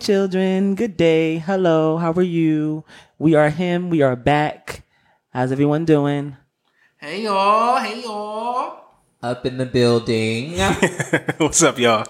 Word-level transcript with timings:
Morning, 0.00 0.16
children. 0.16 0.74
Good 0.76 0.96
day. 0.96 1.36
Hello. 1.36 1.98
How 1.98 2.12
are 2.12 2.22
you? 2.22 2.84
We 3.18 3.34
are 3.34 3.50
him. 3.50 3.90
We 3.90 4.00
are 4.00 4.16
back. 4.16 4.82
How's 5.28 5.52
everyone 5.52 5.84
doing? 5.84 6.38
Hey 6.96 7.24
y'all. 7.24 7.76
Hey 7.76 8.00
y'all. 8.02 8.80
Up 9.22 9.44
in 9.44 9.58
the 9.58 9.66
building. 9.66 10.56
What's 11.36 11.62
up, 11.62 11.78
y'all? 11.78 12.06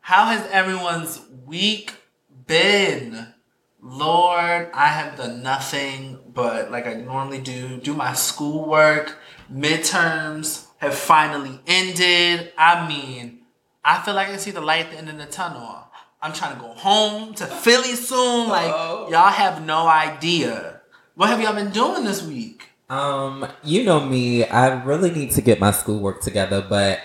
How 0.00 0.26
has 0.26 0.44
everyone's 0.50 1.20
week 1.46 1.92
been? 2.48 3.28
Lord, 3.80 4.68
I 4.74 4.88
have 4.88 5.16
done 5.16 5.40
nothing 5.44 6.18
but 6.34 6.72
like 6.72 6.88
I 6.88 6.94
normally 6.94 7.40
do, 7.40 7.76
do 7.76 7.94
my 7.94 8.12
schoolwork. 8.14 9.16
Midterms 9.52 10.66
have 10.78 10.96
finally 10.96 11.60
ended. 11.64 12.52
I 12.58 12.88
mean, 12.88 13.42
I 13.84 14.02
feel 14.02 14.14
like 14.14 14.28
I 14.28 14.36
see 14.36 14.50
the 14.50 14.60
light 14.60 14.86
at 14.86 14.90
the 14.90 14.98
end 14.98 15.10
of 15.10 15.18
the 15.18 15.26
tunnel. 15.26 15.84
I'm 16.20 16.32
trying 16.32 16.56
to 16.56 16.60
go 16.60 16.72
home 16.72 17.34
to 17.34 17.46
Philly 17.46 17.94
soon. 17.94 18.48
Like, 18.48 18.70
Uh-oh. 18.70 19.08
y'all 19.10 19.30
have 19.30 19.64
no 19.64 19.86
idea. 19.86 20.80
What 21.14 21.28
have 21.28 21.40
y'all 21.40 21.54
been 21.54 21.70
doing 21.70 22.04
this 22.04 22.22
week? 22.22 22.64
um, 22.90 23.46
you 23.62 23.84
know 23.84 24.00
me, 24.00 24.44
I 24.46 24.82
really 24.82 25.10
need 25.10 25.32
to 25.32 25.42
get 25.42 25.60
my 25.60 25.70
schoolwork 25.72 26.22
together, 26.22 26.64
but 26.66 27.00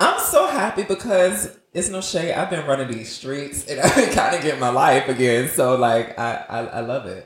I'm 0.00 0.18
so 0.18 0.48
happy 0.48 0.82
because 0.82 1.56
it's 1.72 1.88
no 1.88 2.00
shade. 2.00 2.32
I've 2.32 2.50
been 2.50 2.66
running 2.66 2.90
these 2.90 3.12
streets 3.12 3.66
and 3.68 3.80
I've 3.80 4.10
kind 4.14 4.34
of 4.34 4.42
getting 4.42 4.58
my 4.58 4.70
life 4.70 5.08
again. 5.08 5.48
So 5.48 5.76
like 5.76 6.18
I, 6.18 6.44
I, 6.48 6.58
I 6.66 6.80
love 6.80 7.06
it. 7.06 7.24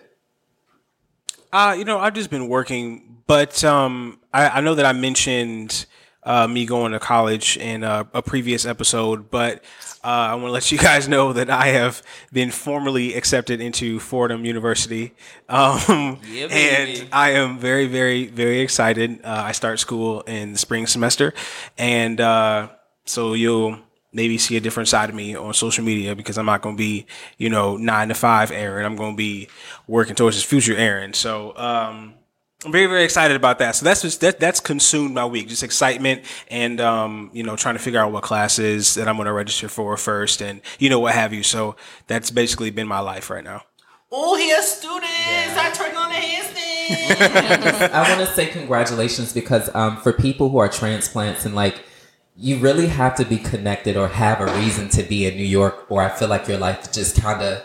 Uh, 1.53 1.75
you 1.79 1.85
know, 1.87 1.99
I've 1.99 2.13
just 2.13 2.29
been 2.29 2.49
working, 2.49 3.23
but 3.27 3.65
um, 3.65 4.21
I, 4.33 4.49
I 4.49 4.61
know 4.61 4.75
that 4.75 4.85
I 4.85 4.93
mentioned 4.93 5.87
uh, 6.23 6.47
me 6.47 6.67
going 6.67 6.93
to 6.93 6.99
college 6.99 7.57
in 7.57 7.83
a, 7.83 8.07
a 8.13 8.21
previous 8.21 8.67
episode, 8.67 9.31
but 9.31 9.65
uh, 10.07 10.29
I 10.31 10.35
want 10.35 10.47
to 10.47 10.53
let 10.53 10.71
you 10.71 10.79
guys 10.79 11.09
know 11.09 11.33
that 11.33 11.51
I 11.51 11.67
have 11.67 12.01
been 12.33 12.53
formally 12.53 13.15
accepted 13.15 13.61
into 13.61 13.99
Fordham 13.99 14.45
University, 14.45 15.15
um, 15.49 16.21
Yeah, 16.31 16.47
and 16.47 17.09
I 17.13 17.31
am 17.31 17.59
very, 17.59 17.89
very, 17.89 18.27
very 18.27 18.61
excited. 18.61 19.19
Uh, 19.25 19.43
I 19.47 19.51
start 19.51 19.81
school 19.81 20.21
in 20.21 20.53
the 20.53 20.59
spring 20.59 20.87
semester, 20.87 21.35
and 21.77 22.21
uh, 22.21 22.69
so 23.05 23.35
you'll 23.35 23.81
maybe 24.13 24.39
see 24.39 24.57
a 24.57 24.61
different 24.61 24.89
side 24.89 25.09
of 25.09 25.17
me 25.17 25.35
on 25.35 25.53
social 25.53 25.85
media 25.85 26.15
because 26.15 26.39
I'm 26.39 26.47
not 26.47 26.63
going 26.63 26.77
to 26.77 26.79
be, 26.79 27.07
you 27.37 27.51
know, 27.51 27.77
nine 27.77 28.07
to 28.09 28.15
five 28.15 28.53
Aaron. 28.53 28.87
I'm 28.87 28.95
going 28.95 29.15
to 29.15 29.17
be 29.17 29.49
working 29.89 30.15
towards 30.15 30.37
his 30.37 30.45
future 30.45 30.77
Aaron. 30.77 31.15
So, 31.15 31.57
um, 31.57 32.15
I'm 32.65 32.73
very, 32.73 32.87
very 32.87 33.05
excited 33.05 33.37
about 33.37 33.59
that. 33.59 33.77
So 33.77 33.85
that's 33.85 34.03
just, 34.03 34.21
that, 34.23 34.41
that's 34.41 34.61
consumed 34.61 35.15
my 35.15 35.27
week, 35.27 35.49
just 35.49 35.63
excitement 35.63 36.23
and, 36.49 36.81
um, 36.81 37.31
you 37.33 37.43
know, 37.43 37.55
trying 37.55 37.75
to 37.75 37.79
figure 37.79 38.01
out 38.01 38.13
what 38.13 38.23
classes 38.23 38.95
that 38.95 39.09
I'm 39.09 39.17
going 39.17 39.27
to 39.27 39.33
register 39.33 39.69
for 39.69 39.97
first 39.97 40.41
and, 40.41 40.63
you 40.79 40.89
know, 40.89 40.99
what 40.99 41.15
have 41.15 41.35
you. 41.35 41.43
So 41.43 41.77
that's 42.07 42.31
basically 42.31 42.71
been 42.71 42.89
my 42.89 43.01
life 43.01 43.29
right 43.29 43.45
now. 43.45 43.63
Oh, 44.11 44.37
here, 44.37 44.63
students. 44.63 45.11
I 45.13 45.71
turned 45.75 45.97
on 45.97 46.09
the 46.09 46.15
handstand. 46.17 47.91
I 47.91 48.09
want 48.09 48.27
to 48.27 48.35
say 48.35 48.47
congratulations 48.47 49.33
because 49.33 49.73
um, 49.75 49.99
for 49.99 50.13
people 50.13 50.49
who 50.49 50.59
are 50.59 50.69
transplants 50.69 51.45
and 51.45 51.55
like 51.55 51.85
you 52.37 52.59
really 52.59 52.87
have 52.87 53.15
to 53.17 53.25
be 53.25 53.39
connected 53.39 53.97
or 53.97 54.09
have 54.09 54.41
a 54.41 54.47
reason 54.59 54.89
to 54.91 55.03
be 55.03 55.27
in 55.27 55.37
New 55.37 55.45
York, 55.45 55.87
or 55.91 56.03
I 56.03 56.11
feel 56.11 56.29
like 56.29 56.47
your 56.47 56.59
life 56.59 56.93
just 56.93 57.21
kind 57.21 57.43
of 57.43 57.63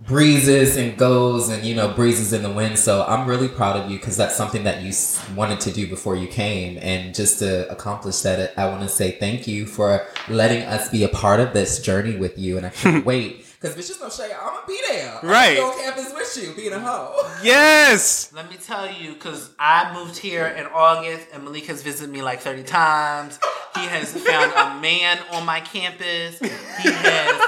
breezes 0.00 0.76
and 0.76 0.96
goes 0.98 1.48
and 1.48 1.64
you 1.64 1.74
know 1.74 1.88
breezes 1.88 2.32
in 2.32 2.42
the 2.42 2.50
wind. 2.50 2.78
So 2.78 3.04
I'm 3.04 3.26
really 3.26 3.48
proud 3.48 3.76
of 3.76 3.90
you 3.90 3.98
because 3.98 4.16
that's 4.16 4.36
something 4.36 4.64
that 4.64 4.82
you 4.82 4.92
wanted 5.34 5.60
to 5.60 5.72
do 5.72 5.86
before 5.88 6.16
you 6.16 6.26
came, 6.28 6.78
and 6.80 7.14
just 7.14 7.38
to 7.40 7.70
accomplish 7.70 8.20
that, 8.20 8.58
I 8.58 8.68
want 8.68 8.82
to 8.82 8.88
say 8.88 9.12
thank 9.12 9.46
you 9.46 9.66
for 9.66 10.06
letting 10.28 10.62
us 10.62 10.88
be 10.90 11.04
a 11.04 11.08
part 11.08 11.40
of 11.40 11.52
this 11.52 11.80
journey 11.80 12.16
with 12.16 12.38
you, 12.38 12.56
and 12.56 12.66
I 12.66 12.70
can't 12.82 13.04
wait. 13.04 13.44
Because 13.60 13.74
bitch, 13.74 13.88
just 13.88 14.00
no 14.02 14.10
shade. 14.10 14.32
I'm 14.38 14.54
gonna 14.54 14.66
be 14.66 14.78
there. 14.90 15.18
I'm 15.22 15.28
Right. 15.28 15.56
gonna 15.56 15.74
be 15.76 15.82
on 15.86 15.94
campus 15.94 16.12
with 16.14 16.44
you, 16.44 16.52
being 16.54 16.72
a 16.74 16.78
hoe. 16.78 17.22
Yes. 17.42 18.30
Let 18.34 18.50
me 18.50 18.56
tell 18.56 18.90
you, 18.90 19.14
because 19.14 19.50
I 19.58 19.92
moved 19.94 20.18
here 20.18 20.46
in 20.46 20.66
August 20.66 21.28
and 21.32 21.42
Malik 21.44 21.66
has 21.66 21.82
visited 21.82 22.12
me 22.12 22.20
like 22.22 22.40
30 22.40 22.64
times. 22.64 23.38
He 23.74 23.82
has 23.86 24.12
found 24.12 24.52
a 24.52 24.80
man 24.80 25.18
on 25.32 25.44
my 25.46 25.60
campus. 25.60 26.38
He 26.38 26.48
has 26.90 27.40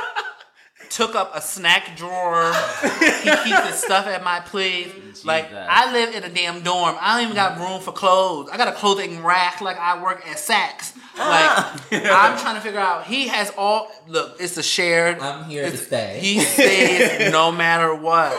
took 0.90 1.14
up 1.14 1.34
a 1.34 1.40
snack 1.40 1.96
drawer. 1.96 2.52
He 2.82 3.30
keeps 3.30 3.68
his 3.68 3.82
stuff 3.82 4.06
at 4.06 4.22
my 4.24 4.40
place. 4.40 5.24
Like, 5.24 5.52
I 5.52 5.92
live 5.92 6.14
in 6.14 6.24
a 6.24 6.28
damn 6.28 6.62
dorm. 6.62 6.96
I 7.00 7.16
don't 7.16 7.24
even 7.24 7.34
got 7.34 7.58
room 7.58 7.80
for 7.80 7.92
clothes. 7.92 8.50
I 8.52 8.56
got 8.56 8.68
a 8.68 8.72
clothing 8.72 9.22
rack 9.22 9.60
like 9.60 9.78
I 9.78 10.02
work 10.02 10.26
at 10.26 10.36
Saks. 10.36 10.96
Like, 11.18 11.92
I'm 11.92 12.38
trying 12.38 12.54
to 12.54 12.60
figure 12.60 12.78
out. 12.78 13.06
He 13.06 13.28
has 13.28 13.52
all, 13.58 13.90
look, 14.06 14.36
it's 14.40 14.56
a 14.56 14.62
shared. 14.62 15.18
I'm 15.18 15.44
here 15.44 15.68
to 15.70 15.76
stay. 15.76 16.18
He 16.20 16.40
stays 16.40 17.32
no 17.32 17.50
matter 17.50 17.94
what. 17.94 18.32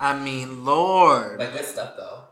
I 0.00 0.18
mean, 0.18 0.64
Lord. 0.64 1.38
Like 1.38 1.52
good 1.52 1.64
stuff 1.66 1.94
though. 1.96 2.24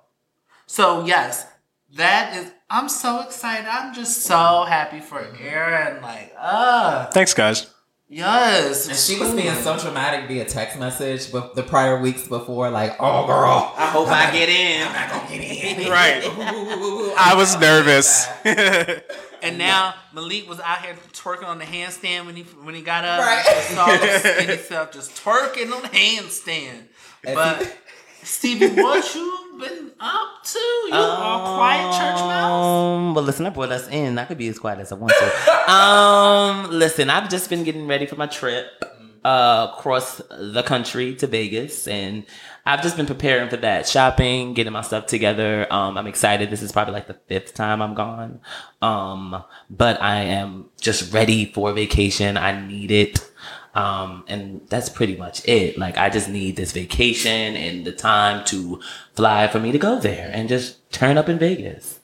So 0.67 1.05
yes, 1.07 1.47
that 1.95 2.37
is. 2.37 2.51
I'm 2.71 2.89
so 2.89 3.21
excited. 3.21 3.67
I'm 3.67 3.95
just 3.95 4.23
so 4.23 4.65
happy 4.69 5.01
for 5.01 5.27
Aaron. 5.41 6.03
Like, 6.03 6.35
uh, 6.39 7.07
Thanks, 7.07 7.33
guys. 7.35 7.73
Yes. 8.09 8.89
And 8.89 8.97
she 8.97 9.19
was 9.19 9.35
being 9.35 9.55
so 9.57 9.79
dramatic 9.79 10.29
via 10.29 10.45
text 10.45 10.79
message, 10.79 11.31
but 11.33 11.55
the 11.55 11.63
prior 11.63 12.01
weeks 12.01 12.27
before, 12.27 12.71
like, 12.71 12.97
oh 13.01 13.27
girl, 13.27 13.73
I 13.77 13.87
hope 13.87 14.09
I 14.09 14.31
get 14.31 14.49
in. 14.49 14.87
I'm 14.87 14.93
not 14.93 15.29
gonna 15.29 15.41
get 15.41 15.79
in. 15.79 15.89
Right. 15.91 16.23
I 16.25 17.33
I 17.33 17.35
was 17.35 17.59
nervous. 17.59 18.27
And 19.43 19.59
now 19.59 19.95
Malik 20.13 20.49
was 20.49 20.61
out 20.61 20.85
here 20.85 20.97
twerking 21.13 21.47
on 21.47 21.59
the 21.59 21.65
handstand 21.65 22.27
when 22.27 22.37
he 22.37 22.43
when 22.43 22.75
he 22.75 22.83
got 22.83 23.05
up. 23.05 23.21
Right. 23.21 23.45
I 23.47 23.61
saw 23.61 23.87
his 23.87 24.23
skinny 24.37 24.57
self 24.59 24.93
just 24.93 25.15
twerking 25.23 25.73
on 25.73 25.83
the 25.83 25.89
handstand. 25.89 26.85
But 27.23 27.77
Stevie, 28.23 28.81
what 28.83 29.15
you 29.15 29.48
been 29.59 29.93
up 30.01 30.43
to? 30.45 30.59
You 30.59 30.95
all 30.95 31.57
quiet 31.57 31.93
church 31.93 32.21
mouse? 32.21 32.65
Um, 32.65 33.15
well, 33.15 33.25
listen, 33.25 33.47
I 33.47 33.51
brought 33.51 33.73
us 33.73 33.89
in. 33.89 34.19
I 34.19 34.25
could 34.25 34.39
be 34.39 34.49
as 34.49 34.59
quiet 34.59 34.79
as 34.81 34.93
I 34.93 34.95
want 34.95 35.13
to. 35.19 35.73
um, 35.73 36.71
listen, 36.71 37.11
I've 37.11 37.29
just 37.29 37.51
been 37.51 37.65
getting 37.65 37.87
ready 37.87 38.07
for 38.07 38.17
my 38.17 38.27
trip 38.27 38.85
uh, 39.25 39.73
across 39.73 40.23
the 40.31 40.63
country 40.63 41.15
to 41.17 41.27
Vegas, 41.27 41.89
and 41.89 42.25
I've 42.65 42.83
just 42.83 42.97
been 42.97 43.07
preparing 43.07 43.49
for 43.49 43.57
that, 43.59 43.87
shopping, 43.89 44.55
getting 44.55 44.73
my 44.73 44.83
stuff 44.83 45.07
together. 45.07 45.67
Um, 45.73 45.99
I'm 45.99 46.07
excited. 46.07 46.51
This 46.51 46.63
is 46.63 46.73
probably 46.73 46.95
like 46.95 47.07
the 47.07 47.19
fifth 47.27 47.55
time 47.55 47.83
I'm 47.83 47.95
gone. 47.95 48.41
Um, 48.81 49.43
but 49.71 50.01
I 50.03 50.21
am 50.23 50.67
just 50.81 51.13
ready 51.13 51.47
for 51.47 51.73
vacation. 51.73 52.37
I 52.37 52.67
need 52.67 52.91
it. 52.91 53.29
Um, 53.75 54.25
and 54.27 54.61
that's 54.69 54.89
pretty 54.89 55.17
much 55.17 55.47
it. 55.47 55.79
Like, 55.79 55.97
I 55.99 56.09
just 56.11 56.29
need 56.29 56.57
this 56.57 56.73
vacation 56.73 57.57
and 57.57 57.85
the 57.85 57.93
time 57.93 58.45
to 58.47 58.81
fly 59.15 59.47
for 59.49 59.61
me 59.61 59.71
to 59.73 59.79
go 59.79 59.99
there 60.01 60.31
and 60.33 60.49
just 60.49 60.91
turn 60.91 61.17
up 61.19 61.29
in 61.29 61.39
Vegas. 61.39 62.01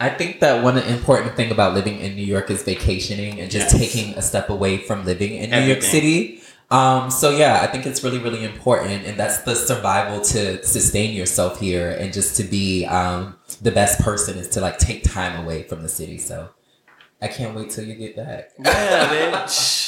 I 0.00 0.10
think 0.10 0.40
that 0.40 0.62
one 0.62 0.76
important 0.76 1.36
thing 1.36 1.50
about 1.52 1.72
living 1.72 2.00
in 2.00 2.16
New 2.16 2.24
York 2.26 2.50
is 2.50 2.62
vacationing 2.62 3.40
and 3.40 3.50
just 3.50 3.72
Yes. 3.72 3.80
taking 3.80 4.14
a 4.18 4.22
step 4.22 4.50
away 4.50 4.78
from 4.78 5.06
living 5.06 5.34
in 5.36 5.50
New 5.50 5.60
York 5.60 5.82
City. 5.82 6.40
Um, 6.70 7.10
so 7.10 7.30
yeah, 7.30 7.60
I 7.62 7.68
think 7.68 7.86
it's 7.86 8.02
really, 8.02 8.18
really 8.18 8.42
important, 8.42 9.06
and 9.06 9.16
that's 9.18 9.38
the 9.42 9.54
survival 9.54 10.20
to 10.22 10.64
sustain 10.64 11.14
yourself 11.14 11.60
here 11.60 11.90
and 11.90 12.12
just 12.12 12.36
to 12.38 12.42
be 12.42 12.84
um, 12.86 13.36
the 13.62 13.70
best 13.70 14.00
person 14.00 14.36
is 14.36 14.48
to 14.50 14.60
like 14.60 14.78
take 14.78 15.04
time 15.04 15.42
away 15.44 15.62
from 15.62 15.82
the 15.82 15.88
city. 15.88 16.18
So 16.18 16.48
I 17.22 17.28
can't 17.28 17.54
wait 17.54 17.70
till 17.70 17.84
you 17.84 17.94
get 17.94 18.16
back. 18.16 18.50
Yeah, 18.58 19.08
bitch. 19.32 19.83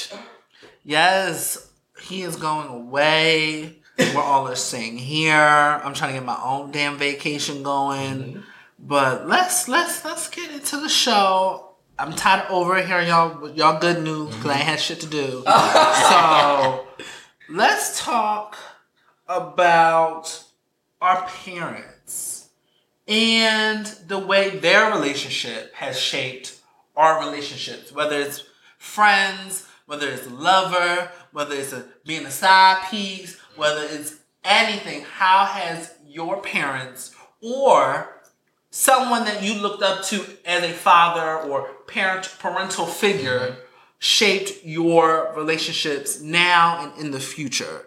Yes, 0.87 1.69
he 2.00 2.23
is 2.23 2.37
going 2.37 2.69
away. 2.69 3.81
We're 3.99 4.23
all 4.23 4.47
are 4.47 4.55
staying 4.55 4.99
here. 4.99 5.35
I'm 5.35 5.94
trying 5.94 6.12
to 6.12 6.21
get 6.21 6.25
my 6.25 6.41
own 6.41 6.71
damn 6.71 6.97
vacation 6.97 7.65
going. 7.65 8.19
Mm-hmm. 8.19 8.41
But 8.79 9.27
let's 9.27 9.67
let's 9.67 10.05
let's 10.05 10.29
get 10.31 10.53
into 10.53 10.77
the 10.77 10.88
show. 10.88 11.71
I'm 11.99 12.12
tired 12.12 12.44
of 12.47 12.53
over 12.53 12.81
here, 12.81 13.00
y'all. 13.00 13.41
with 13.41 13.56
Y'all 13.56 13.81
good 13.81 14.05
news 14.05 14.37
because 14.37 14.53
I 14.53 14.59
mm-hmm. 14.59 14.62
had 14.62 14.81
shit 14.81 15.00
to 15.00 15.09
do. 15.09 15.43
so 16.09 16.87
let's 17.49 18.00
talk 18.00 18.56
about 19.27 20.44
our 21.00 21.27
parents 21.27 22.49
and 23.09 23.87
the 24.06 24.21
way 24.21 24.50
their 24.50 24.93
relationship 24.93 25.75
has 25.75 25.99
shaped 25.99 26.61
our 26.97 27.27
relationships, 27.27 27.91
whether 27.91 28.21
it's 28.21 28.44
friends, 28.79 29.66
whether 29.87 30.09
it's 30.09 30.27
a 30.27 30.31
lover, 30.31 31.11
whether 31.33 31.55
it's 31.55 31.73
a, 31.73 31.87
being 32.05 32.27
a 32.27 32.31
side 32.31 32.85
piece, 32.91 33.38
whether 33.56 33.83
it's 33.83 34.17
anything. 34.44 35.03
How 35.03 35.44
has 35.44 35.94
your 36.06 36.41
parents 36.43 37.15
or 37.41 38.23
someone 38.71 39.25
that 39.25 39.43
you 39.43 39.55
looked 39.55 39.83
up 39.83 40.05
to 40.06 40.25
as 40.44 40.62
a 40.62 40.73
father 40.73 41.49
or 41.49 41.69
parent 41.87 42.35
parental 42.38 42.87
figure 42.87 43.38
mm-hmm. 43.38 43.61
shaped 43.99 44.65
your 44.65 45.33
relationships 45.37 46.21
now 46.21 46.85
and 46.85 47.05
in 47.05 47.11
the 47.12 47.21
future? 47.21 47.87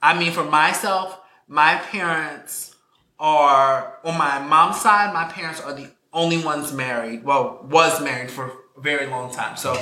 I 0.00 0.18
mean, 0.18 0.32
for 0.32 0.44
myself, 0.44 1.18
my 1.48 1.76
parents 1.76 2.76
are 3.18 3.98
on 4.04 4.16
my 4.16 4.38
mom's 4.38 4.80
side. 4.80 5.12
My 5.12 5.24
parents 5.24 5.60
are 5.60 5.74
the 5.74 5.90
only 6.12 6.38
ones 6.38 6.72
married. 6.72 7.24
Well, 7.24 7.66
was 7.68 8.00
married 8.00 8.30
for 8.30 8.52
a 8.76 8.80
very 8.80 9.06
long 9.06 9.32
time. 9.32 9.56
So 9.56 9.74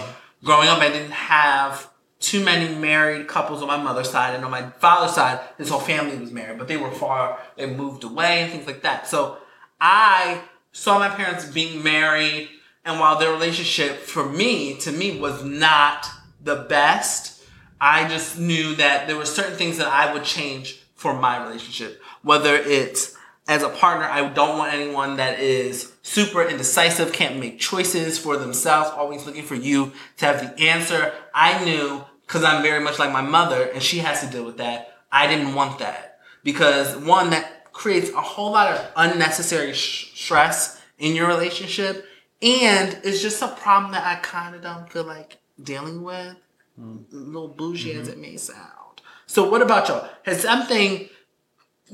growing 0.46 0.69
up, 0.69 0.78
I 0.78 0.88
didn't 0.88 1.10
have 1.10 1.90
too 2.20 2.43
many 2.43 2.75
married 2.75 3.28
couples 3.28 3.60
on 3.60 3.69
my 3.69 3.76
mother's 3.76 4.08
side, 4.08 4.34
and 4.34 4.44
on 4.44 4.50
my 4.50 4.70
father's 4.70 5.14
side, 5.14 5.40
his 5.58 5.69
whole 5.69 5.81
family 5.81 6.16
was 6.16 6.32
married, 6.32 6.58
but 6.58 6.69
they 6.69 6.76
were 6.76 6.90
far, 6.90 7.38
they 7.56 7.66
moved 7.66 8.04
away 8.04 8.43
and 8.43 8.52
things 8.52 8.66
like 8.66 8.82
that. 8.82 9.06
So 9.06 9.38
I 9.81 10.40
saw 10.72 10.98
my 10.98 11.08
parents 11.08 11.44
being 11.44 11.82
married, 11.82 12.48
and 12.84 13.00
while 13.00 13.19
their 13.19 13.32
relationship 13.32 13.98
for 13.98 14.25
me, 14.25 14.76
to 14.78 14.93
me, 14.93 15.19
was 15.20 15.44
not 15.44 16.06
the 16.43 16.56
best, 16.56 17.43
I 17.81 18.08
just 18.08 18.38
knew 18.38 18.76
that 18.76 19.08
there 19.08 19.16
were 19.16 19.26
certain 19.26 19.56
things 19.56 19.78
that 19.78 19.88
I 19.88 20.12
would 20.12 20.25
change 20.25 20.81
for 20.94 21.12
my 21.12 21.44
relationship. 21.44 22.00
Whether 22.22 22.54
it's 22.54 23.16
as 23.48 23.62
a 23.62 23.69
partner, 23.69 24.06
I 24.06 24.28
don't 24.28 24.58
want 24.58 24.75
anyone 24.75 25.16
that 25.16 25.38
is 25.38 25.93
super 26.02 26.43
indecisive, 26.43 27.12
can't 27.12 27.38
make 27.38 27.60
choices 27.60 28.19
for 28.19 28.37
themselves, 28.37 28.90
always 28.90 29.25
looking 29.25 29.44
for 29.44 29.54
you 29.54 29.93
to 30.16 30.26
have 30.26 30.40
the 30.40 30.62
answer. 30.64 31.12
I 31.32 31.64
knew, 31.64 32.04
because 32.22 32.43
I'm 32.43 32.62
very 32.62 32.82
much 32.82 32.98
like 32.98 33.12
my 33.12 33.22
mother, 33.22 33.62
and 33.62 33.82
she 33.82 33.98
has 33.98 34.20
to 34.20 34.26
deal 34.26 34.44
with 34.44 34.56
that. 34.56 34.98
I 35.12 35.28
didn't 35.28 35.54
want 35.54 35.78
that. 35.78 36.19
Because 36.43 36.96
one, 36.96 37.31
that 37.31 37.72
creates 37.72 38.10
a 38.10 38.20
whole 38.20 38.52
lot 38.52 38.72
of 38.72 38.90
unnecessary 38.96 39.72
sh- 39.75 40.12
stress 40.14 40.81
in 40.98 41.14
your 41.14 41.28
relationship, 41.28 42.04
and 42.43 42.98
it's 43.04 43.22
just 43.22 43.43
a 43.43 43.48
problem 43.48 43.93
that 43.93 44.04
I 44.04 44.20
kind 44.20 44.54
of 44.56 44.62
don't 44.62 44.90
feel 44.90 45.04
like 45.04 45.38
dealing 45.62 46.02
with. 46.02 46.37
A 46.78 46.98
little 47.10 47.48
bougie 47.48 47.94
as 47.94 48.08
mm-hmm. 48.08 48.19
it 48.19 48.19
may 48.19 48.37
sound. 48.37 49.00
So, 49.26 49.48
what 49.48 49.62
about 49.62 49.88
y'all? 49.88 50.08
Has 50.25 50.43
something 50.43 51.08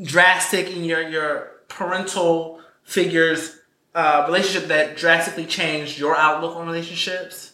drastic 0.00 0.71
in 0.71 0.85
your 0.85 1.09
your 1.09 1.50
parental 1.69 2.61
figures 2.85 3.59
uh, 3.94 4.25
relationship 4.27 4.69
that 4.69 4.97
drastically 4.97 5.47
changed 5.47 5.99
your 5.99 6.17
outlook 6.17 6.56
on 6.56 6.67
relationships? 6.67 7.53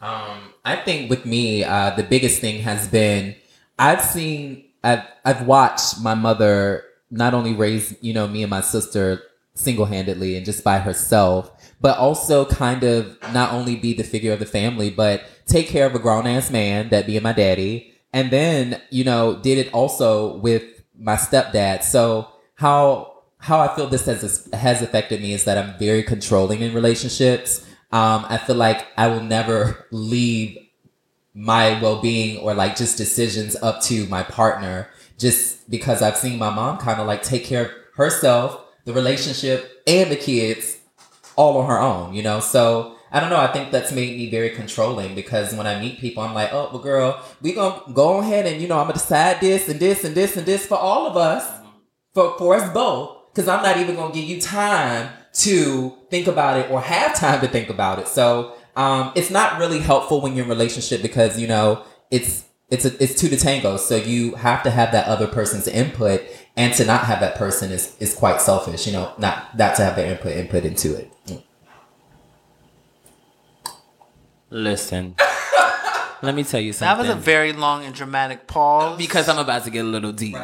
Um, 0.00 0.52
I 0.64 0.76
think 0.76 1.10
with 1.10 1.26
me, 1.26 1.64
uh, 1.64 1.90
the 1.90 2.04
biggest 2.04 2.40
thing 2.40 2.62
has 2.62 2.86
been 2.86 3.34
I've 3.78 4.02
seen, 4.02 4.64
I've, 4.82 5.04
I've 5.24 5.46
watched 5.46 6.00
my 6.00 6.14
mother 6.14 6.84
not 7.10 7.32
only 7.32 7.54
raise, 7.54 7.96
you 8.00 8.12
know, 8.12 8.26
me 8.26 8.42
and 8.42 8.50
my 8.50 8.60
sister 8.60 9.22
single 9.54 9.86
handedly 9.86 10.36
and 10.36 10.44
just 10.44 10.62
by 10.62 10.78
herself, 10.78 11.50
but 11.80 11.96
also 11.98 12.44
kind 12.44 12.82
of 12.82 13.16
not 13.32 13.52
only 13.52 13.76
be 13.76 13.92
the 13.92 14.04
figure 14.04 14.32
of 14.32 14.40
the 14.40 14.46
family, 14.46 14.90
but 14.90 15.22
take 15.46 15.68
care 15.68 15.86
of 15.86 15.94
a 15.94 15.98
grown 15.98 16.26
ass 16.26 16.50
man, 16.50 16.88
that 16.90 17.06
being 17.06 17.22
my 17.22 17.32
daddy. 17.32 17.94
And 18.12 18.30
then, 18.30 18.80
you 18.90 19.04
know, 19.04 19.38
did 19.40 19.58
it 19.58 19.72
also 19.72 20.36
with 20.38 20.64
my 20.98 21.14
stepdad. 21.14 21.82
So 21.82 22.28
how, 22.54 23.22
how 23.38 23.60
I 23.60 23.74
feel 23.74 23.86
this 23.86 24.06
has, 24.06 24.48
has 24.52 24.82
affected 24.82 25.20
me 25.20 25.32
is 25.32 25.44
that 25.44 25.58
I'm 25.58 25.78
very 25.78 26.02
controlling 26.02 26.60
in 26.60 26.74
relationships. 26.74 27.64
Um, 27.92 28.26
I 28.28 28.38
feel 28.38 28.56
like 28.56 28.86
I 28.96 29.08
will 29.08 29.22
never 29.22 29.86
leave 29.92 30.58
my 31.34 31.80
well-being 31.80 32.38
or 32.38 32.52
like 32.54 32.76
just 32.76 32.96
decisions 32.96 33.54
up 33.62 33.80
to 33.82 34.06
my 34.06 34.22
partner 34.24 34.88
just 35.18 35.70
because 35.70 36.02
I've 36.02 36.16
seen 36.16 36.38
my 36.38 36.50
mom 36.50 36.78
kind 36.78 37.00
of 37.00 37.06
like 37.06 37.22
take 37.22 37.44
care 37.44 37.66
of 37.66 37.70
herself, 37.94 38.64
the 38.84 38.92
relationship 38.92 39.82
and 39.86 40.10
the 40.10 40.16
kids 40.16 40.78
all 41.36 41.58
on 41.58 41.68
her 41.68 41.78
own, 41.78 42.14
you 42.14 42.22
know? 42.22 42.40
So 42.40 42.97
I 43.10 43.20
don't 43.20 43.30
know. 43.30 43.38
I 43.38 43.46
think 43.52 43.70
that's 43.70 43.92
made 43.92 44.16
me 44.16 44.30
very 44.30 44.50
controlling 44.50 45.14
because 45.14 45.54
when 45.54 45.66
I 45.66 45.80
meet 45.80 45.98
people, 45.98 46.22
I'm 46.22 46.34
like, 46.34 46.52
oh, 46.52 46.68
well, 46.72 46.82
girl, 46.82 47.24
we 47.40 47.54
gonna 47.54 47.80
go 47.94 48.18
ahead 48.18 48.46
and, 48.46 48.60
you 48.60 48.68
know, 48.68 48.78
I'm 48.78 48.84
gonna 48.84 48.94
decide 48.94 49.40
this 49.40 49.68
and 49.68 49.80
this 49.80 50.04
and 50.04 50.14
this 50.14 50.36
and 50.36 50.44
this 50.44 50.66
for 50.66 50.76
all 50.76 51.06
of 51.06 51.16
us, 51.16 51.48
for, 52.14 52.36
for 52.38 52.54
us 52.54 52.72
both. 52.72 53.16
Cause 53.34 53.46
I'm 53.46 53.62
not 53.62 53.76
even 53.76 53.94
gonna 53.94 54.12
give 54.12 54.24
you 54.24 54.40
time 54.40 55.10
to 55.34 55.94
think 56.10 56.26
about 56.26 56.58
it 56.58 56.70
or 56.70 56.80
have 56.80 57.14
time 57.14 57.40
to 57.40 57.48
think 57.48 57.68
about 57.70 57.98
it. 57.98 58.08
So, 58.08 58.54
um, 58.76 59.12
it's 59.14 59.30
not 59.30 59.58
really 59.58 59.80
helpful 59.80 60.20
when 60.20 60.34
you're 60.34 60.44
in 60.44 60.50
a 60.50 60.54
relationship 60.54 61.02
because, 61.02 61.38
you 61.38 61.46
know, 61.46 61.84
it's, 62.10 62.44
it's 62.70 62.84
a, 62.84 63.02
it's 63.02 63.18
two 63.18 63.28
to 63.28 63.36
tango. 63.36 63.76
So 63.76 63.96
you 63.96 64.34
have 64.34 64.62
to 64.64 64.70
have 64.70 64.92
that 64.92 65.06
other 65.06 65.26
person's 65.26 65.66
input 65.66 66.22
and 66.56 66.74
to 66.74 66.84
not 66.84 67.04
have 67.04 67.20
that 67.20 67.36
person 67.36 67.72
is, 67.72 67.96
is 67.98 68.14
quite 68.14 68.40
selfish, 68.40 68.86
you 68.86 68.92
know, 68.92 69.12
not, 69.18 69.56
not 69.56 69.76
to 69.76 69.84
have 69.84 69.96
their 69.96 70.10
input, 70.10 70.32
input 70.32 70.64
into 70.64 70.96
it. 70.96 71.12
Mm. 71.26 71.42
Listen, 74.50 75.14
let 76.22 76.34
me 76.34 76.42
tell 76.44 76.60
you 76.60 76.72
something. 76.72 76.96
That 76.96 76.98
was 76.98 77.10
a 77.10 77.20
very 77.20 77.52
long 77.52 77.84
and 77.84 77.94
dramatic 77.94 78.46
pause. 78.46 78.96
because 78.98 79.28
I'm 79.28 79.38
about 79.38 79.64
to 79.64 79.70
get 79.70 79.84
a 79.84 79.88
little 79.88 80.12
deep. 80.12 80.36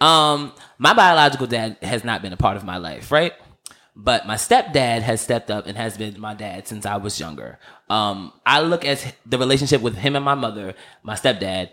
Um, 0.00 0.52
my 0.78 0.94
biological 0.94 1.46
dad 1.46 1.76
has 1.82 2.02
not 2.04 2.22
been 2.22 2.32
a 2.32 2.36
part 2.36 2.56
of 2.56 2.64
my 2.64 2.78
life, 2.78 3.12
right? 3.12 3.32
But 3.94 4.26
my 4.26 4.36
stepdad 4.36 5.02
has 5.02 5.20
stepped 5.20 5.50
up 5.50 5.66
and 5.66 5.76
has 5.76 5.98
been 5.98 6.18
my 6.18 6.32
dad 6.32 6.66
since 6.66 6.86
I 6.86 6.96
was 6.96 7.20
younger. 7.20 7.58
Um, 7.90 8.32
I 8.46 8.62
look 8.62 8.86
at 8.86 9.14
the 9.26 9.36
relationship 9.36 9.82
with 9.82 9.96
him 9.96 10.16
and 10.16 10.24
my 10.24 10.34
mother, 10.34 10.74
my 11.02 11.14
stepdad, 11.14 11.68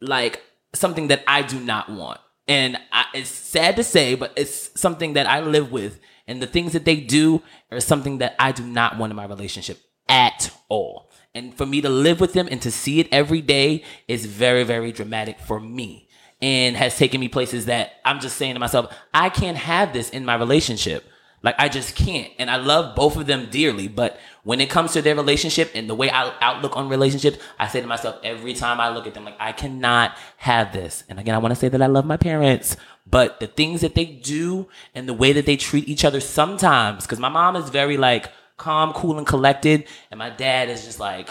like 0.00 0.42
something 0.74 1.06
that 1.08 1.22
I 1.28 1.42
do 1.42 1.60
not 1.60 1.88
want. 1.88 2.18
And 2.48 2.76
I, 2.90 3.04
it's 3.14 3.30
sad 3.30 3.76
to 3.76 3.84
say, 3.84 4.16
but 4.16 4.32
it's 4.34 4.78
something 4.78 5.12
that 5.12 5.28
I 5.28 5.38
live 5.40 5.70
with. 5.70 6.00
And 6.26 6.42
the 6.42 6.48
things 6.48 6.72
that 6.72 6.84
they 6.84 6.96
do 6.96 7.42
are 7.70 7.78
something 7.78 8.18
that 8.18 8.34
I 8.40 8.50
do 8.50 8.64
not 8.64 8.98
want 8.98 9.12
in 9.12 9.16
my 9.16 9.26
relationship 9.26 9.78
at 10.08 10.50
all. 10.68 11.11
And 11.34 11.54
for 11.54 11.64
me 11.64 11.80
to 11.80 11.88
live 11.88 12.20
with 12.20 12.34
them 12.34 12.46
and 12.50 12.60
to 12.62 12.70
see 12.70 13.00
it 13.00 13.08
every 13.10 13.40
day 13.40 13.84
is 14.06 14.26
very, 14.26 14.64
very 14.64 14.92
dramatic 14.92 15.40
for 15.40 15.58
me 15.58 16.08
and 16.42 16.76
has 16.76 16.96
taken 16.98 17.20
me 17.20 17.28
places 17.28 17.66
that 17.66 17.94
I'm 18.04 18.20
just 18.20 18.36
saying 18.36 18.54
to 18.54 18.60
myself, 18.60 18.92
I 19.14 19.30
can't 19.30 19.56
have 19.56 19.92
this 19.92 20.10
in 20.10 20.24
my 20.24 20.34
relationship. 20.34 21.04
Like 21.42 21.54
I 21.58 21.68
just 21.68 21.96
can't. 21.96 22.30
And 22.38 22.50
I 22.50 22.56
love 22.56 22.94
both 22.94 23.16
of 23.16 23.26
them 23.26 23.48
dearly, 23.50 23.88
but 23.88 24.18
when 24.44 24.60
it 24.60 24.70
comes 24.70 24.92
to 24.92 25.02
their 25.02 25.14
relationship 25.14 25.70
and 25.74 25.88
the 25.88 25.94
way 25.94 26.10
I 26.10 26.32
outlook 26.40 26.76
on 26.76 26.88
relationships, 26.88 27.38
I 27.58 27.66
say 27.66 27.80
to 27.80 27.86
myself 27.86 28.16
every 28.22 28.54
time 28.54 28.80
I 28.80 28.90
look 28.90 29.06
at 29.06 29.14
them, 29.14 29.24
like 29.24 29.36
I 29.40 29.52
cannot 29.52 30.16
have 30.36 30.72
this. 30.72 31.02
And 31.08 31.18
again, 31.18 31.34
I 31.34 31.38
want 31.38 31.52
to 31.52 31.58
say 31.58 31.68
that 31.68 31.82
I 31.82 31.86
love 31.86 32.04
my 32.04 32.16
parents, 32.16 32.76
but 33.06 33.40
the 33.40 33.46
things 33.46 33.80
that 33.80 33.94
they 33.94 34.04
do 34.04 34.68
and 34.94 35.08
the 35.08 35.14
way 35.14 35.32
that 35.32 35.46
they 35.46 35.56
treat 35.56 35.88
each 35.88 36.04
other 36.04 36.20
sometimes, 36.20 37.04
because 37.04 37.18
my 37.18 37.28
mom 37.28 37.56
is 37.56 37.70
very 37.70 37.96
like 37.96 38.30
calm, 38.62 38.92
cool, 38.92 39.18
and 39.18 39.26
collected, 39.26 39.88
and 40.10 40.18
my 40.18 40.30
dad 40.30 40.70
is 40.70 40.84
just 40.84 41.00
like 41.00 41.28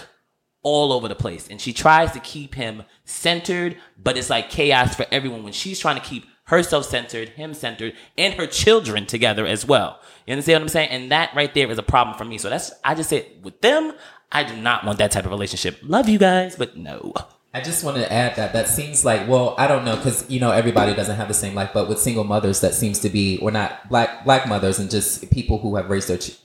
all 0.63 0.92
over 0.92 1.07
the 1.07 1.16
place. 1.16 1.48
And 1.50 1.60
she 1.60 1.74
tries 1.74 2.12
to 2.12 2.19
keep 2.19 2.54
him 2.54 2.83
centered, 3.06 3.78
but 3.97 4.18
it's 4.18 4.30
like 4.30 4.50
chaos 4.50 4.95
for 4.95 5.06
everyone 5.11 5.44
when 5.44 5.54
she's 5.54 5.80
trying 5.80 5.95
to 5.95 6.02
keep 6.02 6.26
herself 6.45 6.85
centered, 6.85 7.30
him 7.30 7.54
centered, 7.54 7.94
and 8.18 8.33
her 8.33 8.45
children 8.45 9.06
together 9.06 9.45
as 9.45 9.66
well. 9.66 10.00
You 10.28 10.33
understand 10.33 10.57
what 10.57 10.64
I'm 10.64 10.69
saying? 10.69 10.90
And 10.90 11.11
that 11.11 11.33
right 11.33 11.54
there 11.54 11.71
is 11.71 11.78
a 11.78 11.83
problem 11.83 12.18
for 12.18 12.26
me. 12.26 12.38
So 12.38 12.50
that's, 12.50 12.71
I 12.83 12.94
just 12.94 13.09
say 13.09 13.31
with 13.42 13.61
them, 13.61 13.94
I 14.31 14.44
do 14.44 14.56
not 14.57 14.85
want 14.85 15.00
that 15.00 15.11
type 15.11 15.26
of 15.26 15.31
relationship. 15.31 15.80
Love 15.81 16.09
you 16.09 16.19
guys, 16.19 16.57
but 16.57 16.76
no. 16.76 17.14
I 17.54 17.59
just 17.59 17.83
wanted 17.83 18.02
to 18.02 18.14
add 18.14 18.38
that 18.38 18.54
that 18.54 18.69
seems 18.69 19.04
like 19.04 19.28
well 19.28 19.56
I 19.57 19.68
don't 19.68 19.83
know 19.83 19.97
because 19.97 20.30
you 20.30 20.40
know 20.40 20.52
everybody 20.52 20.94
doesn't 20.94 21.18
have 21.18 21.28
the 21.28 21.33
same 21.33 21.54
life 21.54 21.71
but 21.73 21.90
with 21.90 22.00
single 22.00 22.23
mothers 22.23 22.61
that 22.61 22.73
seems 22.73 23.00
to 23.00 23.09
be 23.09 23.40
or 23.40 23.52
not 23.52 23.90
black 23.90 24.23
black 24.23 24.47
mothers 24.47 24.80
and 24.80 24.90
just 24.90 25.30
people 25.31 25.57
who 25.57 25.76
have 25.76 25.90
raised 25.90 26.07
their 26.07 26.18
ch- 26.18 26.38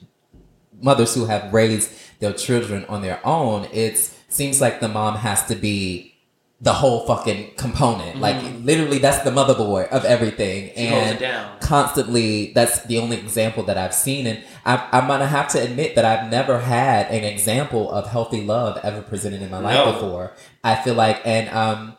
mothers 0.81 1.13
who 1.15 1.25
have 1.25 1.53
raised 1.53 1.91
their 2.19 2.33
children 2.33 2.85
on 2.85 3.01
their 3.01 3.19
own 3.25 3.65
it 3.71 3.97
seems 4.29 4.59
like 4.61 4.79
the 4.79 4.87
mom 4.87 5.15
has 5.15 5.45
to 5.45 5.55
be 5.55 6.13
the 6.59 6.73
whole 6.73 7.05
fucking 7.05 7.51
component. 7.55 8.19
Like 8.19 8.41
literally 8.63 8.97
that's 8.97 9.23
the 9.23 9.29
motherboard 9.29 9.89
of 9.89 10.03
everything. 10.05 10.69
Mm-hmm. 10.69 10.79
it 10.79 11.21
and 11.21 11.61
constantly 11.61 12.51
that's 12.53 12.81
the 12.85 12.97
only 12.97 13.17
example 13.17 13.61
that 13.63 13.77
I've 13.77 13.93
seen. 13.93 14.25
And 14.25 14.43
I, 14.65 14.87
I'm 14.91 15.07
gonna 15.07 15.27
have 15.27 15.47
to 15.49 15.61
admit 15.61 15.93
that 15.95 16.03
I've 16.03 16.31
never 16.31 16.59
had 16.59 17.07
an 17.11 17.23
example 17.23 17.91
of 17.91 18.07
healthy 18.07 18.41
love 18.43 18.79
ever 18.83 19.01
presented 19.03 19.43
in 19.43 19.51
my 19.51 19.59
life 19.59 19.75
No. 19.75 19.93
before. 19.93 20.33
I 20.63 20.75
feel 20.75 20.95
like 20.95 21.21
and 21.25 21.47
um 21.49 21.95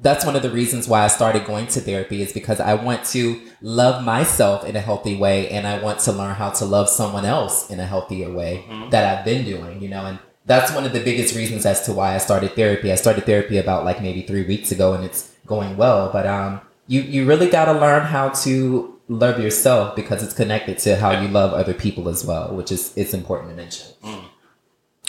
that's 0.00 0.24
one 0.24 0.36
of 0.36 0.42
the 0.42 0.50
reasons 0.50 0.88
why 0.88 1.04
I 1.04 1.08
started 1.08 1.44
going 1.44 1.66
to 1.68 1.80
therapy 1.80 2.22
is 2.22 2.32
because 2.32 2.60
I 2.60 2.74
want 2.74 3.04
to 3.06 3.40
love 3.60 4.04
myself 4.04 4.64
in 4.64 4.76
a 4.76 4.80
healthy 4.80 5.16
way 5.16 5.48
and 5.50 5.66
I 5.66 5.82
want 5.82 5.98
to 6.00 6.12
learn 6.12 6.34
how 6.34 6.50
to 6.50 6.64
love 6.64 6.88
someone 6.88 7.24
else 7.24 7.70
in 7.70 7.80
a 7.80 7.86
healthier 7.86 8.32
way 8.32 8.64
that 8.90 9.18
I've 9.18 9.24
been 9.24 9.44
doing, 9.44 9.82
you 9.82 9.88
know, 9.88 10.06
and 10.06 10.18
that's 10.46 10.72
one 10.72 10.84
of 10.84 10.92
the 10.92 11.00
biggest 11.00 11.34
reasons 11.34 11.66
as 11.66 11.82
to 11.86 11.92
why 11.92 12.14
I 12.14 12.18
started 12.18 12.54
therapy. 12.54 12.90
I 12.92 12.94
started 12.94 13.24
therapy 13.24 13.58
about 13.58 13.84
like 13.84 14.00
maybe 14.00 14.22
three 14.22 14.44
weeks 14.44 14.72
ago 14.72 14.94
and 14.94 15.04
it's 15.04 15.34
going 15.46 15.76
well, 15.76 16.10
but 16.12 16.26
um 16.26 16.60
you, 16.86 17.02
you 17.02 17.26
really 17.26 17.50
got 17.50 17.66
to 17.66 17.72
learn 17.72 18.04
how 18.04 18.30
to 18.30 18.98
love 19.08 19.38
yourself 19.38 19.94
because 19.94 20.22
it's 20.22 20.32
connected 20.32 20.78
to 20.78 20.96
how 20.96 21.20
you 21.20 21.28
love 21.28 21.52
other 21.52 21.74
people 21.74 22.08
as 22.08 22.24
well, 22.24 22.54
which 22.54 22.72
is 22.72 22.96
it's 22.96 23.12
important 23.12 23.50
to 23.50 23.56
mention. 23.56 23.88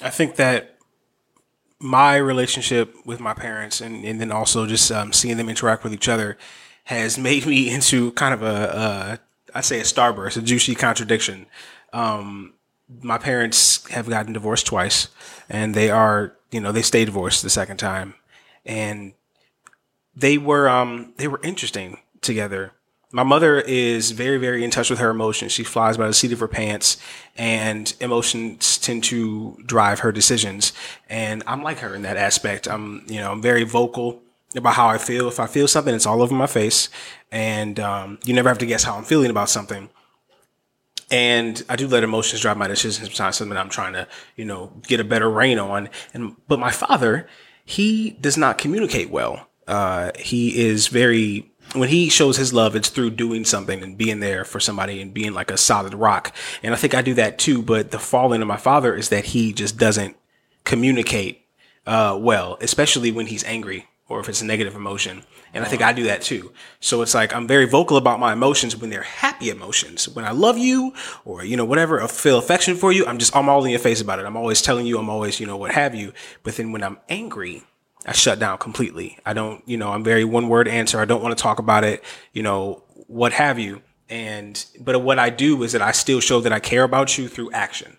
I 0.02 0.10
think 0.10 0.36
that 0.36 0.76
my 1.80 2.18
relationship 2.18 2.94
with 3.06 3.20
my 3.22 3.34
parents 3.34 3.80
and, 3.80 4.04
and 4.04 4.20
then 4.20 4.32
also 4.32 4.66
just 4.66 4.92
um, 4.92 5.14
seeing 5.14 5.38
them 5.38 5.48
interact 5.50 5.84
with 5.84 5.94
each 5.94 6.10
other 6.10 6.38
has 6.90 7.20
made 7.20 7.46
me 7.46 7.70
into 7.70 8.12
kind 8.14 8.34
of 8.34 8.42
a, 8.42 9.20
a 9.54 9.58
I 9.58 9.62
say 9.62 9.80
a 9.80 9.84
starburst, 9.84 10.38
a 10.38 10.42
juicy 10.42 10.74
contradiction. 10.74 11.46
Um, 11.94 12.54
my 13.02 13.20
parents 13.20 13.88
have 13.90 14.10
gotten 14.10 14.34
divorced 14.34 14.66
twice, 14.66 15.08
and 15.48 15.76
they 15.76 15.92
are 15.92 16.36
you 16.52 16.60
know 16.60 16.72
they 16.72 16.82
stay 16.82 17.06
divorced 17.06 17.44
the 17.44 17.50
second 17.50 17.78
time, 17.78 18.16
and 18.66 19.14
they 20.16 20.38
were 20.38 20.68
um 20.68 21.14
they 21.18 21.28
were 21.28 21.40
interesting 21.44 22.00
together 22.22 22.74
my 23.12 23.24
mother 23.24 23.60
is 23.60 24.12
very, 24.12 24.38
very 24.38 24.64
in 24.64 24.70
touch 24.70 24.92
with 24.92 25.00
her 25.00 25.10
emotions. 25.10 25.52
She 25.52 25.64
flies 25.64 25.98
by 25.98 26.06
the 26.06 26.14
seat 26.14 26.32
of 26.32 26.40
her 26.40 26.48
pants, 26.48 26.98
and 27.36 27.92
emotions 28.00 28.78
tend 28.78 29.04
to 29.06 29.58
drive 29.66 30.02
her 30.02 30.12
decisions. 30.12 30.74
And 31.10 31.42
I'm 31.48 31.64
like 31.64 31.80
her 31.80 31.96
in 31.96 32.04
that 32.04 32.18
aspect. 32.18 32.68
I'm, 32.68 33.04
you 33.08 33.20
know, 33.20 33.32
I'm 33.32 33.42
very 33.42 33.64
vocal 33.64 34.22
about 34.56 34.74
how 34.74 34.88
I 34.88 34.98
feel. 34.98 35.28
If 35.28 35.40
I 35.40 35.48
feel 35.48 35.68
something, 35.68 35.94
it's 35.94 36.06
all 36.06 36.22
over 36.22 36.34
my 36.34 36.48
face, 36.48 36.90
and 37.32 37.80
um, 37.80 38.20
you 38.24 38.34
never 38.34 38.50
have 38.50 38.58
to 38.60 38.66
guess 38.66 38.84
how 38.84 38.96
I'm 38.96 39.04
feeling 39.04 39.30
about 39.30 39.50
something. 39.50 39.90
And 41.12 41.64
I 41.68 41.76
do 41.76 41.88
let 41.88 42.04
emotions 42.04 42.42
drive 42.42 42.58
my 42.58 42.68
decisions. 42.68 43.08
Sometimes 43.08 43.38
something 43.38 43.58
I'm 43.58 43.70
trying 43.70 43.94
to, 43.94 44.08
you 44.36 44.46
know, 44.46 44.72
get 44.88 45.00
a 45.00 45.04
better 45.04 45.30
rein 45.30 45.58
on. 45.58 45.90
And 46.14 46.36
but 46.48 46.60
my 46.60 46.72
father, 46.72 47.28
he 47.66 48.12
does 48.12 48.38
not 48.38 48.58
communicate 48.58 49.10
well. 49.10 49.48
Uh, 49.68 50.12
he 50.18 50.60
is 50.60 50.88
very 50.88 51.52
when 51.74 51.90
he 51.90 52.10
shows 52.10 52.38
his 52.38 52.54
love, 52.54 52.76
it's 52.76 52.90
through 52.90 53.12
doing 53.12 53.46
something 53.46 53.84
and 53.84 53.98
being 53.98 54.20
there 54.20 54.44
for 54.44 54.60
somebody 54.60 55.02
and 55.02 55.14
being 55.14 55.34
like 55.34 55.52
a 55.52 55.58
solid 55.58 55.94
rock. 55.94 56.36
And 56.64 56.74
I 56.74 56.78
think 56.78 56.96
I 56.96 57.02
do 57.02 57.14
that 57.16 57.38
too. 57.38 57.62
But 57.62 57.92
the 57.92 58.00
falling 58.00 58.42
of 58.42 58.48
my 58.48 58.58
father 58.58 58.96
is 58.96 59.10
that 59.10 59.26
he 59.26 59.54
just 59.54 59.78
doesn't 59.78 60.16
communicate 60.64 61.46
uh, 61.86 62.18
well, 62.20 62.58
especially 62.62 63.12
when 63.12 63.28
he's 63.28 63.44
angry 63.46 63.88
or 64.10 64.20
if 64.20 64.28
it's 64.28 64.42
a 64.42 64.46
negative 64.46 64.76
emotion. 64.76 65.24
And 65.54 65.64
I 65.64 65.68
think 65.68 65.82
I 65.82 65.86
uh-huh. 65.86 65.94
do 65.94 66.04
that 66.04 66.22
too. 66.22 66.52
So 66.80 67.02
it's 67.02 67.14
like 67.14 67.34
I'm 67.34 67.48
very 67.48 67.66
vocal 67.66 67.98
about 67.98 68.20
my 68.20 68.34
emotions 68.34 68.76
when 68.76 68.90
they're 68.90 69.02
happy 69.04 69.50
emotions. 69.50 70.10
When 70.10 70.26
I 70.26 70.32
love 70.32 70.58
you 70.58 70.94
or, 71.26 71.46
you 71.46 71.56
know, 71.56 71.66
whatever, 71.66 72.02
I 72.02 72.08
feel 72.08 72.38
affection 72.38 72.76
for 72.76 72.92
you, 72.92 73.06
I'm 73.06 73.18
just, 73.18 73.36
I'm 73.36 73.48
all 73.48 73.64
in 73.64 73.72
your 73.72 73.80
face 73.80 74.02
about 74.02 74.20
it. 74.20 74.26
I'm 74.26 74.38
always 74.38 74.62
telling 74.62 74.86
you, 74.86 75.00
I'm 75.00 75.10
always, 75.10 75.40
you 75.40 75.46
know, 75.46 75.58
what 75.58 75.72
have 75.72 75.96
you. 75.96 76.12
But 76.44 76.56
then 76.56 76.72
when 76.72 76.84
I'm 76.84 76.98
angry, 77.08 77.64
I 78.06 78.14
shut 78.14 78.40
down 78.40 78.58
completely. 78.58 79.18
I 79.26 79.34
don't, 79.34 79.68
you 79.68 79.78
know, 79.78 79.90
I'm 79.90 80.04
very 80.04 80.26
one 80.26 80.50
word 80.50 80.68
answer. 80.68 81.00
I 81.00 81.06
don't 81.06 81.22
want 81.22 81.38
to 81.38 81.42
talk 81.42 81.60
about 81.60 81.84
it, 81.84 82.04
you 82.34 82.44
know, 82.44 82.84
what 83.08 83.34
have 83.34 83.60
you. 83.60 83.82
And, 84.10 84.64
but 84.80 85.02
what 85.04 85.20
I 85.20 85.30
do 85.30 85.62
is 85.64 85.74
that 85.74 85.82
I 85.84 85.92
still 85.92 86.20
show 86.20 86.42
that 86.42 86.52
I 86.52 86.60
care 86.60 86.84
about 86.84 87.18
you 87.18 87.28
through 87.28 87.52
action. 87.52 87.98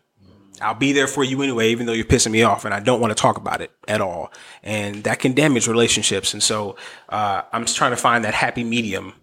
I'll 0.61 0.75
be 0.75 0.93
there 0.93 1.07
for 1.07 1.25
you 1.25 1.43
anyway, 1.43 1.71
even 1.71 1.87
though 1.87 1.93
you're 1.93 2.05
pissing 2.05 2.33
me 2.33 2.43
off 2.43 2.65
and 2.65 2.75
I 2.75 2.81
don't 2.81 3.01
want 3.01 3.11
to 3.11 3.15
talk 3.15 3.37
about 3.37 3.61
it 3.61 3.71
at 3.89 4.01
all. 4.01 4.33
And 4.63 5.05
that 5.05 5.19
can 5.19 5.33
damage 5.33 5.67
relationships. 5.67 6.33
And 6.33 6.43
so, 6.43 6.77
uh, 7.09 7.43
I'm 7.53 7.65
just 7.65 7.77
trying 7.77 7.93
to 7.93 7.97
find 7.97 8.25
that 8.25 8.35
happy 8.35 8.65
medium 8.65 9.15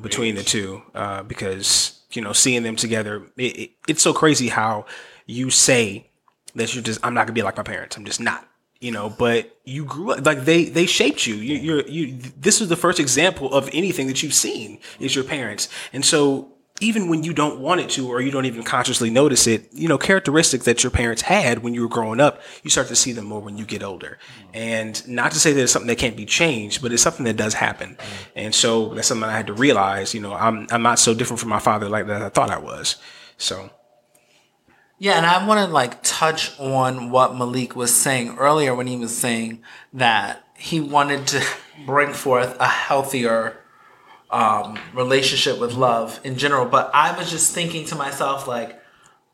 between 0.00 0.34
the 0.34 0.42
two, 0.42 0.82
uh, 0.94 1.22
because, 1.22 2.00
you 2.12 2.22
know, 2.22 2.32
seeing 2.32 2.62
them 2.62 2.76
together, 2.76 3.22
it, 3.36 3.58
it, 3.58 3.70
it's 3.88 4.02
so 4.02 4.12
crazy 4.12 4.48
how 4.48 4.86
you 5.26 5.50
say 5.50 6.10
that 6.54 6.74
you're 6.74 6.82
just, 6.82 7.00
I'm 7.04 7.14
not 7.14 7.26
gonna 7.26 7.34
be 7.34 7.42
like 7.42 7.56
my 7.56 7.62
parents. 7.62 7.96
I'm 7.96 8.04
just 8.04 8.20
not 8.20 8.48
you 8.82 8.90
know 8.90 9.08
but 9.08 9.56
you 9.64 9.84
grew 9.84 10.10
up 10.10 10.26
like 10.26 10.44
they 10.44 10.64
they 10.64 10.86
shaped 10.86 11.24
you 11.24 11.36
you 11.36 11.56
you're 11.56 11.88
you 11.88 12.18
this 12.36 12.60
is 12.60 12.68
the 12.68 12.76
first 12.76 12.98
example 12.98 13.54
of 13.54 13.70
anything 13.72 14.08
that 14.08 14.22
you've 14.22 14.34
seen 14.34 14.78
is 14.98 15.14
your 15.14 15.24
parents 15.24 15.68
and 15.92 16.04
so 16.04 16.51
even 16.82 17.08
when 17.08 17.22
you 17.22 17.32
don't 17.32 17.60
want 17.60 17.80
it 17.80 17.88
to 17.90 18.08
or 18.08 18.20
you 18.20 18.30
don't 18.30 18.44
even 18.44 18.62
consciously 18.62 19.08
notice 19.08 19.46
it 19.46 19.68
you 19.72 19.88
know 19.88 19.96
characteristics 19.96 20.64
that 20.64 20.82
your 20.82 20.90
parents 20.90 21.22
had 21.22 21.62
when 21.62 21.74
you 21.74 21.82
were 21.82 21.88
growing 21.88 22.20
up 22.20 22.40
you 22.62 22.70
start 22.70 22.88
to 22.88 22.96
see 22.96 23.12
them 23.12 23.24
more 23.24 23.40
when 23.40 23.56
you 23.56 23.64
get 23.64 23.82
older. 23.82 24.18
And 24.52 25.06
not 25.08 25.32
to 25.32 25.40
say 25.40 25.52
that 25.52 25.62
it's 25.62 25.72
something 25.72 25.88
that 25.88 25.98
can't 25.98 26.16
be 26.16 26.26
changed 26.26 26.82
but 26.82 26.92
it's 26.92 27.02
something 27.02 27.24
that 27.24 27.36
does 27.36 27.54
happen. 27.54 27.96
And 28.34 28.54
so 28.54 28.94
that's 28.94 29.08
something 29.08 29.28
i 29.28 29.32
had 29.32 29.46
to 29.46 29.54
realize 29.54 30.14
you 30.14 30.20
know 30.20 30.34
i'm 30.34 30.66
i'm 30.70 30.82
not 30.82 30.98
so 30.98 31.14
different 31.14 31.40
from 31.40 31.48
my 31.48 31.60
father 31.60 31.88
like 31.88 32.06
that 32.08 32.22
i 32.22 32.28
thought 32.28 32.50
i 32.50 32.58
was. 32.58 32.96
So. 33.38 33.70
Yeah, 34.98 35.14
and 35.16 35.26
I 35.26 35.44
want 35.44 35.66
to 35.66 35.72
like 35.72 36.00
touch 36.04 36.58
on 36.60 37.10
what 37.10 37.34
Malik 37.34 37.74
was 37.74 37.92
saying 37.92 38.36
earlier 38.38 38.72
when 38.72 38.86
he 38.86 38.96
was 38.96 39.16
saying 39.16 39.62
that 39.92 40.46
he 40.56 40.80
wanted 40.80 41.26
to 41.28 41.44
bring 41.86 42.12
forth 42.12 42.56
a 42.60 42.68
healthier 42.68 43.61
um, 44.32 44.78
relationship 44.94 45.60
with 45.60 45.74
love 45.74 46.18
in 46.24 46.36
general. 46.36 46.64
But 46.66 46.90
I 46.94 47.16
was 47.16 47.30
just 47.30 47.54
thinking 47.54 47.84
to 47.86 47.94
myself, 47.94 48.48
like, 48.48 48.82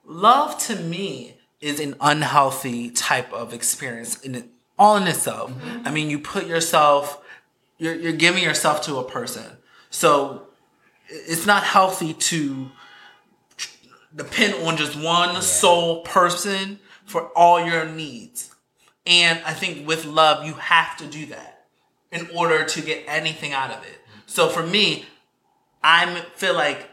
love 0.05 0.59
to 0.67 0.77
me 0.77 1.37
is 1.61 1.81
an 1.81 1.95
unhealthy 2.01 2.91
type 2.91 3.33
of 3.33 3.55
experience 3.55 4.21
in 4.21 4.35
it, 4.35 4.47
all 4.79 4.97
in 4.97 5.07
itself. 5.07 5.53
I 5.85 5.91
mean, 5.91 6.11
you 6.11 6.19
put 6.19 6.47
yourself, 6.47 7.25
you're, 7.79 7.95
you're 7.95 8.13
giving 8.13 8.43
yourself 8.43 8.83
to 8.83 8.97
a 8.99 9.05
person. 9.05 9.45
So 9.91 10.49
it's 11.09 11.47
not 11.47 11.63
healthy 11.65 12.13
to 12.13 12.71
depend 14.15 14.55
on 14.67 14.77
just 14.77 14.97
one 14.97 15.41
sole 15.43 16.03
person 16.03 16.79
for 17.07 17.29
all 17.37 17.65
your 17.65 17.87
needs. 17.87 18.55
And 19.07 19.41
I 19.47 19.55
think 19.55 19.87
with 19.87 20.05
love, 20.05 20.45
you 20.45 20.55
have 20.55 20.97
to 20.99 21.07
do 21.07 21.27
that 21.27 21.67
in 22.13 22.29
order 22.35 22.65
to 22.65 22.81
get 22.81 23.05
anything 23.07 23.53
out 23.53 23.71
of 23.71 23.83
it. 23.85 23.99
So 24.29 24.49
for 24.49 24.65
me, 24.65 25.07
I 25.83 26.21
feel 26.37 26.55
like 26.55 26.89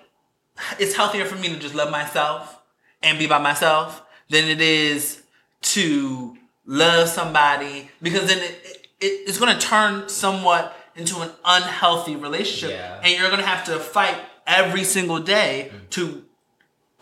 it's 0.79 0.95
healthier 0.95 1.25
for 1.25 1.35
me 1.35 1.49
to 1.49 1.59
just 1.59 1.75
love 1.75 1.91
myself 1.91 2.61
and 3.03 3.19
be 3.19 3.27
by 3.27 3.37
myself 3.37 4.01
than 4.29 4.45
it 4.45 4.61
is 4.61 5.21
to 5.61 6.37
love 6.65 7.09
somebody 7.09 7.89
because 8.01 8.27
then 8.27 8.39
it, 8.39 8.87
it, 9.01 9.27
it's 9.27 9.37
going 9.37 9.53
to 9.53 9.61
turn 9.61 10.07
somewhat 10.09 10.75
into 10.95 11.19
an 11.19 11.29
unhealthy 11.43 12.15
relationship 12.15 12.71
Yeah. 12.71 13.01
and 13.03 13.11
you're 13.11 13.29
going 13.29 13.41
to 13.41 13.47
have 13.47 13.65
to 13.65 13.79
fight 13.79 14.17
every 14.47 14.83
single 14.83 15.19
day 15.19 15.71
mm-hmm. 15.71 15.85
to 15.89 16.23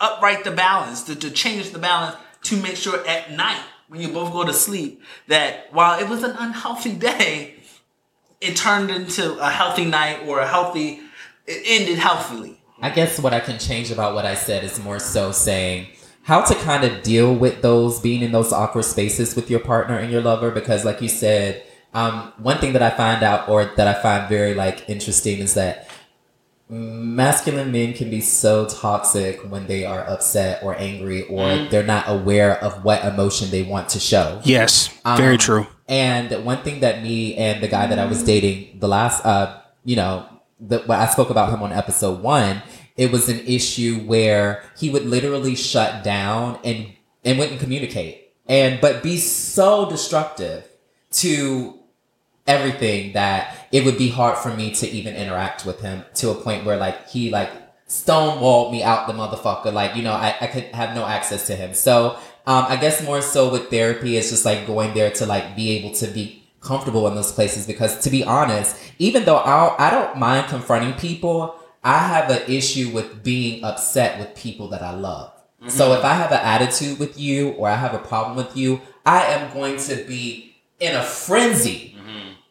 upright 0.00 0.44
the 0.44 0.50
balance, 0.50 1.04
to, 1.04 1.14
to 1.14 1.30
change 1.30 1.70
the 1.70 1.78
balance, 1.78 2.16
to 2.42 2.56
make 2.60 2.76
sure 2.76 3.06
at 3.06 3.30
night 3.30 3.62
when 3.88 4.00
you 4.00 4.08
both 4.08 4.32
go 4.32 4.44
to 4.44 4.52
sleep 4.52 5.00
that 5.28 5.72
while 5.72 5.98
it 5.98 6.08
was 6.08 6.22
an 6.24 6.34
unhealthy 6.38 6.92
day, 7.10 7.54
it 8.44 8.56
turned 8.56 8.90
into 8.90 9.38
a 9.38 9.50
healthy 9.50 9.84
night 9.84 10.20
or 10.26 10.40
a 10.40 10.46
healthy, 10.46 11.00
it 11.46 11.62
ended 11.66 11.98
healthily. 11.98 12.60
I 12.80 12.90
guess 12.90 13.18
what 13.18 13.32
I 13.32 13.40
can 13.40 13.58
change 13.58 13.90
about 13.90 14.14
what 14.14 14.26
I 14.26 14.34
said 14.34 14.64
is 14.64 14.78
more 14.82 14.98
so 14.98 15.32
saying 15.32 15.86
how 16.24 16.40
to 16.40 16.54
kind 16.56 16.84
of 16.84 17.02
deal 17.02 17.34
with 17.34 17.62
those 17.62 18.00
being 18.00 18.22
in 18.22 18.32
those 18.32 18.52
awkward 18.52 18.84
spaces 18.84 19.36
with 19.36 19.50
your 19.50 19.60
partner 19.60 19.98
and 19.98 20.10
your 20.10 20.22
lover 20.22 20.50
because 20.50 20.84
like 20.84 21.00
you 21.00 21.08
said 21.08 21.62
um, 21.92 22.32
one 22.38 22.58
thing 22.58 22.72
that 22.72 22.82
i 22.82 22.90
find 22.90 23.22
out 23.22 23.48
or 23.48 23.66
that 23.76 23.86
i 23.86 24.02
find 24.02 24.28
very 24.28 24.54
like 24.54 24.88
interesting 24.88 25.38
is 25.38 25.54
that 25.54 25.88
masculine 26.68 27.70
men 27.70 27.92
can 27.92 28.08
be 28.10 28.20
so 28.20 28.66
toxic 28.66 29.40
when 29.50 29.66
they 29.66 29.84
are 29.84 30.00
upset 30.08 30.62
or 30.62 30.74
angry 30.78 31.22
or 31.28 31.66
they're 31.70 31.82
not 31.82 32.04
aware 32.08 32.56
of 32.64 32.84
what 32.84 33.04
emotion 33.04 33.50
they 33.50 33.62
want 33.62 33.88
to 33.90 34.00
show. 34.00 34.40
Yes 34.44 34.88
very 35.16 35.34
Um, 35.34 35.38
true. 35.38 35.66
and 35.88 36.44
one 36.44 36.58
thing 36.62 36.80
that 36.80 37.02
me 37.02 37.36
and 37.36 37.62
the 37.62 37.68
guy 37.68 37.86
that 37.86 37.98
I 37.98 38.06
was 38.06 38.22
dating, 38.22 38.78
the 38.80 38.88
last, 38.88 39.24
uh, 39.26 39.60
you 39.84 39.96
know, 39.96 40.24
the, 40.58 40.78
when 40.86 40.98
I 40.98 41.06
spoke 41.06 41.28
about 41.30 41.50
him 41.52 41.62
on 41.62 41.70
episode 41.72 42.22
one, 42.22 42.62
it 42.96 43.12
was 43.12 43.28
an 43.28 43.40
issue 43.40 43.98
where 44.06 44.62
he 44.78 44.88
would 44.88 45.04
literally 45.04 45.54
shut 45.56 46.02
down 46.04 46.58
and 46.64 46.86
and 47.24 47.38
wouldn't 47.38 47.58
communicate, 47.60 48.32
and 48.46 48.80
but 48.80 49.02
be 49.02 49.16
so 49.18 49.88
destructive 49.90 50.66
to 51.12 51.78
everything 52.46 53.12
that 53.12 53.68
it 53.72 53.84
would 53.84 53.96
be 53.96 54.08
hard 54.08 54.36
for 54.36 54.54
me 54.54 54.70
to 54.74 54.88
even 54.88 55.14
interact 55.14 55.64
with 55.64 55.80
him 55.80 56.04
to 56.14 56.30
a 56.30 56.34
point 56.34 56.64
where 56.64 56.76
like 56.76 57.08
he 57.08 57.30
like 57.30 57.50
stonewalled 57.88 58.72
me 58.72 58.82
out 58.82 59.06
the 59.06 59.12
motherfucker. 59.12 59.72
Like, 59.72 59.96
you 59.96 60.02
know, 60.02 60.12
I, 60.12 60.34
I 60.40 60.46
could 60.46 60.64
have 60.64 60.94
no 60.94 61.06
access 61.06 61.46
to 61.46 61.56
him. 61.56 61.74
So 61.74 62.16
um, 62.46 62.66
I 62.68 62.76
guess 62.76 63.02
more 63.02 63.22
so 63.22 63.50
with 63.50 63.70
therapy, 63.70 64.16
it's 64.16 64.30
just 64.30 64.44
like 64.44 64.66
going 64.66 64.94
there 64.94 65.10
to 65.12 65.26
like 65.26 65.56
be 65.56 65.70
able 65.78 65.94
to 65.96 66.06
be 66.06 66.42
comfortable 66.60 67.06
in 67.08 67.14
those 67.14 67.32
places 67.32 67.66
because 67.66 67.98
to 68.00 68.10
be 68.10 68.24
honest, 68.24 68.76
even 68.98 69.24
though 69.24 69.36
I'll, 69.36 69.76
I 69.78 69.90
don't 69.90 70.18
mind 70.18 70.48
confronting 70.48 70.94
people, 70.94 71.56
I 71.82 71.98
have 71.98 72.30
an 72.30 72.42
issue 72.50 72.90
with 72.90 73.22
being 73.22 73.62
upset 73.62 74.18
with 74.18 74.34
people 74.34 74.68
that 74.68 74.82
I 74.82 74.92
love. 74.92 75.30
So 75.66 75.94
if 75.94 76.04
I 76.04 76.12
have 76.12 76.30
an 76.30 76.40
attitude 76.42 76.98
with 76.98 77.18
you 77.18 77.50
or 77.52 77.70
I 77.70 77.76
have 77.76 77.94
a 77.94 77.98
problem 77.98 78.36
with 78.36 78.54
you, 78.54 78.82
I 79.06 79.24
am 79.24 79.50
going 79.54 79.78
to 79.78 79.96
be 80.04 80.56
in 80.78 80.94
a 80.94 81.02
frenzy 81.02 81.93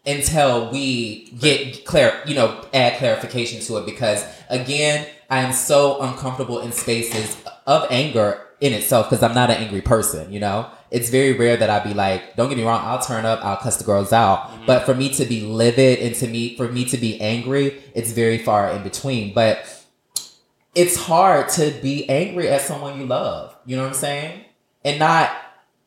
until 0.05 0.69
we 0.71 1.25
get 1.39 1.85
clear, 1.85 2.21
you 2.25 2.35
know, 2.35 2.65
add 2.73 2.97
clarification 2.97 3.61
to 3.61 3.77
it. 3.77 3.85
Because 3.85 4.25
again, 4.49 5.07
I 5.29 5.39
am 5.39 5.53
so 5.53 6.01
uncomfortable 6.01 6.59
in 6.59 6.71
spaces 6.71 7.37
of 7.65 7.87
anger 7.89 8.41
in 8.59 8.73
itself 8.73 9.09
because 9.09 9.23
I'm 9.23 9.33
not 9.33 9.49
an 9.49 9.57
angry 9.57 9.81
person, 9.81 10.31
you 10.31 10.39
know? 10.39 10.69
It's 10.91 11.09
very 11.09 11.33
rare 11.33 11.57
that 11.57 11.69
I'd 11.69 11.83
be 11.83 11.93
like, 11.93 12.35
don't 12.35 12.49
get 12.49 12.57
me 12.57 12.63
wrong, 12.63 12.81
I'll 12.83 13.01
turn 13.01 13.25
up, 13.25 13.43
I'll 13.43 13.57
cuss 13.57 13.77
the 13.77 13.83
girls 13.83 14.13
out. 14.13 14.49
Mm-hmm. 14.49 14.65
But 14.67 14.85
for 14.85 14.93
me 14.93 15.09
to 15.15 15.25
be 15.25 15.41
livid 15.41 15.99
and 15.99 16.15
to 16.15 16.27
me, 16.27 16.55
for 16.55 16.71
me 16.71 16.85
to 16.85 16.97
be 16.97 17.19
angry, 17.19 17.81
it's 17.95 18.11
very 18.11 18.37
far 18.37 18.69
in 18.71 18.83
between. 18.83 19.33
But 19.33 19.65
it's 20.75 20.95
hard 20.95 21.49
to 21.49 21.71
be 21.81 22.07
angry 22.09 22.47
at 22.47 22.61
someone 22.61 22.99
you 22.99 23.05
love. 23.05 23.55
You 23.65 23.75
know 23.75 23.83
what 23.83 23.89
I'm 23.89 23.95
saying? 23.95 24.45
And 24.85 24.99
not, 24.99 25.31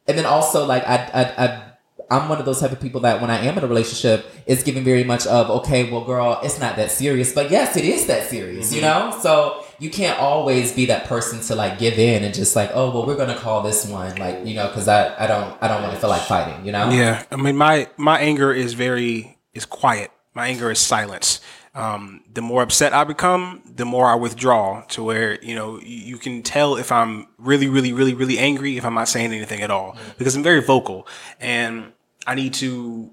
and 0.06 0.18
then 0.18 0.26
also 0.26 0.66
like 0.66 0.84
I, 0.86 0.96
I, 0.96 1.44
I, 1.44 1.65
I'm 2.08 2.28
one 2.28 2.38
of 2.38 2.44
those 2.44 2.60
type 2.60 2.72
of 2.72 2.80
people 2.80 3.00
that 3.00 3.20
when 3.20 3.30
I 3.30 3.38
am 3.38 3.58
in 3.58 3.64
a 3.64 3.66
relationship, 3.66 4.26
it's 4.46 4.62
giving 4.62 4.84
very 4.84 5.02
much 5.04 5.26
of 5.26 5.50
okay, 5.50 5.90
well, 5.90 6.04
girl, 6.04 6.38
it's 6.42 6.60
not 6.60 6.76
that 6.76 6.90
serious, 6.90 7.32
but 7.32 7.50
yes, 7.50 7.76
it 7.76 7.84
is 7.84 8.06
that 8.06 8.28
serious. 8.28 8.72
You 8.72 8.82
know, 8.82 9.16
so 9.20 9.64
you 9.78 9.90
can't 9.90 10.18
always 10.20 10.72
be 10.72 10.86
that 10.86 11.06
person 11.06 11.40
to 11.42 11.54
like 11.54 11.78
give 11.78 11.98
in 11.98 12.22
and 12.24 12.32
just 12.32 12.54
like, 12.56 12.70
oh, 12.74 12.90
well, 12.90 13.06
we're 13.06 13.16
gonna 13.16 13.36
call 13.36 13.62
this 13.62 13.86
one 13.86 14.16
like 14.16 14.46
you 14.46 14.54
know, 14.54 14.68
because 14.68 14.88
I, 14.88 15.14
I 15.22 15.26
don't, 15.26 15.56
I 15.60 15.68
don't 15.68 15.82
want 15.82 15.94
to 15.94 16.00
feel 16.00 16.10
like 16.10 16.22
fighting. 16.22 16.64
You 16.64 16.72
know? 16.72 16.90
Yeah, 16.90 17.24
I 17.30 17.36
mean, 17.36 17.56
my 17.56 17.88
my 17.96 18.20
anger 18.20 18.52
is 18.52 18.74
very 18.74 19.38
is 19.52 19.64
quiet. 19.64 20.10
My 20.34 20.48
anger 20.48 20.70
is 20.70 20.78
silence. 20.78 21.40
um, 21.76 22.22
the 22.32 22.40
more 22.40 22.62
upset 22.62 22.94
I 22.94 23.04
become, 23.04 23.62
the 23.66 23.84
more 23.84 24.06
I 24.06 24.14
withdraw 24.14 24.80
to 24.88 25.02
where, 25.02 25.42
you 25.44 25.54
know, 25.54 25.78
you, 25.80 25.98
you 25.98 26.16
can 26.16 26.42
tell 26.42 26.76
if 26.76 26.90
I'm 26.90 27.26
really, 27.36 27.68
really, 27.68 27.92
really, 27.92 28.14
really 28.14 28.38
angry 28.38 28.78
if 28.78 28.84
I'm 28.84 28.94
not 28.94 29.08
saying 29.08 29.30
anything 29.30 29.60
at 29.60 29.70
all 29.70 29.94
because 30.16 30.34
I'm 30.34 30.42
very 30.42 30.62
vocal 30.62 31.06
and 31.38 31.92
I 32.26 32.34
need 32.34 32.54
to 32.54 33.10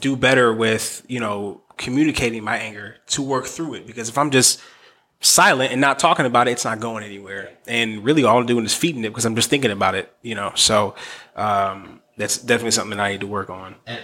do 0.00 0.16
better 0.16 0.52
with, 0.52 1.02
you 1.08 1.20
know, 1.20 1.60
communicating 1.76 2.42
my 2.42 2.56
anger 2.56 2.96
to 3.08 3.22
work 3.22 3.46
through 3.46 3.74
it 3.74 3.86
because 3.86 4.08
if 4.08 4.16
I'm 4.18 4.30
just 4.30 4.60
silent 5.20 5.72
and 5.72 5.80
not 5.80 5.98
talking 5.98 6.26
about 6.26 6.48
it, 6.48 6.52
it's 6.52 6.64
not 6.64 6.80
going 6.80 7.04
anywhere. 7.04 7.50
And 7.66 8.04
really 8.04 8.24
all 8.24 8.38
I'm 8.38 8.46
doing 8.46 8.64
is 8.64 8.74
feeding 8.74 9.04
it 9.04 9.08
because 9.08 9.24
I'm 9.24 9.36
just 9.36 9.50
thinking 9.50 9.70
about 9.70 9.94
it, 9.94 10.12
you 10.22 10.34
know. 10.34 10.52
So 10.54 10.94
um, 11.36 12.00
that's 12.16 12.38
definitely 12.38 12.72
something 12.72 12.96
that 12.96 13.02
I 13.02 13.12
need 13.12 13.20
to 13.20 13.26
work 13.26 13.50
on. 13.50 13.76
And 13.86 14.00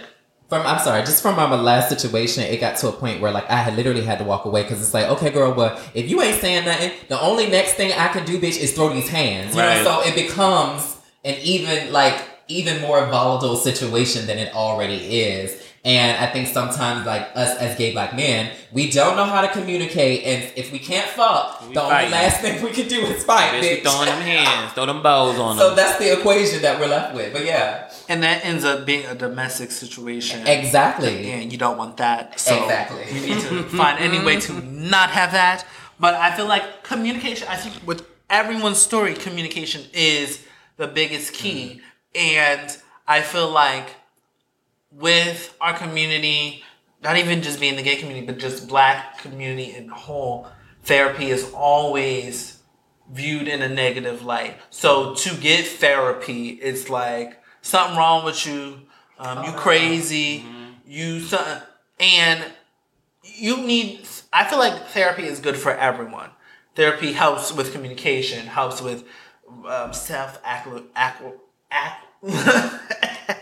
from 0.49 0.65
I'm 0.67 0.79
sorry, 0.79 1.01
just 1.01 1.21
from 1.21 1.35
my 1.35 1.49
last 1.55 1.89
situation, 1.89 2.43
it 2.43 2.59
got 2.59 2.77
to 2.77 2.89
a 2.89 2.91
point 2.91 3.21
where 3.21 3.31
like 3.31 3.49
I 3.49 3.57
had 3.57 3.75
literally 3.75 4.03
had 4.03 4.19
to 4.19 4.23
walk 4.25 4.45
away 4.45 4.63
because 4.63 4.81
it's 4.81 4.93
like, 4.93 5.07
okay, 5.07 5.29
girl, 5.31 5.53
well, 5.53 5.79
if 5.93 6.09
you 6.09 6.21
ain't 6.21 6.39
saying 6.39 6.65
nothing, 6.65 6.91
the 7.09 7.19
only 7.19 7.47
next 7.47 7.73
thing 7.73 7.91
I 7.93 8.07
can 8.09 8.25
do, 8.25 8.39
bitch, 8.39 8.57
is 8.59 8.73
throw 8.73 8.89
these 8.93 9.09
hands. 9.09 9.55
You 9.55 9.61
Right. 9.61 9.77
know, 9.83 10.01
so 10.01 10.07
it 10.07 10.15
becomes 10.15 10.97
an 11.25 11.35
even 11.41 11.91
like 11.91 12.21
even 12.47 12.81
more 12.81 13.05
volatile 13.07 13.55
situation 13.55 14.25
than 14.27 14.37
it 14.37 14.53
already 14.53 14.95
is. 15.21 15.61
And 15.85 16.17
I 16.17 16.31
think 16.31 16.47
sometimes 16.47 17.05
like 17.05 17.23
us 17.35 17.57
as 17.57 17.77
gay 17.77 17.91
black 17.91 18.15
men, 18.15 18.51
we 18.71 18.89
don't 18.89 19.17
know 19.17 19.25
how 19.25 19.41
to 19.41 19.49
communicate, 19.49 20.23
and 20.23 20.53
if 20.55 20.71
we 20.71 20.79
can't 20.79 21.09
fuck, 21.09 21.59
We 21.67 21.73
the 21.73 21.81
fighting. 21.81 22.05
only 22.05 22.11
last 22.17 22.39
thing 22.39 22.63
we 22.63 22.71
can 22.71 22.87
do 22.87 23.01
is 23.01 23.25
fight, 23.25 23.51
Bitch, 23.61 23.79
bitch. 23.79 23.81
throwing 23.81 24.05
them 24.05 24.21
hands, 24.21 24.71
throw 24.71 24.85
them 24.85 25.03
bows 25.03 25.37
on 25.37 25.57
so 25.57 25.67
them. 25.67 25.69
So 25.71 25.75
that's 25.75 25.99
the 25.99 26.17
equation 26.17 26.61
that 26.61 26.79
we're 26.79 26.87
left 26.87 27.13
with. 27.13 27.33
But 27.33 27.43
yeah, 27.43 27.91
And 28.07 28.23
that 28.23 28.45
ends 28.45 28.63
up 28.63 28.85
being 28.85 29.05
a 29.07 29.13
domestic 29.15 29.71
situation. 29.71 30.47
exactly. 30.47 31.29
And 31.31 31.51
you 31.51 31.57
don't 31.57 31.77
want 31.77 31.97
that. 31.97 32.39
So 32.39 32.63
Exactly. 32.63 33.03
you 33.19 33.35
need 33.35 33.41
to 33.49 33.63
find 33.63 33.99
any 33.99 34.23
way 34.23 34.39
to 34.39 34.53
not 34.63 35.09
have 35.09 35.33
that. 35.33 35.65
But 35.99 36.13
I 36.13 36.33
feel 36.33 36.45
like 36.47 36.83
communication, 36.83 37.45
I 37.49 37.57
think 37.57 37.85
with 37.85 38.05
everyone's 38.29 38.77
story, 38.79 39.15
communication 39.15 39.81
is 39.93 40.39
the 40.77 40.87
biggest 40.87 41.33
key. 41.33 41.81
And 42.15 42.77
I 43.07 43.21
feel 43.21 43.49
like 43.49 43.89
with 44.91 45.55
our 45.59 45.73
community, 45.77 46.63
not 47.01 47.17
even 47.17 47.41
just 47.41 47.59
being 47.59 47.75
the 47.75 47.83
gay 47.83 47.95
community, 47.95 48.25
but 48.25 48.39
just 48.39 48.67
black 48.67 49.19
community 49.19 49.75
in 49.75 49.89
whole, 49.89 50.47
therapy 50.83 51.29
is 51.29 51.51
always 51.53 52.59
viewed 53.11 53.47
in 53.47 53.61
a 53.61 53.69
negative 53.69 54.23
light. 54.23 54.57
So 54.69 55.15
to 55.15 55.35
get 55.35 55.65
therapy, 55.65 56.49
it's 56.49 56.89
like 56.89 57.41
something 57.61 57.97
wrong 57.97 58.25
with 58.25 58.45
you, 58.45 58.81
um, 59.19 59.43
you 59.43 59.51
crazy, 59.53 60.45
you 60.85 61.19
something, 61.19 61.61
and 61.99 62.43
you 63.23 63.57
need. 63.57 64.07
I 64.31 64.45
feel 64.45 64.59
like 64.59 64.87
therapy 64.87 65.23
is 65.23 65.39
good 65.39 65.57
for 65.57 65.71
everyone. 65.71 66.29
Therapy 66.75 67.11
helps 67.13 67.51
with 67.51 67.71
communication, 67.71 68.47
helps 68.47 68.81
with 68.81 69.03
um, 69.67 69.93
self 69.93 70.39
accl 71.73 72.29
accl 72.29 72.79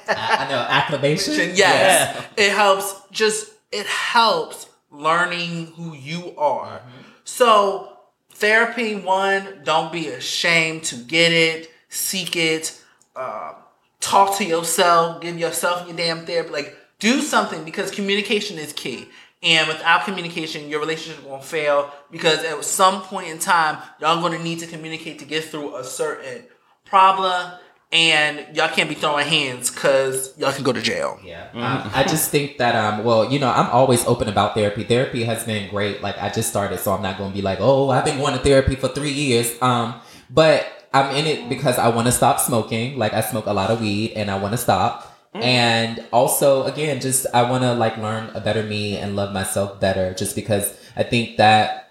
I, 0.08 0.46
I 0.46 0.50
know 0.50 0.58
acclamation. 0.58 1.34
Yes. 1.56 2.26
It 2.38 2.52
helps 2.52 2.96
just 3.12 3.52
it 3.72 3.86
helps 3.86 4.68
learning 4.92 5.68
who 5.68 5.94
you 5.96 6.36
are. 6.38 6.82
So 7.24 7.98
therapy 8.32 8.96
one, 8.96 9.62
don't 9.64 9.92
be 9.92 10.08
ashamed 10.08 10.84
to 10.86 10.96
get 10.96 11.32
it, 11.32 11.72
seek 11.90 12.36
it, 12.36 12.82
um, 13.16 13.56
talk 14.00 14.38
to 14.38 14.46
yourself, 14.46 15.22
give 15.22 15.38
yourself 15.38 15.88
your 15.88 15.96
damn 15.96 16.26
therapy. 16.26 16.50
Like 16.50 16.76
do 17.00 17.22
something 17.22 17.64
because 17.64 17.92
communication 17.92 18.58
is 18.58 18.74
key. 18.74 19.08
And 19.44 19.68
without 19.68 20.06
communication, 20.06 20.70
your 20.70 20.80
relationship 20.80 21.24
won't 21.26 21.44
fail 21.44 21.92
because 22.12 22.44
at 22.44 22.64
some 22.64 23.02
point 23.02 23.28
in 23.28 23.40
time, 23.40 23.82
y'all 24.00 24.22
gonna 24.22 24.44
need 24.44 24.60
to 24.60 24.68
communicate 24.68 25.18
to 25.20 25.26
get 25.26 25.46
through 25.46 25.78
a 25.78 25.84
certain 25.84 26.44
problem. 26.86 27.54
And 27.94 28.56
y'all 28.56 28.70
can't 28.70 28.88
be 28.88 28.96
throwing 28.96 29.28
hands 29.28 29.70
because 29.70 30.34
y'all 30.38 30.54
can 30.54 30.64
go 30.64 30.72
to 30.72 30.82
jail. 30.82 31.20
Yeah, 31.24 31.50
um, 31.54 31.92
I 31.94 32.04
just 32.04 32.32
think 32.32 32.58
that 32.58 32.74
um, 32.74 33.04
well, 33.04 33.30
you 33.30 33.38
know, 33.38 33.52
I'm 33.52 33.70
always 33.70 34.06
open 34.06 34.30
about 34.30 34.54
therapy. 34.54 34.86
Therapy 34.86 35.26
has 35.26 35.44
been 35.44 35.70
great. 35.70 36.02
Like 36.02 36.18
I 36.18 36.30
just 36.30 36.50
started, 36.50 36.80
so 36.80 36.94
I'm 36.94 37.02
not 37.02 37.18
going 37.18 37.32
to 37.32 37.36
be 37.36 37.42
like, 37.42 37.58
oh, 37.60 37.90
I've 37.90 38.06
been 38.06 38.18
going 38.18 38.34
to 38.34 38.40
therapy 38.40 38.76
for 38.76 38.88
three 38.88 39.12
years. 39.12 39.62
Um, 39.62 40.00
but 40.30 40.66
I'm 40.94 41.14
in 41.16 41.28
it 41.28 41.50
because 41.50 41.78
I 41.78 41.90
want 41.90 42.08
to 42.08 42.14
stop 42.14 42.40
smoking. 42.40 42.98
Like 42.98 43.12
I 43.12 43.20
smoke 43.20 43.46
a 43.46 43.54
lot 43.54 43.70
of 43.70 43.82
weed, 43.82 44.14
and 44.14 44.32
I 44.32 44.38
want 44.38 44.54
to 44.54 44.58
stop. 44.58 45.12
And 45.34 46.04
also, 46.12 46.64
again, 46.64 47.00
just 47.00 47.26
I 47.34 47.50
want 47.50 47.64
to 47.64 47.74
like 47.74 47.98
learn 47.98 48.30
a 48.36 48.42
better 48.42 48.64
me 48.64 48.98
and 48.98 49.16
love 49.16 49.34
myself 49.34 49.80
better. 49.80 50.14
Just 50.14 50.36
because 50.36 50.78
I 50.96 51.04
think 51.04 51.38
that 51.38 51.91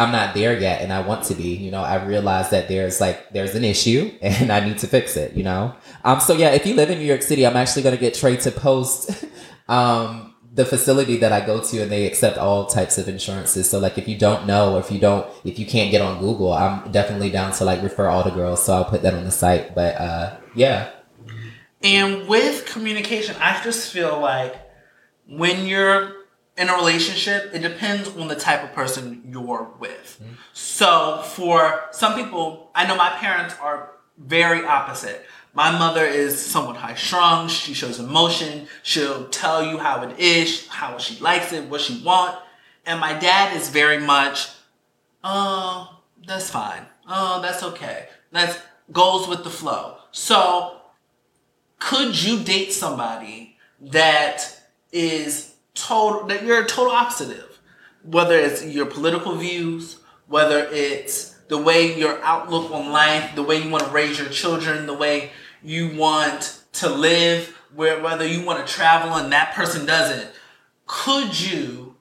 I'm 0.00 0.12
not 0.12 0.34
there 0.34 0.58
yet 0.58 0.80
and 0.80 0.92
I 0.92 1.02
want 1.02 1.24
to 1.24 1.34
be, 1.34 1.54
you 1.54 1.70
know, 1.70 1.82
I 1.82 2.02
realize 2.02 2.48
that 2.50 2.68
there's 2.68 3.02
like 3.02 3.32
there's 3.32 3.54
an 3.54 3.64
issue 3.64 4.10
and 4.22 4.50
I 4.50 4.60
need 4.60 4.78
to 4.78 4.86
fix 4.86 5.16
it, 5.16 5.36
you 5.36 5.42
know. 5.42 5.74
Um 6.04 6.20
so 6.20 6.32
yeah, 6.34 6.50
if 6.50 6.64
you 6.64 6.74
live 6.74 6.90
in 6.90 6.98
New 6.98 7.04
York 7.04 7.22
City, 7.22 7.46
I'm 7.46 7.56
actually 7.56 7.82
going 7.82 7.94
to 7.94 8.00
get 8.00 8.14
Trey 8.14 8.36
to 8.38 8.50
post 8.50 9.24
um 9.68 10.34
the 10.52 10.64
facility 10.64 11.18
that 11.18 11.32
I 11.32 11.44
go 11.44 11.60
to 11.60 11.82
and 11.82 11.92
they 11.92 12.06
accept 12.06 12.38
all 12.38 12.66
types 12.66 12.96
of 12.96 13.08
insurances. 13.08 13.68
So 13.68 13.78
like 13.78 13.98
if 13.98 14.08
you 14.08 14.16
don't 14.18 14.46
know 14.46 14.74
or 14.74 14.80
if 14.80 14.90
you 14.90 14.98
don't 14.98 15.26
if 15.44 15.58
you 15.58 15.66
can't 15.66 15.90
get 15.90 16.00
on 16.00 16.18
Google, 16.18 16.52
I'm 16.52 16.90
definitely 16.90 17.30
down 17.30 17.52
to 17.52 17.64
like 17.64 17.82
refer 17.82 18.08
all 18.08 18.24
the 18.24 18.30
girls, 18.30 18.64
so 18.64 18.72
I'll 18.74 18.84
put 18.86 19.02
that 19.02 19.12
on 19.14 19.24
the 19.24 19.30
site. 19.30 19.74
But 19.74 19.96
uh 20.00 20.36
yeah. 20.54 20.90
And 21.82 22.26
with 22.26 22.66
communication, 22.66 23.36
I 23.38 23.62
just 23.62 23.92
feel 23.92 24.18
like 24.18 24.56
when 25.26 25.66
you're 25.66 26.19
in 26.56 26.68
a 26.68 26.74
relationship, 26.74 27.50
it 27.54 27.60
depends 27.60 28.08
on 28.16 28.28
the 28.28 28.34
type 28.34 28.62
of 28.62 28.72
person 28.72 29.22
you're 29.30 29.70
with. 29.78 30.18
Mm-hmm. 30.22 30.34
So 30.52 31.22
for 31.24 31.84
some 31.92 32.14
people, 32.14 32.70
I 32.74 32.86
know 32.86 32.96
my 32.96 33.10
parents 33.10 33.54
are 33.60 33.92
very 34.18 34.64
opposite. 34.64 35.24
My 35.52 35.76
mother 35.76 36.04
is 36.04 36.40
somewhat 36.40 36.76
high 36.76 36.94
strung. 36.94 37.48
She 37.48 37.74
shows 37.74 37.98
emotion. 37.98 38.68
She'll 38.82 39.28
tell 39.28 39.64
you 39.64 39.78
how 39.78 40.02
it 40.02 40.18
is, 40.18 40.68
how 40.68 40.98
she 40.98 41.18
likes 41.20 41.52
it, 41.52 41.68
what 41.68 41.80
she 41.80 42.02
want. 42.02 42.38
And 42.86 43.00
my 43.00 43.14
dad 43.18 43.56
is 43.56 43.68
very 43.68 43.98
much, 43.98 44.48
oh, 45.24 46.00
that's 46.26 46.50
fine. 46.50 46.86
Oh, 47.08 47.40
that's 47.42 47.62
okay. 47.62 48.08
That's 48.30 48.58
goes 48.92 49.28
with 49.28 49.44
the 49.44 49.50
flow. 49.50 49.96
So 50.12 50.80
could 51.78 52.20
you 52.22 52.42
date 52.42 52.72
somebody 52.72 53.56
that 53.80 54.60
is 54.92 55.49
total 55.74 56.26
that 56.28 56.44
you're 56.44 56.62
a 56.62 56.66
total 56.66 56.92
opposite 56.92 57.38
of. 57.38 57.58
Whether 58.02 58.36
it's 58.36 58.64
your 58.64 58.86
political 58.86 59.36
views 59.36 60.00
whether 60.30 60.68
it's 60.70 61.30
the 61.48 61.58
way 61.58 61.98
your 61.98 62.22
outlook 62.22 62.70
on 62.70 62.92
life 62.92 63.34
the 63.34 63.42
way 63.42 63.60
you 63.60 63.68
want 63.68 63.84
to 63.84 63.90
raise 63.90 64.18
your 64.18 64.28
children 64.28 64.86
the 64.86 64.94
way 64.94 65.30
you 65.62 65.94
want 65.96 66.62
to 66.72 66.88
live 66.88 67.56
where 67.74 68.00
whether 68.00 68.26
you 68.26 68.44
want 68.44 68.64
to 68.64 68.72
travel 68.72 69.14
and 69.14 69.32
that 69.32 69.54
person 69.54 69.84
doesn't. 69.84 70.30
Could 70.86 71.38
you 71.38 71.96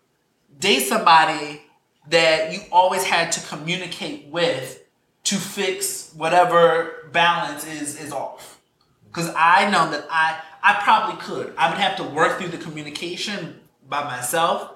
date 0.59 0.87
somebody 0.87 1.63
that 2.09 2.53
you 2.53 2.59
always 2.71 3.03
had 3.03 3.31
to 3.33 3.47
communicate 3.47 4.27
with 4.27 4.83
to 5.25 5.35
fix 5.35 6.11
whatever 6.15 7.09
balance 7.11 7.67
is 7.67 7.99
is 7.99 8.11
off 8.11 8.58
because 9.11 9.31
I 9.35 9.69
know 9.69 9.89
that 9.91 10.07
I 10.09 10.39
I 10.61 10.81
probably 10.83 11.21
could. 11.21 11.53
I 11.57 11.69
would 11.69 11.79
have 11.79 11.95
to 11.97 12.03
work 12.03 12.39
through 12.39 12.49
the 12.49 12.57
communication 12.57 13.59
by 13.87 14.03
myself 14.03 14.73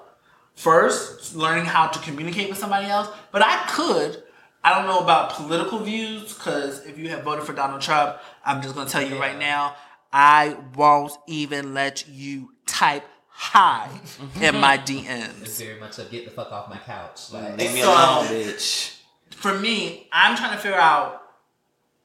first, 0.54 1.34
learning 1.34 1.64
how 1.64 1.88
to 1.88 1.98
communicate 2.00 2.48
with 2.48 2.58
somebody 2.58 2.86
else. 2.86 3.08
But 3.32 3.42
I 3.42 3.64
could. 3.68 4.22
I 4.62 4.74
don't 4.74 4.86
know 4.86 5.00
about 5.00 5.34
political 5.34 5.80
views 5.80 6.32
because 6.32 6.86
if 6.86 6.98
you 6.98 7.10
have 7.10 7.22
voted 7.22 7.44
for 7.44 7.52
Donald 7.52 7.82
Trump, 7.82 8.16
I'm 8.44 8.62
just 8.62 8.74
gonna 8.74 8.88
tell 8.88 9.02
you 9.02 9.18
right 9.18 9.38
now, 9.38 9.76
I 10.10 10.56
won't 10.74 11.12
even 11.26 11.74
let 11.74 12.08
you 12.08 12.52
type 12.66 13.04
hi 13.28 13.88
mm-hmm. 13.92 14.42
in 14.42 14.56
my 14.60 14.78
DMs. 14.78 15.42
It's 15.42 15.60
Very 15.60 15.78
much 15.78 15.98
of 15.98 16.10
get 16.10 16.24
the 16.24 16.30
fuck 16.30 16.50
off 16.50 16.70
my 16.70 16.78
couch. 16.78 17.32
Like, 17.32 17.58
Leave 17.58 17.74
me 17.74 17.82
alone, 17.82 18.26
bitch. 18.26 18.96
for 19.30 19.58
me, 19.58 20.08
I'm 20.12 20.36
trying 20.36 20.52
to 20.52 20.58
figure 20.58 20.78
out 20.78 21.20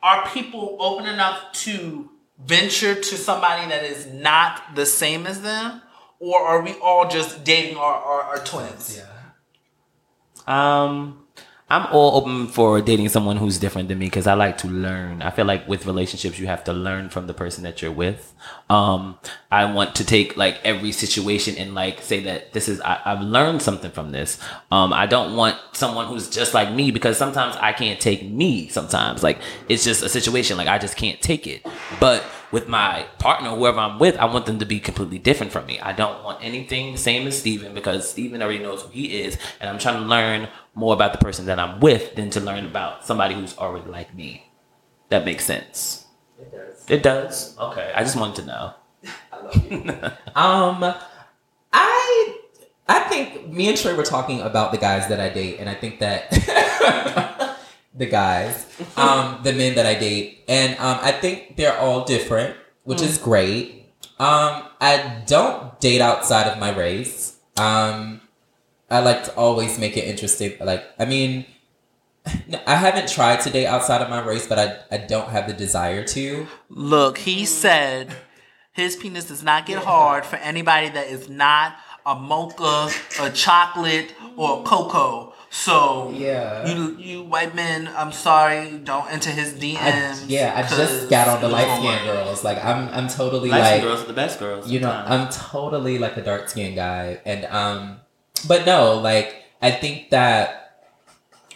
are 0.02 0.28
people 0.30 0.78
open 0.80 1.06
enough 1.06 1.52
to 1.52 2.10
venture 2.40 2.96
to 2.96 3.18
somebody 3.18 3.68
that 3.70 3.84
is 3.84 4.08
not 4.08 4.76
the 4.76 4.86
same 4.86 5.28
as 5.28 5.42
them? 5.42 5.82
Or 6.20 6.40
are 6.40 6.62
we 6.62 6.74
all 6.82 7.08
just 7.08 7.44
dating 7.44 7.78
our, 7.78 7.94
our, 7.94 8.22
our 8.24 8.40
twins? 8.44 8.98
yeah. 8.98 9.06
Um, 10.48 11.26
I'm 11.70 11.86
all 11.94 12.16
open 12.16 12.48
for 12.48 12.82
dating 12.82 13.10
someone 13.10 13.38
who's 13.38 13.60
different 13.60 13.90
than 13.90 14.00
me 14.00 14.08
because 14.08 14.26
I 14.26 14.34
like 14.34 14.58
to 14.60 14.68
learn. 14.68 15.22
I 15.22 15.30
feel 15.30 15.46
like 15.46 15.68
with 15.68 15.86
relationships, 15.86 16.40
you 16.40 16.48
have 16.48 16.64
to 16.64 16.74
learn 16.74 17.10
from 17.10 17.28
the 17.28 17.34
person 17.34 17.64
that 17.64 17.82
you're 17.82 17.92
with. 17.92 18.34
Um, 18.72 19.20
I 19.52 19.72
want 19.72 19.96
to 19.96 20.04
take 20.04 20.36
like 20.36 20.60
every 20.64 20.92
situation 20.92 21.56
and 21.58 21.76
like 21.76 22.02
say 22.02 22.22
that 22.24 22.54
this 22.54 22.68
is 22.68 22.82
I, 22.82 23.00
I've 23.06 23.22
learned 23.22 23.62
something 23.62 23.92
from 23.92 24.12
this. 24.12 24.40
Um, 24.72 24.92
I 24.94 25.06
don't 25.06 25.36
want 25.36 25.58
someone 25.74 26.08
who's 26.08 26.28
just 26.28 26.56
like 26.56 26.74
me 26.74 26.90
because 26.90 27.18
sometimes 27.18 27.56
I 27.58 27.74
can't 27.74 28.00
take 28.00 28.28
me. 28.28 28.70
Sometimes 28.70 29.22
like 29.22 29.40
it's 29.68 29.84
just 29.84 30.02
a 30.02 30.10
situation 30.10 30.58
like 30.58 30.68
I 30.68 30.80
just 30.80 30.98
can't 30.98 31.22
take 31.22 31.46
it. 31.46 31.68
But 32.00 32.24
with 32.52 32.68
my 32.68 33.06
partner, 33.20 33.52
whoever 33.52 33.80
I'm 33.80 34.00
with, 34.00 34.18
I 34.18 34.26
want 34.26 34.46
them 34.48 34.60
to 34.60 34.66
be 34.66 34.80
completely 34.80 35.20
different 35.20 35.52
from 35.52 35.66
me. 35.68 35.80
I 35.80 35.94
don't 35.94 36.24
want 36.24 36.44
anything 36.44 36.94
the 36.94 36.98
same 36.98 37.28
as 37.28 37.38
Steven 37.38 37.74
because 37.74 38.10
Steven 38.10 38.42
already 38.42 38.60
knows 38.60 38.82
who 38.82 38.90
he 38.90 39.22
is. 39.22 39.38
And 39.60 39.70
I'm 39.70 39.78
trying 39.78 40.02
to 40.02 40.08
learn 40.08 40.50
more 40.80 40.94
about 40.94 41.12
the 41.12 41.20
person 41.20 41.46
that 41.48 41.60
I'm 41.60 41.80
with 41.80 42.16
than 42.16 42.30
to 42.32 42.40
learn 42.40 42.66
about 42.66 43.06
somebody 43.06 43.36
who's 43.36 43.58
already 43.58 43.90
like 43.90 44.16
me. 44.16 44.50
That 45.10 45.26
makes 45.26 45.46
sense. 45.46 46.06
It 46.40 46.52
does. 46.52 46.86
It 46.88 47.04
does. 47.04 47.58
Okay. 47.60 47.92
I 47.94 48.04
just 48.04 48.16
wanted 48.16 48.42
to 48.42 48.48
know. 48.48 48.74
I 49.32 49.42
love 49.42 49.72
you. 49.72 49.80
um, 50.36 50.96
I 51.74 52.40
I 52.88 53.00
think 53.02 53.48
me 53.48 53.70
and 53.70 53.78
Trey 53.78 53.94
were 53.94 54.04
talking 54.04 54.42
about 54.42 54.72
the 54.72 54.78
guys 54.78 55.08
that 55.10 55.20
I 55.20 55.30
date, 55.30 55.60
and 55.60 55.70
I 55.70 55.76
think 55.76 56.00
that 56.00 56.32
the 57.94 58.08
guys, 58.08 58.66
um, 58.98 59.42
the 59.44 59.54
men 59.54 59.76
that 59.76 59.86
I 59.86 59.94
date, 59.94 60.44
and 60.48 60.74
um, 60.80 60.98
I 61.02 61.12
think 61.12 61.56
they're 61.56 61.78
all 61.78 62.04
different, 62.04 62.56
which 62.84 63.02
is 63.02 63.18
great. 63.20 63.86
Um, 64.18 64.64
I 64.82 65.22
don't 65.28 65.80
date 65.80 66.02
outside 66.02 66.48
of 66.48 66.58
my 66.58 66.76
race. 66.76 67.38
Um, 67.58 68.22
I 68.92 69.00
like 69.00 69.24
to 69.26 69.36
always 69.36 69.78
make 69.80 69.98
it 69.98 70.06
interesting. 70.06 70.54
Like, 70.60 70.84
I 70.98 71.06
mean, 71.06 71.46
I 72.68 72.76
haven't 72.76 73.10
tried 73.10 73.42
to 73.42 73.50
date 73.50 73.68
outside 73.68 74.02
of 74.02 74.10
my 74.10 74.24
race, 74.24 74.48
but 74.48 74.60
I, 74.60 74.96
I 74.96 74.98
don't 74.98 75.30
have 75.30 75.48
the 75.48 75.54
desire 75.54 76.04
to. 76.06 76.48
Look, 76.70 77.18
he 77.20 77.46
said 77.46 78.16
his 78.72 78.96
penis 78.96 79.26
does 79.26 79.44
not 79.44 79.66
get 79.66 79.84
hard 79.84 80.26
for 80.26 80.38
anybody 80.38 80.90
that 80.90 81.08
is 81.08 81.30
not 81.30 81.76
a 82.06 82.16
mocha, 82.16 82.90
a 83.22 83.30
chocolate, 83.32 84.14
or 84.36 84.62
a 84.62 84.64
cocoa. 84.64 85.34
So 85.52 86.12
Yeah. 86.16 86.68
you 86.68 86.96
you 86.98 87.24
white 87.24 87.56
men, 87.56 87.90
I'm 87.98 88.12
sorry, 88.12 88.78
don't 88.84 89.12
enter 89.12 89.32
his 89.32 89.54
DMs. 89.54 90.24
I, 90.24 90.26
yeah, 90.28 90.54
I 90.56 90.62
just 90.62 91.10
got 91.10 91.28
on 91.28 91.42
the 91.42 91.50
light 91.50 91.66
don't 91.66 91.82
skinned 91.82 92.06
girls. 92.06 92.44
Like 92.44 92.64
I'm 92.64 92.88
I'm 92.90 93.08
totally 93.08 93.50
Light 93.50 93.60
like 93.62 93.74
skin 93.80 93.82
girls 93.82 94.02
are 94.04 94.08
the 94.08 94.14
best 94.14 94.40
girls. 94.40 94.70
you 94.70 94.80
know, 94.80 94.92
sometimes. 94.92 95.36
I'm 95.36 95.50
totally 95.50 95.98
like 95.98 96.16
a 96.18 96.22
dark 96.22 96.50
skinned 96.50 96.76
guy. 96.76 97.20
And 97.26 97.46
um 97.46 97.98
but 98.48 98.66
no, 98.66 98.96
like 99.00 99.44
I 99.62 99.72
think 99.72 100.10
that 100.10 100.86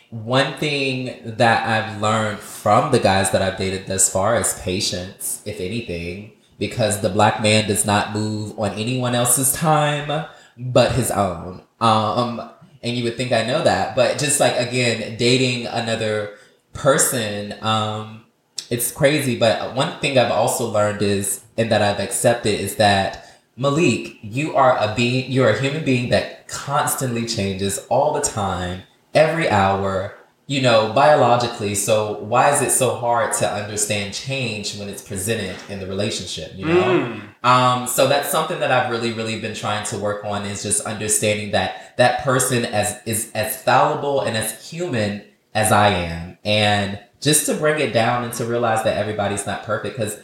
one 0.09 0.57
thing 0.57 1.21
that 1.37 1.67
I've 1.67 2.01
learned 2.01 2.39
from 2.39 2.91
the 2.91 2.99
guys 2.99 3.31
that 3.31 3.41
I've 3.41 3.57
dated 3.57 3.87
thus 3.87 4.11
far 4.11 4.39
is 4.39 4.59
patience, 4.59 5.41
if 5.45 5.59
anything, 5.59 6.33
because 6.59 7.01
the 7.01 7.09
black 7.09 7.41
man 7.41 7.67
does 7.67 7.85
not 7.85 8.13
move 8.13 8.57
on 8.59 8.71
anyone 8.71 9.15
else's 9.15 9.51
time 9.53 10.25
but 10.55 10.91
his 10.91 11.09
own. 11.09 11.63
Um 11.81 12.49
and 12.83 12.97
you 12.97 13.03
would 13.05 13.17
think 13.17 13.31
I 13.31 13.45
know 13.45 13.63
that, 13.63 13.95
but 13.95 14.19
just 14.19 14.39
like 14.39 14.55
again, 14.57 15.17
dating 15.17 15.67
another 15.67 16.35
person, 16.73 17.55
um, 17.61 18.25
it's 18.69 18.91
crazy. 18.91 19.37
But 19.37 19.73
one 19.75 19.99
thing 19.99 20.17
I've 20.17 20.31
also 20.31 20.67
learned 20.69 21.01
is, 21.01 21.43
and 21.57 21.71
that 21.71 21.81
I've 21.81 21.99
accepted, 21.99 22.59
is 22.59 22.75
that 22.75 23.32
Malik, 23.55 24.17
you 24.21 24.55
are 24.55 24.77
a 24.77 24.93
being, 24.95 25.31
you're 25.31 25.49
a 25.49 25.61
human 25.61 25.83
being 25.85 26.09
that 26.09 26.47
constantly 26.47 27.25
changes 27.25 27.85
all 27.89 28.13
the 28.13 28.21
time, 28.21 28.83
every 29.13 29.49
hour. 29.49 30.15
You 30.45 30.61
know, 30.61 30.91
biologically. 30.91 31.73
So 31.73 32.19
why 32.19 32.53
is 32.53 32.61
it 32.61 32.71
so 32.71 32.95
hard 32.95 33.31
to 33.35 33.49
understand 33.49 34.13
change 34.13 34.77
when 34.77 34.89
it's 34.89 35.01
presented 35.01 35.55
in 35.69 35.79
the 35.79 35.87
relationship? 35.87 36.51
You 36.53 36.65
know. 36.65 37.21
Um, 37.43 37.87
so 37.87 38.09
that's 38.09 38.29
something 38.29 38.59
that 38.59 38.69
I've 38.69 38.91
really, 38.91 39.13
really 39.13 39.39
been 39.39 39.55
trying 39.55 39.85
to 39.87 39.97
work 39.97 40.25
on 40.25 40.45
is 40.45 40.61
just 40.61 40.85
understanding 40.85 41.51
that 41.51 41.95
that 41.95 42.23
person 42.25 42.65
as 42.65 42.99
is 43.05 43.31
as 43.33 43.61
fallible 43.61 44.19
and 44.19 44.35
as 44.35 44.69
human 44.69 45.23
as 45.55 45.71
I 45.71 45.89
am, 45.89 46.37
and 46.43 46.99
just 47.21 47.45
to 47.45 47.53
bring 47.53 47.79
it 47.79 47.93
down 47.93 48.25
and 48.25 48.33
to 48.33 48.45
realize 48.45 48.83
that 48.83 48.97
everybody's 48.97 49.47
not 49.47 49.63
perfect 49.63 49.97
because 49.97 50.19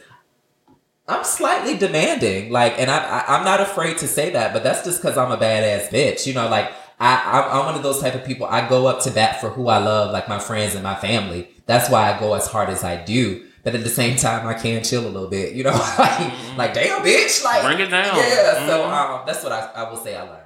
I'm 1.10 1.24
slightly 1.24 1.76
demanding, 1.76 2.50
like, 2.50 2.78
and 2.78 2.90
I, 2.90 2.98
I 3.20 3.36
I'm 3.36 3.44
not 3.44 3.60
afraid 3.60 3.98
to 3.98 4.06
say 4.08 4.30
that, 4.30 4.52
but 4.52 4.62
that's 4.62 4.84
just 4.84 5.02
because 5.02 5.16
I'm 5.18 5.30
a 5.32 5.36
badass 5.36 5.88
bitch, 5.90 6.26
you 6.26 6.34
know, 6.34 6.48
like. 6.48 6.70
I, 7.02 7.14
I'm, 7.32 7.60
I'm 7.60 7.64
one 7.64 7.74
of 7.76 7.82
those 7.82 7.98
type 7.98 8.14
of 8.14 8.26
people. 8.26 8.44
I 8.44 8.68
go 8.68 8.86
up 8.86 9.00
to 9.04 9.10
bat 9.10 9.40
for 9.40 9.48
who 9.48 9.68
I 9.68 9.78
love, 9.78 10.12
like 10.12 10.28
my 10.28 10.38
friends 10.38 10.74
and 10.74 10.82
my 10.84 10.94
family. 10.94 11.48
That's 11.64 11.88
why 11.88 12.12
I 12.12 12.20
go 12.20 12.34
as 12.34 12.46
hard 12.46 12.68
as 12.68 12.84
I 12.84 13.02
do. 13.02 13.46
But 13.64 13.74
at 13.74 13.84
the 13.84 13.88
same 13.88 14.18
time, 14.18 14.46
I 14.46 14.52
can 14.52 14.84
chill 14.84 15.06
a 15.06 15.08
little 15.08 15.30
bit, 15.30 15.54
you 15.54 15.64
know, 15.64 15.70
like, 15.98 16.58
like 16.58 16.74
damn, 16.74 17.00
bitch, 17.00 17.42
like 17.42 17.62
Bring 17.64 17.80
it 17.80 17.88
down. 17.90 18.14
Yeah, 18.18 18.66
so 18.66 18.82
Mhm. 18.82 18.90
um, 19.20 19.22
that's 19.26 19.42
what 19.42 19.50
I, 19.50 19.70
I 19.76 19.88
will 19.88 19.96
say 19.96 20.14
I 20.14 20.24
learned. 20.24 20.42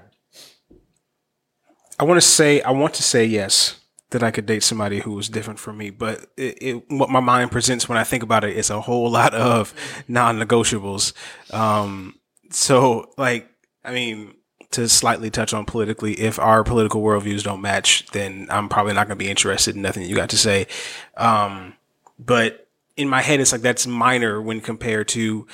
I 1.98 2.04
want 2.04 2.18
to 2.22 2.26
say 2.26 2.60
I 2.62 2.70
want 2.70 2.94
to 2.94 3.02
say 3.02 3.24
yes 3.24 3.80
that 4.14 4.22
I 4.22 4.30
could 4.30 4.46
date 4.46 4.62
somebody 4.62 5.00
who 5.00 5.12
was 5.12 5.28
different 5.28 5.58
from 5.58 5.76
me, 5.76 5.90
but 5.90 6.24
it, 6.36 6.58
it, 6.62 6.84
what 6.88 7.10
my 7.10 7.18
mind 7.18 7.50
presents 7.50 7.88
when 7.88 7.98
I 7.98 8.04
think 8.04 8.22
about 8.22 8.44
it 8.44 8.56
is 8.56 8.70
a 8.70 8.80
whole 8.80 9.10
lot 9.10 9.34
of 9.34 9.74
non-negotiables. 10.06 11.12
Um, 11.52 12.18
so, 12.50 13.10
like, 13.18 13.48
I 13.84 13.92
mean, 13.92 14.34
to 14.70 14.88
slightly 14.88 15.30
touch 15.30 15.52
on 15.52 15.64
politically, 15.64 16.14
if 16.14 16.38
our 16.38 16.62
political 16.62 17.02
worldviews 17.02 17.42
don't 17.42 17.60
match, 17.60 18.06
then 18.12 18.46
I'm 18.50 18.68
probably 18.68 18.94
not 18.94 19.08
going 19.08 19.18
to 19.18 19.24
be 19.24 19.28
interested 19.28 19.74
in 19.74 19.82
nothing 19.82 20.04
you 20.04 20.14
got 20.14 20.30
to 20.30 20.38
say. 20.38 20.68
Um, 21.16 21.74
but 22.16 22.68
in 22.96 23.08
my 23.08 23.20
head, 23.20 23.40
it's 23.40 23.50
like 23.50 23.62
that's 23.62 23.86
minor 23.86 24.40
when 24.40 24.60
compared 24.60 25.08
to 25.08 25.46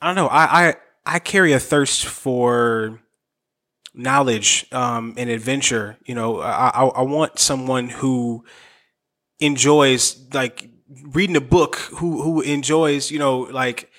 I 0.00 0.06
don't 0.06 0.14
know. 0.14 0.28
I 0.28 0.68
I, 0.68 0.74
I 1.04 1.18
carry 1.18 1.52
a 1.52 1.58
thirst 1.58 2.06
for 2.06 3.00
knowledge 3.96 4.66
um, 4.72 5.14
and 5.16 5.28
adventure. 5.30 5.96
You 6.04 6.14
know, 6.14 6.40
I, 6.40 6.86
I 6.86 7.02
want 7.02 7.38
someone 7.38 7.88
who 7.88 8.44
enjoys 9.40 10.16
like 10.32 10.68
reading 11.12 11.36
a 11.36 11.40
book, 11.40 11.76
who 11.76 12.22
who 12.22 12.40
enjoys 12.42 13.10
you 13.10 13.18
know 13.18 13.40
like 13.40 13.90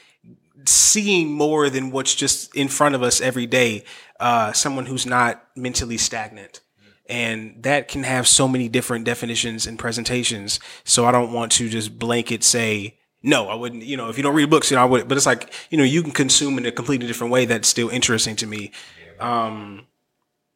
seeing 0.65 1.31
more 1.31 1.69
than 1.69 1.91
what's 1.91 2.15
just 2.15 2.55
in 2.55 2.67
front 2.67 2.95
of 2.95 3.03
us 3.03 3.21
every 3.21 3.45
day. 3.45 3.83
Uh, 4.19 4.51
someone 4.53 4.85
who's 4.85 5.05
not 5.05 5.43
mentally 5.55 5.97
stagnant. 5.97 6.61
And 7.09 7.63
that 7.63 7.87
can 7.87 8.03
have 8.03 8.27
so 8.27 8.47
many 8.47 8.67
different 8.67 9.05
definitions 9.05 9.65
and 9.65 9.79
presentations. 9.79 10.59
So 10.83 11.05
I 11.05 11.11
don't 11.11 11.31
want 11.31 11.53
to 11.53 11.69
just 11.69 11.97
blanket 11.97 12.43
say, 12.43 12.97
no, 13.23 13.47
I 13.47 13.55
wouldn't, 13.55 13.83
you 13.83 13.95
know, 13.95 14.09
if 14.09 14.17
you 14.17 14.23
don't 14.23 14.35
read 14.35 14.49
books, 14.49 14.69
you 14.69 14.75
know, 14.75 14.83
I 14.83 14.85
would, 14.85 15.07
but 15.07 15.17
it's 15.17 15.25
like, 15.25 15.53
you 15.69 15.77
know, 15.77 15.83
you 15.83 16.01
can 16.03 16.11
consume 16.11 16.57
in 16.57 16.65
a 16.65 16.71
completely 16.71 17.07
different 17.07 17.31
way 17.31 17.45
that's 17.45 17.67
still 17.67 17.89
interesting 17.89 18.35
to 18.37 18.45
me. 18.47 18.71
Um, 19.19 19.87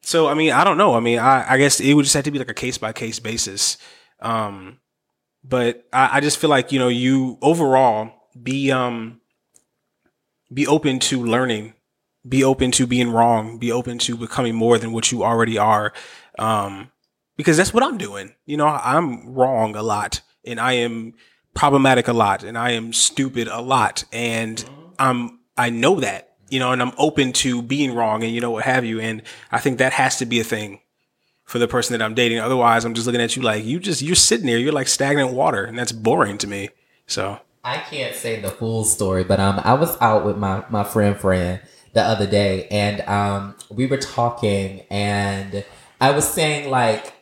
so, 0.02 0.28
I 0.28 0.34
mean, 0.34 0.52
I 0.52 0.64
don't 0.64 0.78
know. 0.78 0.96
I 0.96 1.00
mean, 1.00 1.20
I, 1.20 1.54
I 1.54 1.58
guess 1.58 1.80
it 1.80 1.94
would 1.94 2.04
just 2.04 2.16
have 2.16 2.24
to 2.26 2.32
be 2.32 2.40
like 2.40 2.50
a 2.50 2.56
case 2.56 2.78
by 2.78 2.92
case 2.94 3.20
basis. 3.20 3.78
Um, 4.20 4.80
but 5.44 5.86
I, 5.94 6.18
I 6.18 6.20
just 6.20 6.38
feel 6.38 6.50
like, 6.50 6.72
you 6.72 6.80
know, 6.80 6.88
you 6.88 7.38
overall 7.42 8.12
be, 8.42 8.72
um, 8.72 9.22
be 10.54 10.68
open 10.68 11.00
to 11.00 11.24
learning, 11.24 11.74
be 12.28 12.44
open 12.44 12.72
to 12.72 12.86
being 12.86 13.10
wrong, 13.10 13.58
be 13.58 13.72
open 13.72 13.98
to 14.00 14.18
becoming 14.18 14.56
more 14.56 14.78
than 14.78 14.92
what 14.92 15.12
you 15.12 15.24
already 15.24 15.58
are. 15.58 15.94
Um, 16.38 16.92
because 17.38 17.58
that's 17.58 17.74
what 17.74 17.84
I'm 17.84 17.98
doing. 17.98 18.36
You 18.46 18.58
know, 18.58 18.68
I'm 18.68 19.34
wrong 19.34 19.76
a 19.76 19.82
lot 19.82 20.22
and 20.46 20.60
I 20.60 20.74
am 20.74 21.14
problematic 21.54 22.08
a 22.08 22.14
lot 22.14 22.44
and 22.44 22.58
I 22.58 22.72
am 22.72 22.94
stupid 22.94 23.48
a 23.48 23.62
lot. 23.62 24.04
And 24.12 24.64
I'm, 25.00 25.40
I 25.58 25.70
know 25.70 26.00
that, 26.00 26.31
you 26.52 26.60
know, 26.60 26.72
and 26.72 26.82
I'm 26.82 26.92
open 26.98 27.34
to 27.34 27.62
being 27.62 27.96
wrong 27.96 28.24
and, 28.24 28.34
you 28.34 28.42
know, 28.42 28.52
what 28.52 28.66
have 28.66 28.86
you. 28.86 29.00
And 29.00 29.22
I 29.52 29.60
think 29.60 29.78
that 29.80 29.94
has 29.94 30.18
to 30.18 30.26
be 30.26 30.40
a 30.40 30.44
thing 30.44 30.82
for 31.46 31.60
the 31.60 31.68
person 31.68 31.98
that 31.98 32.04
I'm 32.04 32.14
dating. 32.14 32.40
Otherwise, 32.40 32.86
I'm 32.86 32.94
just 32.94 33.08
looking 33.08 33.22
at 33.22 33.36
you 33.36 33.42
like 33.42 33.66
you 33.66 33.80
just, 33.80 34.02
you're 34.02 34.16
sitting 34.16 34.46
there, 34.46 34.58
you're 34.58 34.74
like 34.74 34.88
stagnant 34.88 35.34
water 35.34 35.64
and 35.64 35.78
that's 35.80 35.92
boring 35.92 36.38
to 36.40 36.48
me. 36.48 36.70
So, 37.08 37.40
I 37.64 37.78
can't 37.78 38.16
say 38.16 38.40
the 38.40 38.50
full 38.50 38.84
story, 38.84 39.24
but 39.24 39.40
um, 39.40 39.62
I 39.64 39.74
was 39.74 39.96
out 40.02 40.26
with 40.26 40.38
my 40.38 40.64
my 40.70 40.84
friend 40.84 41.16
friend 41.16 41.62
the 41.94 42.02
other 42.02 42.26
day, 42.26 42.68
and 42.70 43.02
um, 43.02 43.56
we 43.70 43.86
were 43.86 43.98
talking, 43.98 44.82
and 44.90 45.64
I 46.00 46.12
was 46.12 46.28
saying 46.28 46.72
like, 46.72 47.14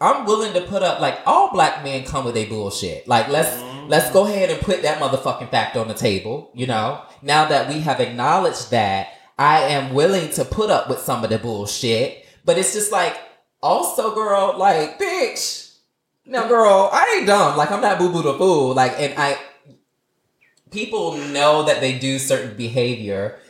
I'm 0.00 0.26
willing 0.26 0.52
to 0.54 0.60
put 0.62 0.82
up 0.82 1.00
like 1.00 1.20
all 1.24 1.50
black 1.52 1.82
men 1.82 2.04
come 2.04 2.26
with 2.26 2.36
a 2.36 2.46
bullshit. 2.46 3.08
Like 3.08 3.28
let's 3.28 3.50
let's 3.90 4.10
go 4.12 4.24
ahead 4.24 4.50
and 4.50 4.60
put 4.60 4.82
that 4.82 5.00
motherfucking 5.00 5.50
fact 5.50 5.76
on 5.76 5.88
the 5.88 5.94
table. 5.94 6.50
You 6.54 6.68
know, 6.68 7.02
now 7.22 7.46
that 7.46 7.68
we 7.68 7.80
have 7.80 8.00
acknowledged 8.00 8.70
that, 8.70 9.08
I 9.36 9.62
am 9.62 9.94
willing 9.94 10.30
to 10.32 10.44
put 10.44 10.70
up 10.70 10.88
with 10.88 11.00
some 11.00 11.24
of 11.24 11.30
the 11.30 11.38
bullshit, 11.38 12.24
but 12.44 12.56
it's 12.56 12.72
just 12.72 12.92
like 12.92 13.18
also, 13.62 14.14
girl, 14.14 14.56
like 14.56 14.98
bitch. 14.98 15.76
Now, 16.24 16.46
girl, 16.46 16.88
I 16.92 17.16
ain't 17.18 17.26
dumb. 17.26 17.56
Like 17.56 17.72
I'm 17.72 17.80
not 17.80 17.98
boo 17.98 18.12
boo 18.12 18.22
the 18.22 18.34
fool. 18.34 18.74
Like, 18.74 18.92
and 18.96 19.14
I, 19.18 19.36
people 20.70 21.16
know 21.16 21.64
that 21.64 21.80
they 21.80 21.98
do 21.98 22.18
certain 22.18 22.56
behavior, 22.56 23.40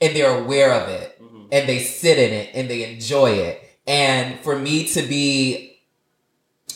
and 0.00 0.16
they're 0.16 0.38
aware 0.38 0.72
of 0.72 0.88
it, 0.88 1.20
mm-hmm. 1.22 1.48
and 1.52 1.68
they 1.68 1.80
sit 1.80 2.18
in 2.18 2.32
it, 2.32 2.50
and 2.54 2.70
they 2.70 2.90
enjoy 2.90 3.32
it. 3.32 3.62
And 3.86 4.40
for 4.40 4.58
me 4.58 4.88
to 4.88 5.02
be 5.02 5.71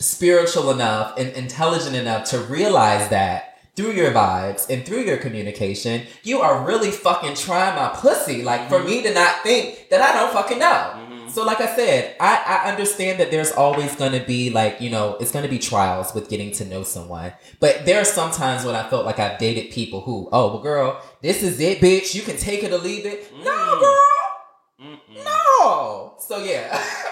spiritual 0.02 0.70
enough 0.70 1.18
and 1.18 1.30
intelligent 1.30 1.96
enough 1.96 2.28
to 2.30 2.38
realize 2.38 3.08
that 3.10 3.56
through 3.76 3.92
your 3.92 4.10
vibes 4.10 4.68
and 4.70 4.86
through 4.86 5.02
your 5.02 5.18
communication, 5.18 6.06
you 6.22 6.40
are 6.40 6.66
really 6.66 6.90
fucking 6.90 7.34
trying 7.34 7.76
my 7.76 7.88
pussy. 7.88 8.42
Like 8.42 8.68
for 8.70 8.82
me 8.82 9.02
to 9.02 9.12
not 9.12 9.42
think 9.42 9.90
that 9.90 10.00
I 10.00 10.18
don't 10.18 10.32
fucking 10.32 10.58
know. 10.58 10.66
Mm-hmm. 10.66 11.28
So 11.28 11.44
like 11.44 11.60
I 11.60 11.76
said, 11.76 12.16
I, 12.18 12.62
I 12.64 12.70
understand 12.70 13.20
that 13.20 13.30
there's 13.30 13.52
always 13.52 13.94
gonna 13.94 14.24
be 14.24 14.48
like, 14.48 14.80
you 14.80 14.88
know, 14.88 15.18
it's 15.20 15.30
gonna 15.30 15.48
be 15.48 15.58
trials 15.58 16.14
with 16.14 16.30
getting 16.30 16.52
to 16.52 16.64
know 16.64 16.82
someone. 16.82 17.34
But 17.60 17.84
there 17.84 18.00
are 18.00 18.06
some 18.06 18.30
times 18.30 18.64
when 18.64 18.74
I 18.74 18.88
felt 18.88 19.04
like 19.04 19.18
I've 19.18 19.38
dated 19.38 19.70
people 19.72 20.00
who, 20.00 20.30
oh 20.32 20.54
well 20.54 20.62
girl, 20.62 21.02
this 21.20 21.42
is 21.42 21.60
it, 21.60 21.80
bitch. 21.80 22.14
You 22.14 22.22
can 22.22 22.38
take 22.38 22.64
it 22.64 22.72
or 22.72 22.78
leave 22.78 23.04
it. 23.04 23.30
Mm. 23.34 23.44
No, 23.44 23.80
girl. 23.80 25.22
No. 25.24 26.14
So 26.18 26.42
yeah. 26.42 26.82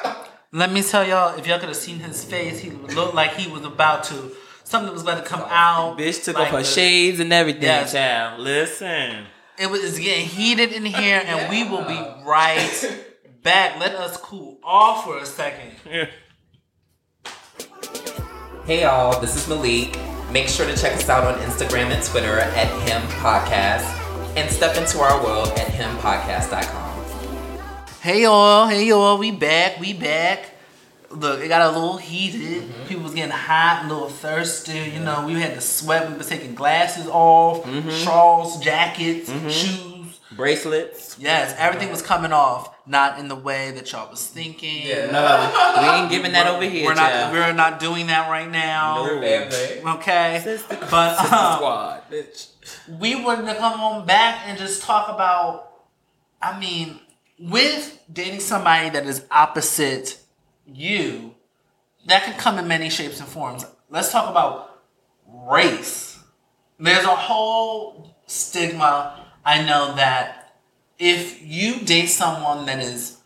Let 0.54 0.70
me 0.70 0.82
tell 0.84 1.04
y'all, 1.04 1.36
if 1.36 1.48
y'all 1.48 1.58
could 1.58 1.68
have 1.68 1.76
seen 1.76 1.98
his 1.98 2.22
face, 2.24 2.60
he 2.60 2.70
looked 2.70 3.12
like 3.14 3.32
he 3.34 3.50
was 3.50 3.64
about 3.64 4.04
to 4.04 4.30
something 4.62 4.92
was 4.92 5.02
about 5.02 5.18
to 5.24 5.28
come 5.28 5.42
out. 5.48 5.98
Bitch 5.98 6.22
took 6.24 6.36
like 6.36 6.46
off 6.46 6.52
her 6.52 6.58
the- 6.58 6.64
shades 6.64 7.18
and 7.18 7.32
everything, 7.32 7.62
Yes. 7.64 7.90
child. 7.92 8.38
Listen. 8.40 9.26
It 9.58 9.68
was 9.68 9.82
it's 9.82 9.98
getting 9.98 10.26
heated 10.26 10.70
in 10.72 10.84
here, 10.84 11.22
and 11.26 11.50
we 11.50 11.64
will 11.68 11.82
be 11.84 12.00
right 12.24 13.02
back. 13.42 13.80
Let 13.80 13.96
us 13.96 14.16
cool 14.16 14.58
off 14.62 15.02
for 15.04 15.18
a 15.18 15.26
second. 15.26 15.72
Hey 18.64 18.82
y'all, 18.82 19.20
this 19.20 19.34
is 19.36 19.48
Malik. 19.48 19.98
Make 20.30 20.48
sure 20.48 20.66
to 20.66 20.76
check 20.76 20.94
us 20.96 21.08
out 21.08 21.24
on 21.24 21.34
Instagram 21.40 21.86
and 21.92 22.02
Twitter 22.04 22.38
at 22.38 22.68
Him 22.88 23.02
Podcast 23.18 23.82
and 24.36 24.48
step 24.50 24.76
into 24.76 25.00
our 25.00 25.22
world 25.22 25.48
at 25.58 25.66
himpodcast.com. 25.66 26.93
Hey 28.04 28.20
y'all, 28.24 28.66
hey 28.66 28.84
y'all, 28.88 29.16
we 29.16 29.30
back, 29.30 29.80
we 29.80 29.94
back. 29.94 30.50
Look, 31.10 31.40
it 31.40 31.48
got 31.48 31.62
a 31.62 31.78
little 31.78 31.96
heated. 31.96 32.64
Mm-hmm. 32.64 32.86
People 32.86 33.04
was 33.04 33.14
getting 33.14 33.30
hot, 33.30 33.86
a 33.86 33.88
little 33.88 34.10
thirsty. 34.10 34.90
You 34.92 35.00
know, 35.00 35.24
we 35.26 35.40
had 35.40 35.54
to 35.54 35.62
sweat. 35.62 36.10
We 36.10 36.18
was 36.18 36.28
taking 36.28 36.54
glasses 36.54 37.06
off, 37.06 37.64
Mm-hmm. 37.64 37.88
shawls, 37.88 38.60
jackets, 38.62 39.30
shoes. 39.50 40.20
Bracelets. 40.32 41.16
Yes, 41.18 41.54
everything 41.56 41.90
was 41.90 42.02
coming 42.02 42.30
off, 42.30 42.76
not 42.86 43.18
in 43.18 43.28
the 43.28 43.36
way 43.36 43.70
that 43.70 43.90
y'all 43.90 44.10
was 44.10 44.26
thinking. 44.26 44.86
Yeah, 44.86 45.10
No, 45.10 45.80
we 45.80 45.88
ain't 46.02 46.10
giving 46.10 46.32
that 46.32 46.46
over 46.46 46.64
here, 46.68 46.84
We're 46.84 46.94
not. 46.94 47.10
child. 47.10 47.32
We're 47.32 47.52
not 47.54 47.80
doing 47.80 48.08
that 48.08 48.28
right 48.28 48.50
now. 48.50 49.06
No. 49.06 49.92
Okay, 49.94 50.42
Sister- 50.44 50.76
but 50.90 51.18
um, 51.20 51.56
squad, 51.56 52.02
bitch. 52.10 52.48
we 53.00 53.14
wanted 53.24 53.46
to 53.50 53.54
come 53.58 53.80
on 53.80 54.04
back 54.04 54.42
and 54.46 54.58
just 54.58 54.82
talk 54.82 55.08
about 55.08 55.70
I 56.42 56.58
mean, 56.60 57.00
with 57.38 58.00
dating 58.12 58.40
somebody 58.40 58.90
that 58.90 59.06
is 59.06 59.24
opposite 59.30 60.18
you, 60.66 61.34
that 62.06 62.24
can 62.24 62.38
come 62.38 62.58
in 62.58 62.68
many 62.68 62.90
shapes 62.90 63.20
and 63.20 63.28
forms. 63.28 63.64
Let's 63.90 64.12
talk 64.12 64.30
about 64.30 64.82
race. 65.26 66.18
There's 66.78 67.04
a 67.04 67.16
whole 67.16 68.16
stigma 68.26 69.26
I 69.44 69.62
know 69.64 69.94
that 69.96 70.56
if 70.98 71.42
you 71.42 71.80
date 71.80 72.06
someone 72.06 72.66
that 72.66 72.80
is 72.80 73.18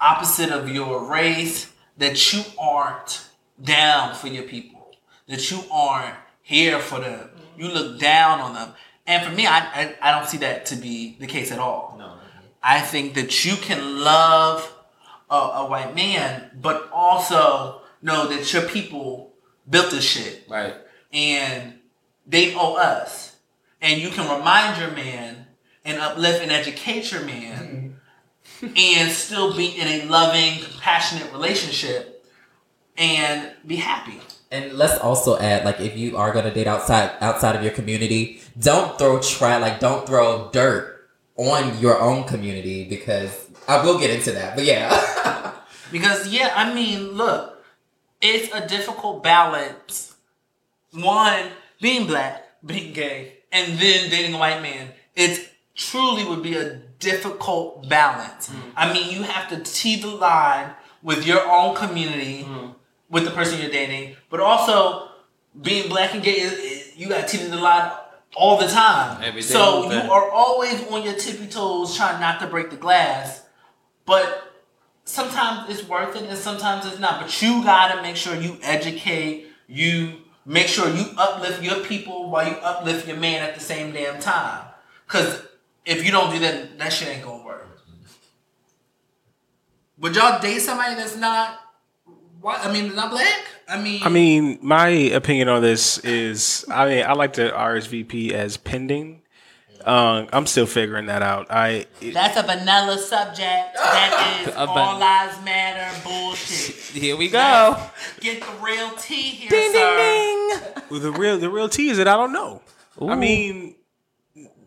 opposite 0.00 0.50
of 0.50 0.68
your 0.68 1.04
race, 1.04 1.70
that 1.98 2.32
you 2.32 2.42
aren't 2.58 3.28
down 3.62 4.14
for 4.14 4.26
your 4.26 4.42
people, 4.42 4.90
that 5.28 5.50
you 5.50 5.60
aren't 5.70 6.16
here 6.42 6.80
for 6.80 6.98
them. 6.98 7.30
You 7.56 7.68
look 7.68 8.00
down 8.00 8.40
on 8.40 8.54
them. 8.54 8.72
And 9.06 9.24
for 9.24 9.32
me, 9.32 9.46
I, 9.46 9.58
I, 9.58 9.94
I 10.02 10.18
don't 10.18 10.28
see 10.28 10.38
that 10.38 10.66
to 10.66 10.76
be 10.76 11.16
the 11.20 11.26
case 11.26 11.52
at 11.52 11.58
all. 11.58 11.94
No. 11.98 12.14
I 12.62 12.80
think 12.80 13.14
that 13.14 13.44
you 13.44 13.56
can 13.56 14.00
love 14.00 14.72
a, 15.30 15.34
a 15.34 15.66
white 15.66 15.94
man, 15.94 16.50
but 16.60 16.88
also 16.92 17.80
know 18.00 18.28
that 18.28 18.52
your 18.52 18.62
people 18.62 19.32
built 19.68 19.90
this 19.90 20.04
shit 20.04 20.44
Right. 20.48 20.74
and 21.12 21.74
they 22.26 22.54
owe 22.54 22.74
us. 22.76 23.36
And 23.80 24.00
you 24.00 24.10
can 24.10 24.30
remind 24.38 24.80
your 24.80 24.92
man 24.92 25.46
and 25.84 25.98
uplift 26.00 26.40
and 26.42 26.52
educate 26.52 27.10
your 27.10 27.24
man 27.24 27.96
mm-hmm. 28.60 28.72
and 28.76 29.10
still 29.10 29.56
be 29.56 29.66
in 29.66 29.88
a 29.88 30.04
loving, 30.06 30.62
compassionate 30.62 31.32
relationship 31.32 32.24
and 32.96 33.52
be 33.66 33.76
happy. 33.76 34.20
And 34.52 34.74
let's 34.74 34.98
also 35.00 35.38
add, 35.38 35.64
like, 35.64 35.80
if 35.80 35.96
you 35.96 36.18
are 36.18 36.30
gonna 36.32 36.52
date 36.52 36.66
outside 36.66 37.12
outside 37.20 37.56
of 37.56 37.62
your 37.62 37.72
community, 37.72 38.42
don't 38.58 38.98
throw 38.98 39.18
try 39.18 39.56
like 39.56 39.80
don't 39.80 40.06
throw 40.06 40.50
dirt 40.52 40.91
on 41.50 41.78
your 41.80 42.00
own 42.00 42.24
community 42.24 42.84
because 42.84 43.48
I 43.66 43.84
will 43.84 43.98
get 43.98 44.10
into 44.10 44.32
that. 44.32 44.56
But 44.56 44.64
yeah. 44.64 45.48
Because 45.92 46.28
yeah, 46.28 46.54
I 46.56 46.72
mean, 46.72 47.12
look, 47.12 47.62
it's 48.22 48.52
a 48.54 48.66
difficult 48.66 49.22
balance. 49.22 50.14
One, 50.92 51.50
being 51.82 52.06
black, 52.06 52.48
being 52.64 52.94
gay, 52.94 53.34
and 53.52 53.78
then 53.78 54.08
dating 54.08 54.34
a 54.34 54.38
white 54.38 54.62
man. 54.62 54.88
It 55.14 55.50
truly 55.74 56.24
would 56.24 56.42
be 56.42 56.56
a 56.56 56.76
difficult 56.98 57.88
balance. 57.90 58.48
Mm. 58.48 58.72
I 58.74 58.92
mean, 58.92 59.12
you 59.12 59.22
have 59.24 59.50
to 59.50 59.58
tee 59.70 60.00
the 60.00 60.08
line 60.08 60.70
with 61.02 61.26
your 61.26 61.46
own 61.46 61.76
community, 61.76 62.44
mm. 62.44 62.74
with 63.10 63.24
the 63.24 63.30
person 63.30 63.60
you're 63.60 63.70
dating, 63.70 64.16
but 64.30 64.40
also 64.40 65.08
being 65.60 65.90
black 65.90 66.14
and 66.14 66.22
gay. 66.22 66.40
Is, 66.40 66.52
is- 66.52 66.82
you 66.96 67.08
got 67.08 67.26
to 67.26 67.36
tee 67.38 67.44
the 67.44 67.56
line 67.56 67.90
all 68.34 68.58
the 68.58 68.66
time. 68.66 69.22
Every 69.22 69.40
day, 69.40 69.46
so 69.46 69.90
you 69.90 70.10
are 70.10 70.30
always 70.30 70.86
on 70.88 71.02
your 71.02 71.14
tippy 71.14 71.46
toes, 71.46 71.96
trying 71.96 72.20
not 72.20 72.40
to 72.40 72.46
break 72.46 72.70
the 72.70 72.76
glass, 72.76 73.44
but 74.06 74.52
sometimes 75.04 75.70
it's 75.70 75.88
worth 75.88 76.16
it 76.16 76.24
and 76.24 76.38
sometimes 76.38 76.86
it's 76.86 76.98
not. 76.98 77.20
But 77.20 77.42
you 77.42 77.62
gotta 77.62 78.02
make 78.02 78.16
sure 78.16 78.34
you 78.34 78.58
educate, 78.62 79.48
you 79.66 80.18
make 80.44 80.68
sure 80.68 80.88
you 80.88 81.06
uplift 81.16 81.62
your 81.62 81.80
people 81.80 82.30
while 82.30 82.48
you 82.48 82.56
uplift 82.56 83.06
your 83.06 83.16
man 83.16 83.42
at 83.42 83.54
the 83.54 83.60
same 83.60 83.92
damn 83.92 84.20
time. 84.20 84.64
Cause 85.06 85.42
if 85.84 86.04
you 86.04 86.10
don't 86.12 86.32
do 86.32 86.38
that, 86.40 86.78
that 86.78 86.92
shit 86.92 87.08
ain't 87.08 87.24
gonna 87.24 87.44
work. 87.44 87.68
Would 89.98 90.16
y'all 90.16 90.40
date 90.40 90.60
somebody 90.60 90.94
that's 90.96 91.16
not 91.16 91.60
what 92.42 92.64
I 92.64 92.72
mean, 92.72 92.94
not 92.94 93.10
black? 93.10 93.40
I 93.68 93.80
mean 93.80 94.02
I 94.02 94.08
mean, 94.10 94.58
my 94.60 94.88
opinion 94.88 95.48
on 95.48 95.62
this 95.62 95.98
is, 95.98 96.64
I 96.70 96.86
mean, 96.88 97.04
I 97.04 97.12
like 97.14 97.32
to 97.34 97.50
RSVP 97.50 98.32
as 98.32 98.56
pending. 98.56 99.20
Um, 99.84 100.28
I'm 100.32 100.46
still 100.46 100.66
figuring 100.66 101.06
that 101.06 101.22
out. 101.22 101.50
I 101.50 101.86
it- 102.00 102.14
that's 102.14 102.36
a 102.36 102.42
vanilla 102.42 102.98
subject. 102.98 103.76
That 103.76 104.42
is 104.46 104.54
A 104.54 104.58
all 104.66 104.98
lives 104.98 105.42
matter 105.44 105.88
bullshit. 106.04 106.74
Here 107.02 107.16
we 107.16 107.28
go. 107.28 107.76
Get 108.20 108.40
the 108.42 108.46
real 108.64 108.90
tea 108.96 109.22
here, 109.30 109.50
Ding 109.50 109.72
sir. 109.72 109.96
ding 109.96 110.78
ding. 110.90 111.00
the 111.00 111.12
real 111.12 111.38
the 111.38 111.50
real 111.50 111.68
tea 111.68 111.88
is 111.90 111.96
that 111.98 112.06
I 112.08 112.16
don't 112.16 112.32
know. 112.32 112.62
I 113.00 113.14
mean, 113.16 113.74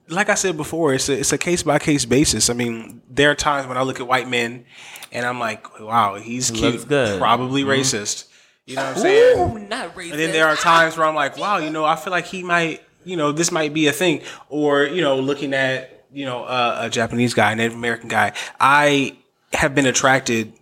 like 0.10 0.30
I 0.30 0.36
said 0.36 0.58
before, 0.58 0.94
it's 0.94 1.10
a 1.10 1.20
it's 1.20 1.34
a 1.34 1.38
case 1.38 1.64
by 1.64 1.80
case 1.80 2.06
basis. 2.06 2.50
I 2.50 2.54
mean, 2.54 3.02
there 3.10 3.32
are 3.32 3.36
times 3.36 3.68
when 3.68 3.78
I 3.78 3.82
look 3.84 4.00
at 4.00 4.08
white 4.08 4.30
men 4.30 4.66
and 5.12 5.26
I'm 5.26 5.40
like, 5.40 5.80
wow, 5.80 6.16
he's 6.16 6.52
cute, 6.52 6.74
Looks 6.74 6.86
good. 6.86 7.20
probably 7.20 7.64
racist. 7.64 8.28
You 8.66 8.76
know 8.76 8.84
what 8.84 8.96
I'm 8.98 9.02
saying? 9.02 9.40
Ooh, 9.40 9.60
not 9.68 9.96
racist. 9.96 10.12
And 10.12 10.20
then 10.20 10.32
there 10.32 10.48
are 10.48 10.56
times 10.56 10.98
where 10.98 11.06
I'm 11.08 11.16
like, 11.16 11.38
wow, 11.38 11.58
you 11.58 11.70
know, 11.70 11.86
I 11.86 11.96
feel 11.96 12.12
like 12.12 12.26
he 12.26 12.42
might, 12.44 12.82
you 13.04 13.16
know, 13.16 13.32
this 13.32 13.52
might 13.52 13.74
be 13.74 13.88
a 13.88 13.92
thing. 13.92 14.22
Or, 14.50 14.84
you 14.84 15.02
know, 15.02 15.20
looking 15.20 15.54
at, 15.54 16.06
you 16.12 16.26
know, 16.26 16.44
uh, 16.46 16.80
a 16.82 16.90
Japanese 16.90 17.34
guy, 17.36 17.54
Native 17.54 17.74
American 17.74 18.10
guy, 18.10 18.34
I 18.60 19.18
have 19.54 19.76
been 19.76 19.86
attracted 19.86 20.54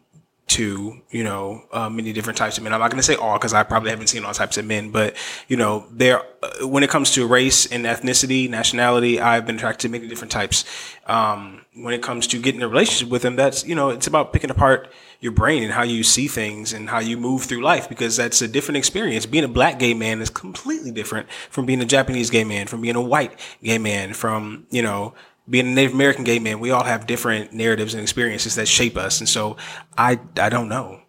to, 0.45 1.01
you 1.09 1.23
know, 1.23 1.63
uh, 1.71 1.89
many 1.89 2.13
different 2.13 2.37
types 2.37 2.57
of 2.57 2.63
men. 2.63 2.73
I'm 2.73 2.79
not 2.79 2.91
going 2.91 2.99
to 2.99 3.03
say 3.03 3.15
all 3.15 3.37
because 3.37 3.53
I 3.53 3.63
probably 3.63 3.89
haven't 3.89 4.07
seen 4.07 4.25
all 4.25 4.33
types 4.33 4.57
of 4.57 4.65
men, 4.65 4.91
but, 4.91 5.15
you 5.47 5.57
know, 5.57 5.85
there, 5.89 6.21
uh, 6.43 6.67
when 6.67 6.83
it 6.83 6.89
comes 6.89 7.11
to 7.11 7.25
race 7.25 7.65
and 7.65 7.85
ethnicity, 7.85 8.49
nationality, 8.49 9.19
I've 9.19 9.45
been 9.45 9.55
attracted 9.55 9.87
to 9.87 9.89
many 9.89 10.07
different 10.07 10.31
types. 10.31 10.65
Um, 11.07 11.61
when 11.75 11.93
it 11.93 12.03
comes 12.03 12.27
to 12.27 12.39
getting 12.39 12.61
a 12.61 12.67
relationship 12.67 13.09
with 13.09 13.21
them, 13.21 13.35
that's, 13.35 13.65
you 13.65 13.73
know, 13.73 13.89
it's 13.89 14.05
about 14.05 14.33
picking 14.33 14.51
apart 14.51 14.91
your 15.21 15.31
brain 15.31 15.63
and 15.63 15.71
how 15.71 15.83
you 15.83 16.03
see 16.03 16.27
things 16.27 16.73
and 16.73 16.89
how 16.89 16.99
you 16.99 17.17
move 17.17 17.43
through 17.43 17.61
life 17.61 17.87
because 17.87 18.17
that's 18.17 18.41
a 18.41 18.47
different 18.47 18.77
experience. 18.77 19.25
Being 19.25 19.45
a 19.45 19.49
black 19.49 19.79
gay 19.79 19.93
man 19.93 20.21
is 20.21 20.29
completely 20.29 20.91
different 20.91 21.31
from 21.49 21.65
being 21.65 21.81
a 21.81 21.85
Japanese 21.85 22.29
gay 22.29 22.43
man, 22.43 22.67
from 22.67 22.81
being 22.81 22.97
a 22.97 23.01
white 23.01 23.39
gay 23.63 23.77
man, 23.77 24.13
from, 24.13 24.67
you 24.69 24.81
know, 24.81 25.13
being 25.49 25.67
a 25.67 25.71
Native 25.71 25.93
American 25.93 26.23
gay 26.23 26.39
man. 26.39 26.59
We 26.59 26.71
all 26.71 26.83
have 26.83 27.07
different 27.07 27.53
narratives 27.53 27.93
and 27.93 28.01
experiences 28.01 28.55
that 28.55 28.67
shape 28.67 28.97
us. 28.97 29.19
And 29.19 29.27
so 29.27 29.57
I, 29.97 30.19
I 30.37 30.49
don't 30.49 30.69
know. 30.69 31.01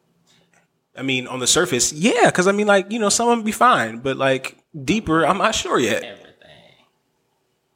I 0.97 1.03
mean, 1.03 1.27
on 1.27 1.41
the 1.41 1.47
surface, 1.47 1.93
yeah, 1.93 2.27
because 2.27 2.47
I 2.47 2.53
mean, 2.53 2.67
like, 2.67 2.91
you 2.93 2.99
know, 2.99 3.09
some 3.09 3.29
of 3.29 3.37
them 3.37 3.45
be 3.45 3.53
fine, 3.53 3.99
but 3.99 4.17
like 4.17 4.59
deeper, 4.85 5.27
I'm 5.27 5.39
not 5.39 5.55
sure 5.55 5.79
yet. 5.79 6.05
Everything. 6.05 6.25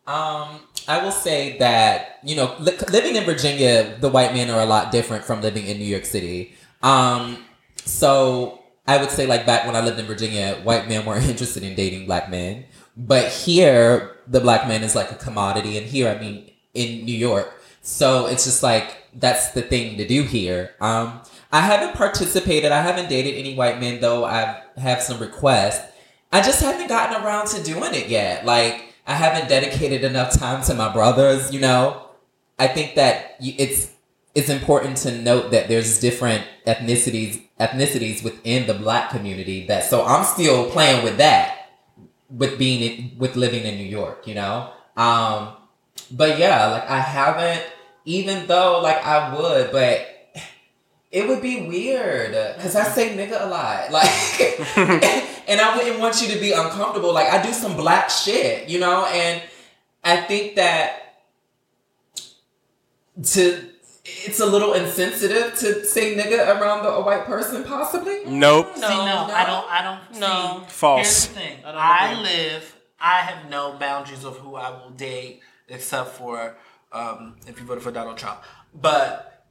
Um, 0.07 0.61
I 0.87 1.03
will 1.03 1.13
say 1.13 1.59
that 1.59 2.19
you 2.25 2.35
know, 2.37 2.55
li- 2.59 2.79
living 2.91 3.17
in 3.17 3.25
Virginia, 3.25 3.97
the 4.01 4.09
white 4.09 4.33
men 4.33 4.51
are 4.51 4.61
a 4.61 4.67
lot 4.67 4.91
different 4.91 5.25
from 5.25 5.43
living 5.43 5.67
in 5.67 5.79
New 5.79 5.85
York 5.85 6.05
City. 6.05 6.55
Um, 6.83 7.45
so 7.85 8.63
I 8.87 8.97
would 8.99 9.11
say 9.11 9.27
like 9.27 9.45
back 9.45 9.67
when 9.67 9.77
I 9.77 9.81
lived 9.81 9.99
in 9.99 10.07
Virginia, 10.07 10.61
white 10.63 10.89
men 10.89 11.05
weren't 11.05 11.27
interested 11.29 11.63
in 11.63 11.75
dating 11.75 12.07
black 12.07 12.31
men, 12.31 12.65
but 12.97 13.31
here 13.31 14.17
the 14.29 14.41
black 14.41 14.69
man 14.69 14.83
is 14.83 14.95
like 14.95 15.11
a 15.11 15.17
commodity, 15.17 15.79
and 15.79 15.87
here 15.87 16.09
I 16.09 16.19
mean 16.19 16.51
in 16.75 17.05
New 17.05 17.17
York, 17.17 17.61
so 17.83 18.27
it's 18.27 18.45
just 18.45 18.63
like 18.63 18.97
that's 19.15 19.51
the 19.51 19.63
thing 19.63 19.97
to 19.97 20.07
do 20.07 20.23
here. 20.23 20.75
Um, 20.81 21.21
I 21.51 21.63
haven't 21.63 21.95
participated. 21.95 22.73
I 22.73 22.83
haven't 22.83 23.09
dated 23.09 23.35
any 23.35 23.55
white 23.55 23.81
men 23.81 24.01
though. 24.01 24.25
I 24.25 24.63
have 24.77 25.03
some 25.03 25.19
requests. 25.19 25.91
I 26.33 26.43
just 26.43 26.61
haven't 26.61 26.89
gotten 26.89 27.23
around 27.23 27.47
to 27.49 27.63
doing 27.63 27.95
it 27.95 28.09
yet. 28.09 28.45
Like 28.45 28.95
I 29.07 29.15
haven't 29.15 29.49
dedicated 29.49 30.05
enough 30.05 30.39
time 30.39 30.63
to 30.65 30.75
my 30.75 30.93
brothers. 30.93 31.53
You 31.53 31.61
know, 31.61 32.09
I 32.59 32.67
think 32.67 32.97
that 32.97 33.37
it's 33.41 33.91
it's 34.35 34.51
important 34.51 34.99
to 34.99 35.21
note 35.23 35.51
that 35.53 35.69
there's 35.69 35.99
different 36.01 36.45
ethnicities 36.67 37.43
ethnicities 37.59 38.23
within 38.23 38.67
the 38.67 38.75
black 38.75 39.11
community. 39.11 39.67
That 39.67 39.85
so 39.85 40.05
I'm 40.05 40.25
still 40.25 40.71
playing 40.71 41.03
with 41.03 41.17
that 41.19 41.58
with 42.31 42.59
being 42.59 42.81
in, 42.83 43.19
with 43.19 43.37
living 43.37 43.65
in 43.65 43.77
New 43.77 43.85
York. 43.85 44.27
You 44.27 44.35
know, 44.35 44.71
um, 44.97 45.55
but 46.11 46.39
yeah, 46.39 46.67
like 46.67 46.89
I 46.89 47.01
haven't. 47.01 47.65
Even 48.05 48.47
though 48.47 48.81
like 48.81 49.05
I 49.05 49.35
would, 49.35 49.71
but 49.71 50.19
it 51.11 51.27
would 51.27 51.41
be 51.41 51.63
weird 51.63 52.33
because 52.57 52.77
I 52.77 52.85
say 52.85 53.17
nigga 53.17 53.43
a 53.43 53.49
lot. 53.49 53.91
Like, 53.91 54.11
and 55.49 55.61
I 55.61 55.77
wouldn't 55.77 55.99
want 55.99 56.21
you 56.21 56.29
to 56.35 56.39
be 56.39 56.53
uncomfortable. 56.53 57.13
Like, 57.13 57.33
I 57.33 57.43
do 57.43 57.53
some 57.53 57.77
black 57.77 58.11
shit, 58.11 58.69
you 58.69 58.79
know? 58.79 59.07
And 59.07 59.43
I 60.05 60.19
think 60.19 60.57
that 60.57 61.25
to. 63.23 63.65
It's 64.25 64.41
a 64.41 64.47
little 64.47 64.73
insensitive 64.75 65.55
to 65.61 65.85
say 65.85 66.15
nigga 66.17 66.59
around 66.61 66.83
the, 66.83 66.91
a 66.91 67.03
white 67.05 67.25
person, 67.25 67.65
possibly. 67.65 68.25
Nope. 68.27 68.75
See, 68.75 68.81
no, 68.81 68.89
I 68.89 69.45
don't. 69.47 69.67
I 69.71 69.83
don't. 70.11 70.21
No. 70.21 70.63
See, 70.67 70.71
False. 70.73 71.25
Here's 71.25 71.27
the 71.29 71.35
thing. 71.35 71.57
I 71.65 71.71
I, 71.71 72.11
don't 72.15 72.25
agree. 72.25 72.33
live. 72.51 72.77
I 73.01 73.21
have 73.21 73.49
no 73.51 73.73
boundaries 73.79 74.25
of 74.25 74.37
who 74.39 74.57
I 74.57 74.71
will 74.71 74.91
date, 74.91 75.41
except 75.69 76.11
for 76.17 76.57
um, 76.93 77.37
if 77.47 77.61
you 77.61 77.67
voted 77.67 77.83
for 77.85 77.93
Donald 77.93 78.19
Trump. 78.19 78.41
But 78.75 79.47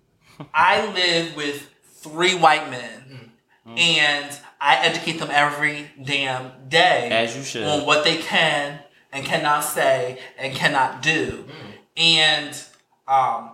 I 0.54 0.86
live 0.94 1.36
with 1.36 1.70
three 1.86 2.36
white 2.36 2.70
men, 2.70 3.32
and 3.66 4.40
I 4.60 4.86
educate 4.86 5.20
them 5.20 5.30
every 5.32 5.90
damn 6.04 6.52
day, 6.68 7.10
As 7.12 7.36
you 7.38 7.44
should. 7.44 7.64
on 7.64 7.86
what 7.86 8.04
they 8.04 8.18
can 8.18 8.80
and 9.12 9.26
cannot 9.26 9.62
say 9.62 10.20
and 10.38 10.54
cannot 10.54 11.02
do, 11.02 11.46
and 11.96 12.54
um, 13.08 13.52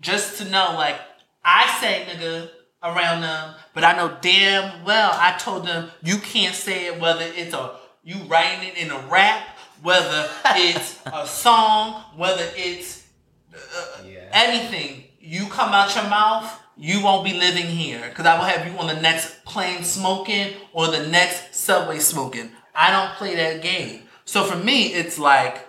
just 0.00 0.38
to 0.38 0.44
know, 0.44 0.74
like, 0.76 0.96
I 1.44 1.78
say 1.80 2.06
nigga 2.08 2.48
around 2.82 3.22
them, 3.22 3.54
but 3.74 3.84
I 3.84 3.96
know 3.96 4.16
damn 4.20 4.84
well 4.84 5.10
I 5.14 5.36
told 5.38 5.66
them 5.66 5.90
you 6.02 6.18
can't 6.18 6.54
say 6.54 6.86
it 6.86 7.00
whether 7.00 7.24
it's 7.24 7.54
a 7.54 7.76
you 8.02 8.16
writing 8.24 8.68
it 8.68 8.76
in 8.76 8.90
a 8.90 8.98
rap, 9.08 9.46
whether 9.82 10.28
it's 10.46 11.00
a 11.06 11.26
song, 11.26 12.02
whether 12.16 12.44
it's 12.56 13.06
uh, 13.54 14.02
Yeah. 14.06 14.28
anything. 14.32 15.04
You 15.18 15.46
come 15.46 15.72
out 15.72 15.94
your 15.94 16.04
mouth, 16.04 16.60
you 16.76 17.02
won't 17.02 17.24
be 17.24 17.32
living 17.32 17.66
here 17.66 18.06
because 18.10 18.26
I 18.26 18.36
will 18.36 18.44
have 18.44 18.66
you 18.70 18.78
on 18.78 18.86
the 18.88 19.00
next 19.00 19.42
plane 19.46 19.82
smoking 19.84 20.52
or 20.74 20.88
the 20.88 21.06
next 21.06 21.54
subway 21.54 21.98
smoking. 21.98 22.50
I 22.74 22.90
don't 22.90 23.16
play 23.16 23.34
that 23.36 23.62
game. 23.62 24.02
So 24.26 24.44
for 24.44 24.56
me, 24.56 24.88
it's 24.88 25.18
like 25.18 25.66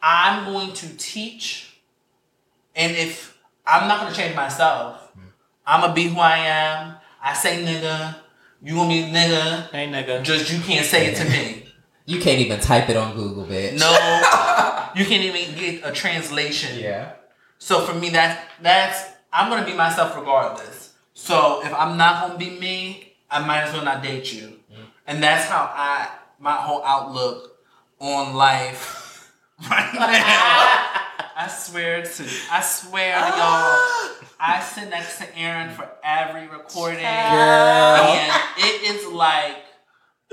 I'm 0.00 0.44
going 0.52 0.72
to 0.74 0.96
teach, 0.96 1.73
and 2.74 2.96
if 2.96 3.38
I'm 3.66 3.88
not 3.88 4.00
gonna 4.00 4.14
change 4.14 4.34
myself, 4.34 5.12
I'm 5.66 5.80
gonna 5.80 5.94
be 5.94 6.04
who 6.08 6.20
I 6.20 6.38
am. 6.38 6.96
I 7.22 7.34
say 7.34 7.64
nigga, 7.64 8.16
you 8.62 8.74
gonna 8.74 8.88
be 8.88 9.02
nigga. 9.02 9.70
Hey, 9.70 9.88
nigga. 9.88 10.22
Just 10.22 10.52
you 10.52 10.60
can't 10.60 10.84
say 10.84 11.06
it 11.06 11.16
to 11.16 11.24
me. 11.24 11.60
You 12.06 12.20
can't 12.20 12.38
even 12.38 12.60
type 12.60 12.90
it 12.90 12.98
on 12.98 13.14
Google, 13.16 13.46
bitch. 13.46 13.78
No, 13.78 13.88
you 14.94 15.06
can't 15.06 15.24
even 15.24 15.56
get 15.58 15.88
a 15.88 15.90
translation. 15.90 16.78
Yeah. 16.78 17.12
So 17.56 17.80
for 17.80 17.94
me, 17.94 18.10
that's 18.10 18.38
that's 18.60 19.08
I'm 19.32 19.48
gonna 19.48 19.64
be 19.64 19.72
myself 19.72 20.14
regardless. 20.14 20.92
So 21.14 21.64
if 21.64 21.72
I'm 21.72 21.96
not 21.96 22.20
gonna 22.20 22.38
be 22.38 22.50
me, 22.60 23.14
I 23.30 23.38
might 23.46 23.62
as 23.62 23.72
well 23.72 23.86
not 23.86 24.02
date 24.02 24.34
you. 24.34 24.48
Mm. 24.70 24.84
And 25.06 25.22
that's 25.22 25.46
how 25.46 25.70
I 25.72 26.10
my 26.38 26.52
whole 26.52 26.84
outlook 26.84 27.56
on 28.00 28.34
life 28.34 29.32
right 29.70 29.94
now. 29.94 31.13
I 31.36 31.48
swear 31.48 32.02
to 32.02 32.24
I 32.52 32.60
swear 32.60 33.14
to 33.14 33.20
y'all. 33.20 34.28
I 34.40 34.60
sit 34.60 34.88
next 34.90 35.18
to 35.18 35.38
Aaron 35.38 35.74
for 35.74 35.88
every 36.02 36.46
recording. 36.48 37.04
And 37.04 38.32
it 38.58 38.82
is 38.82 39.12
like 39.12 39.56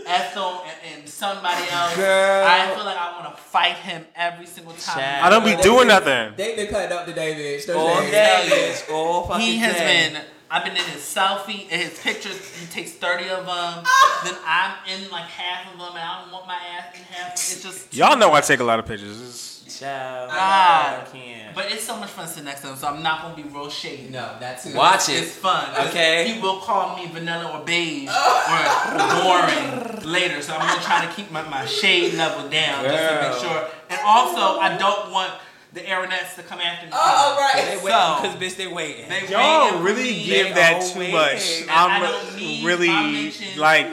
Ethel 0.05 0.63
and, 0.63 0.99
and 0.99 1.09
somebody 1.09 1.63
else. 1.69 1.95
Girl. 1.95 2.45
I 2.45 2.73
feel 2.75 2.85
like 2.85 2.97
I 2.97 3.19
want 3.21 3.35
to 3.35 3.41
fight 3.41 3.75
him 3.77 4.05
every 4.15 4.45
single 4.45 4.73
time. 4.73 4.95
Child. 4.99 5.25
I 5.25 5.29
don't 5.29 5.45
be 5.45 5.61
doing 5.61 5.87
nothing. 5.87 6.33
They've 6.35 6.55
been 6.55 6.67
cutting 6.67 6.95
up 6.95 7.05
today, 7.05 7.35
bitch. 7.35 7.67
Don't 7.67 7.77
All 7.77 8.01
day, 8.01 8.47
bitch. 8.47 8.91
All 8.93 9.27
fucking 9.27 9.45
he 9.45 9.57
has 9.57 9.75
day. 9.75 10.09
been. 10.13 10.21
I've 10.49 10.65
been 10.65 10.75
in 10.75 10.83
his 10.83 11.01
selfie, 11.01 11.63
in 11.69 11.79
his 11.79 11.97
pictures. 11.99 12.37
He 12.59 12.65
takes 12.67 12.91
thirty 12.91 13.29
of 13.29 13.45
them. 13.45 13.83
then 14.25 14.35
I'm 14.45 14.73
in 14.89 15.09
like 15.09 15.23
half 15.25 15.71
of 15.71 15.79
them, 15.79 15.89
and 15.91 15.99
I 15.99 16.21
don't 16.21 16.31
want 16.33 16.45
my 16.45 16.55
ass 16.77 16.93
in 16.93 17.03
half. 17.03 17.31
It's 17.33 17.63
just 17.63 17.95
Y'all 17.95 18.17
know 18.17 18.33
I 18.33 18.41
take 18.41 18.59
a 18.59 18.63
lot 18.65 18.77
of 18.79 18.85
pictures. 18.85 19.17
It's- 19.21 19.60
Child. 19.81 20.29
God. 20.29 20.37
I 20.37 21.03
can't. 21.11 21.55
But 21.55 21.71
it's 21.71 21.83
so 21.83 21.97
much 21.97 22.09
fun 22.11 22.27
sitting 22.27 22.45
next 22.45 22.61
to 22.61 22.67
him, 22.67 22.75
so 22.75 22.87
I'm 22.87 23.01
not 23.01 23.23
gonna 23.23 23.35
be 23.35 23.43
real 23.43 23.69
shady. 23.69 24.09
No, 24.09 24.35
that's 24.39 24.63
too. 24.63 24.75
Watch 24.77 24.95
It's 24.95 25.09
it. 25.09 25.23
It's 25.23 25.35
fun. 25.35 25.87
Okay. 25.87 26.27
He 26.31 26.39
will 26.41 26.57
call 26.59 26.95
me 26.95 27.07
vanilla 27.07 27.57
or 27.59 27.65
beige 27.65 28.07
or 28.09 29.23
boring 29.23 30.05
later, 30.11 30.41
so 30.41 30.53
I'm 30.53 30.67
gonna 30.67 30.81
try 30.81 31.05
to 31.05 31.11
keep 31.13 31.31
my, 31.31 31.41
my 31.49 31.65
shade 31.65 32.13
level 32.13 32.47
down 32.49 32.83
just 32.85 33.09
to 33.09 33.21
make 33.29 33.39
sure. 33.39 33.67
And 33.89 33.99
also, 34.05 34.59
I 34.59 34.77
don't 34.77 35.11
want 35.11 35.33
the 35.73 35.79
Aaronettes 35.81 36.35
to 36.35 36.43
come 36.43 36.59
after 36.59 36.85
me. 36.85 36.91
Oh, 36.93 37.37
right. 37.39 37.65
They 37.65 37.77
So- 37.77 37.87
cause 37.89 38.35
bitch, 38.35 38.57
they 38.57 38.67
waiting. 38.67 39.07
They 39.07 39.27
Y'all 39.29 39.63
waiting 39.65 39.79
for 39.79 39.83
really 39.85 40.13
give 40.25 40.47
They 40.47 40.53
that 40.53 40.73
all 40.81 40.89
too 40.89 41.11
much. 41.11 41.61
And 41.61 41.69
I 41.71 41.95
I'm 41.95 42.01
don't 42.01 42.35
need 42.35 42.65
really 42.65 43.31
like 43.57 43.87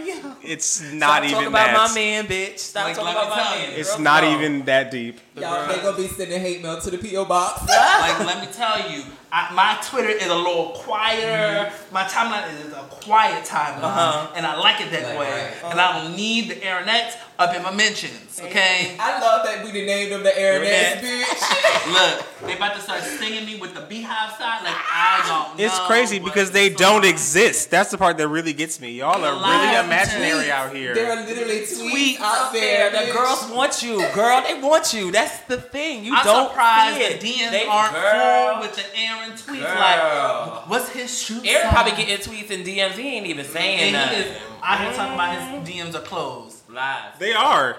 it's 0.49 0.81
not 0.93 1.09
Stop 1.11 1.23
even 1.25 1.33
talking 1.35 1.49
about 1.49 1.89
my 1.91 1.95
man, 1.95 2.27
bitch. 2.27 2.59
Stop 2.59 2.85
Like, 2.85 2.97
talking 2.97 3.13
about 3.13 3.29
my 3.31 3.37
man. 3.57 3.71
you. 3.73 3.77
It's 3.79 3.95
Girl, 3.95 4.01
not 4.05 4.23
no. 4.25 4.35
even 4.39 4.65
that 4.65 4.91
deep. 4.91 5.21
Y'all, 5.37 5.69
they 5.69 5.77
gonna 5.83 5.97
be 5.97 6.09
sending 6.09 6.41
hate 6.41 6.63
mail 6.63 6.81
to 6.81 6.91
the 6.91 6.99
PO 6.99 7.25
box. 7.27 7.61
like 7.69 8.19
let 8.27 8.41
me 8.41 8.49
tell 8.53 8.91
you, 8.91 9.05
I, 9.31 9.53
my 9.55 9.79
Twitter 9.85 10.09
is 10.11 10.27
a 10.27 10.35
little 10.35 10.71
quieter. 10.77 11.71
My 11.93 12.05
timeline 12.05 12.49
is 12.67 12.73
a 12.73 12.83
quiet 12.91 13.45
timeline, 13.45 13.83
Uh-huh. 13.83 14.33
and 14.37 14.47
I 14.47 14.57
like 14.59 14.81
it 14.81 14.91
that 14.91 15.05
Like, 15.11 15.19
way. 15.19 15.31
right. 15.63 15.71
And 15.71 15.81
I 15.81 16.03
don't 16.03 16.17
need 16.17 16.51
the 16.51 16.55
Aaronettes 16.57 17.17
up 17.39 17.55
in 17.55 17.63
my 17.63 17.73
mentions. 17.75 18.28
Okay. 18.47 18.97
I 18.99 19.21
love 19.21 19.45
that 19.47 19.65
we 19.65 19.73
named 19.73 20.13
them 20.13 20.23
the 20.23 20.39
Aaron 20.39 20.63
Aaronette. 20.63 21.01
bitch. 21.03 21.93
Look, 21.93 22.27
they 22.47 22.57
about 22.57 22.75
to 22.77 22.81
start 22.81 23.03
singing 23.03 23.45
me 23.47 23.59
with 23.59 23.75
the 23.75 23.81
beehive 23.83 24.33
side. 24.39 24.63
Like 24.65 24.75
I 24.77 25.25
don't. 25.51 25.61
It's 25.61 25.79
crazy 25.81 26.19
because 26.19 26.51
they 26.51 26.69
don't 26.69 27.05
on. 27.05 27.05
exist. 27.05 27.71
That's 27.71 27.91
the 27.91 27.99
part 27.99 28.17
that 28.19 28.29
really 28.29 28.53
gets 28.53 28.81
me. 28.81 28.91
Y'all 28.93 29.25
are 29.25 29.33
really 29.33 29.41
Lies. 29.43 29.85
imaginary 29.85 30.51
out 30.51 30.75
here. 30.75 30.95
There 30.95 31.11
are 31.11 31.25
literally 31.27 31.61
tweets, 31.61 32.17
Tweets 32.17 32.21
out 32.21 32.53
there. 32.53 32.91
The 32.91 33.13
girls 33.13 33.51
want 33.51 33.83
you, 33.83 33.99
girl. 34.15 34.43
They 34.43 34.61
want 34.61 34.93
you. 34.93 35.11
That's 35.11 35.39
the 35.47 35.57
thing. 35.59 36.05
You 36.05 36.15
I'm 36.15 36.25
don't 36.25 36.49
surprised 36.51 36.97
see 36.97 37.33
the. 37.33 37.39
DMs 37.45 37.51
They- 37.51 37.65
aren't 37.67 37.93
girl, 37.95 38.53
full 38.55 38.61
with 38.63 38.77
the 38.77 38.99
Aaron 38.99 39.33
tweets. 39.33 39.61
Girl. 39.61 39.75
Like, 39.75 40.69
what's 40.69 40.89
his 40.91 41.17
shoe 41.23 41.41
Aaron 41.45 41.63
size? 41.63 41.73
probably 41.73 41.93
getting 42.05 42.17
tweets 42.19 42.51
and 42.51 42.65
DMs. 42.67 42.93
He 42.93 43.17
ain't 43.17 43.27
even 43.27 43.45
saying 43.45 43.79
And 43.79 43.87
he 43.87 43.93
nothing. 43.93 44.33
is 44.33 44.43
out 44.63 44.81
here 44.81 44.93
talking 44.93 45.15
about 45.15 45.67
his 45.67 45.69
DMs 45.75 45.95
are 45.95 46.01
closed. 46.03 46.58
Lies. 46.79 47.13
They 47.19 47.33
are. 47.33 47.77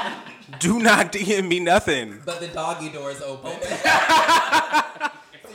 Do 0.60 0.78
not 0.78 1.12
DM 1.12 1.48
me 1.48 1.60
nothing. 1.60 2.20
But 2.26 2.40
the 2.40 2.48
doggy 2.48 2.90
door 2.90 3.10
is 3.10 3.22
open. 3.22 3.52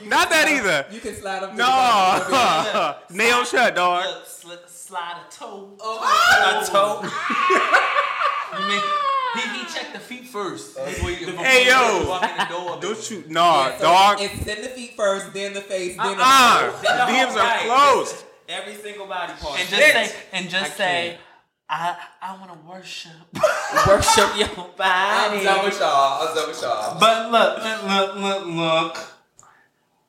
Not 0.06 0.30
that 0.32 0.47
either. 0.49 0.86
You 0.91 0.99
can 0.99 1.13
slide 1.13 1.43
up. 1.43 1.52
to 1.52 1.58
the 1.58 1.62
doggy 1.63 2.32
door. 2.32 2.73
No. 2.73 2.95
Nail 3.15 3.43
shut, 3.45 3.75
dog. 3.75 4.06
Look, 4.06 4.25
sli- 4.25 4.67
slide 4.69 5.17
a 5.28 5.32
toe. 5.32 5.69
A 5.80 6.65
toe. 6.65 7.02
You 8.60 8.67
mean 8.67 8.82
he, 9.36 9.41
he 9.60 9.65
checked 9.71 9.93
the 9.93 9.99
feet 9.99 10.25
first 10.25 10.75
before 10.84 11.12
you 11.12 11.28
before 11.28 11.45
Hey, 11.45 11.67
yo. 11.67 11.99
the 12.06 12.45
door. 12.49 12.80
Don't 12.82 13.12
you? 13.12 13.23
Nah, 13.28 13.67
Yeah, 13.67 13.78
so 13.78 13.84
dog. 13.84 14.17
It's 14.21 14.43
send 14.45 14.63
the 14.63 14.69
feet 14.69 14.95
first, 14.95 15.32
then 15.34 15.54
the 15.54 15.62
face, 15.62 15.95
then 15.95 16.17
the 16.17 16.23
Uh, 16.25 16.71
Then 16.82 16.97
the 16.97 17.04
DMs 17.13 17.34
are 17.34 17.38
right. 17.38 17.65
closed. 17.67 18.23
Every 18.47 18.73
single 18.73 19.06
body 19.06 19.34
part. 19.39 19.60
and 19.60 19.69
just 19.69 19.82
Bitch. 19.84 20.08
say 20.08 20.15
and 20.34 20.49
just 20.49 20.71
I 20.71 20.75
say 20.75 21.08
can't. 21.10 21.21
I 21.69 21.95
I 22.21 22.36
want 22.38 22.51
to 22.51 22.67
worship. 22.67 23.12
worship 23.88 24.38
your 24.38 24.47
body. 24.77 25.38
I'm 25.38 25.43
done 25.43 25.65
with 25.65 25.79
y'all. 25.79 26.27
I'm 26.27 26.36
done 26.36 26.47
with 26.49 26.62
y'all. 26.62 26.99
But 26.99 27.32
look, 27.32 27.63
look, 27.63 27.84
look, 27.86 28.15
look, 28.15 28.45
look. 28.55 28.97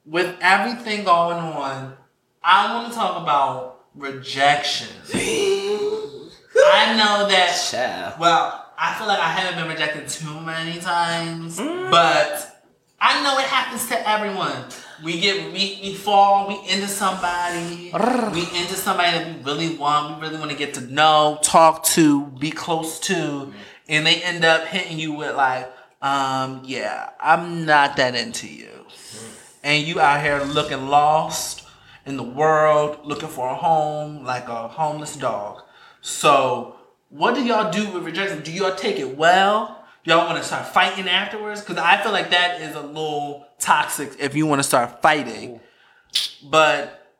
With 0.06 0.36
everything 0.40 1.04
going 1.04 1.36
on, 1.36 1.94
I 2.42 2.74
want 2.74 2.88
to 2.88 2.94
talk 2.98 3.22
about 3.22 3.84
rejection. 3.94 4.88
I 5.12 6.96
know 6.96 7.28
that 7.28 7.68
Child. 7.70 8.18
Well, 8.18 8.66
I 8.78 8.94
feel 8.94 9.06
like 9.06 9.18
I 9.18 9.28
haven't 9.28 9.60
been 9.62 9.70
rejected 9.70 10.08
too 10.08 10.40
many 10.40 10.80
times, 10.80 11.58
mm. 11.58 11.90
but 11.90 12.64
I 13.00 13.22
know 13.22 13.38
it 13.38 13.44
happens 13.44 13.86
to 13.88 14.08
everyone. 14.08 14.64
We 15.02 15.18
get 15.20 15.52
we, 15.52 15.78
we 15.82 15.94
fall, 15.94 16.48
we 16.48 16.54
into 16.70 16.86
somebody, 16.86 17.90
we 17.92 18.40
into 18.58 18.74
somebody 18.74 19.18
that 19.18 19.26
we 19.26 19.42
really 19.42 19.76
want, 19.76 20.16
we 20.16 20.26
really 20.26 20.38
want 20.38 20.50
to 20.50 20.56
get 20.56 20.74
to 20.74 20.80
know, 20.82 21.38
talk 21.42 21.84
to, 21.84 22.26
be 22.26 22.50
close 22.50 23.00
to, 23.00 23.52
and 23.88 24.06
they 24.06 24.22
end 24.22 24.44
up 24.44 24.66
hitting 24.66 24.98
you 24.98 25.12
with 25.12 25.36
like, 25.36 25.72
um, 26.02 26.62
yeah, 26.64 27.10
I'm 27.18 27.64
not 27.64 27.96
that 27.96 28.14
into 28.14 28.46
you. 28.46 28.68
And 29.62 29.86
you 29.86 30.00
out 30.00 30.22
here 30.22 30.40
looking 30.42 30.88
lost 30.88 31.66
in 32.06 32.16
the 32.16 32.22
world, 32.22 32.98
looking 33.04 33.28
for 33.28 33.48
a 33.48 33.54
home 33.54 34.24
like 34.24 34.48
a 34.48 34.68
homeless 34.68 35.16
dog. 35.16 35.62
So 36.02 36.76
what 37.10 37.34
do 37.34 37.44
y'all 37.44 37.70
do 37.70 37.90
with 37.90 38.04
rejection? 38.04 38.42
Do 38.42 38.52
y'all 38.52 38.74
take 38.74 38.98
it 38.98 39.16
well? 39.16 39.84
Y'all 40.04 40.26
want 40.26 40.38
to 40.38 40.44
start 40.44 40.66
fighting 40.66 41.08
afterwards? 41.08 41.60
Because 41.60 41.76
I 41.76 42.02
feel 42.02 42.12
like 42.12 42.30
that 42.30 42.60
is 42.60 42.74
a 42.74 42.80
little 42.80 43.46
toxic 43.60 44.12
if 44.18 44.34
you 44.34 44.46
want 44.46 44.60
to 44.60 44.64
start 44.64 45.02
fighting. 45.02 45.60
But 46.42 47.14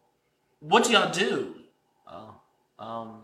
what 0.61 0.85
do 0.85 0.93
y'all 0.93 1.13
do? 1.13 1.55
Um, 2.81 3.21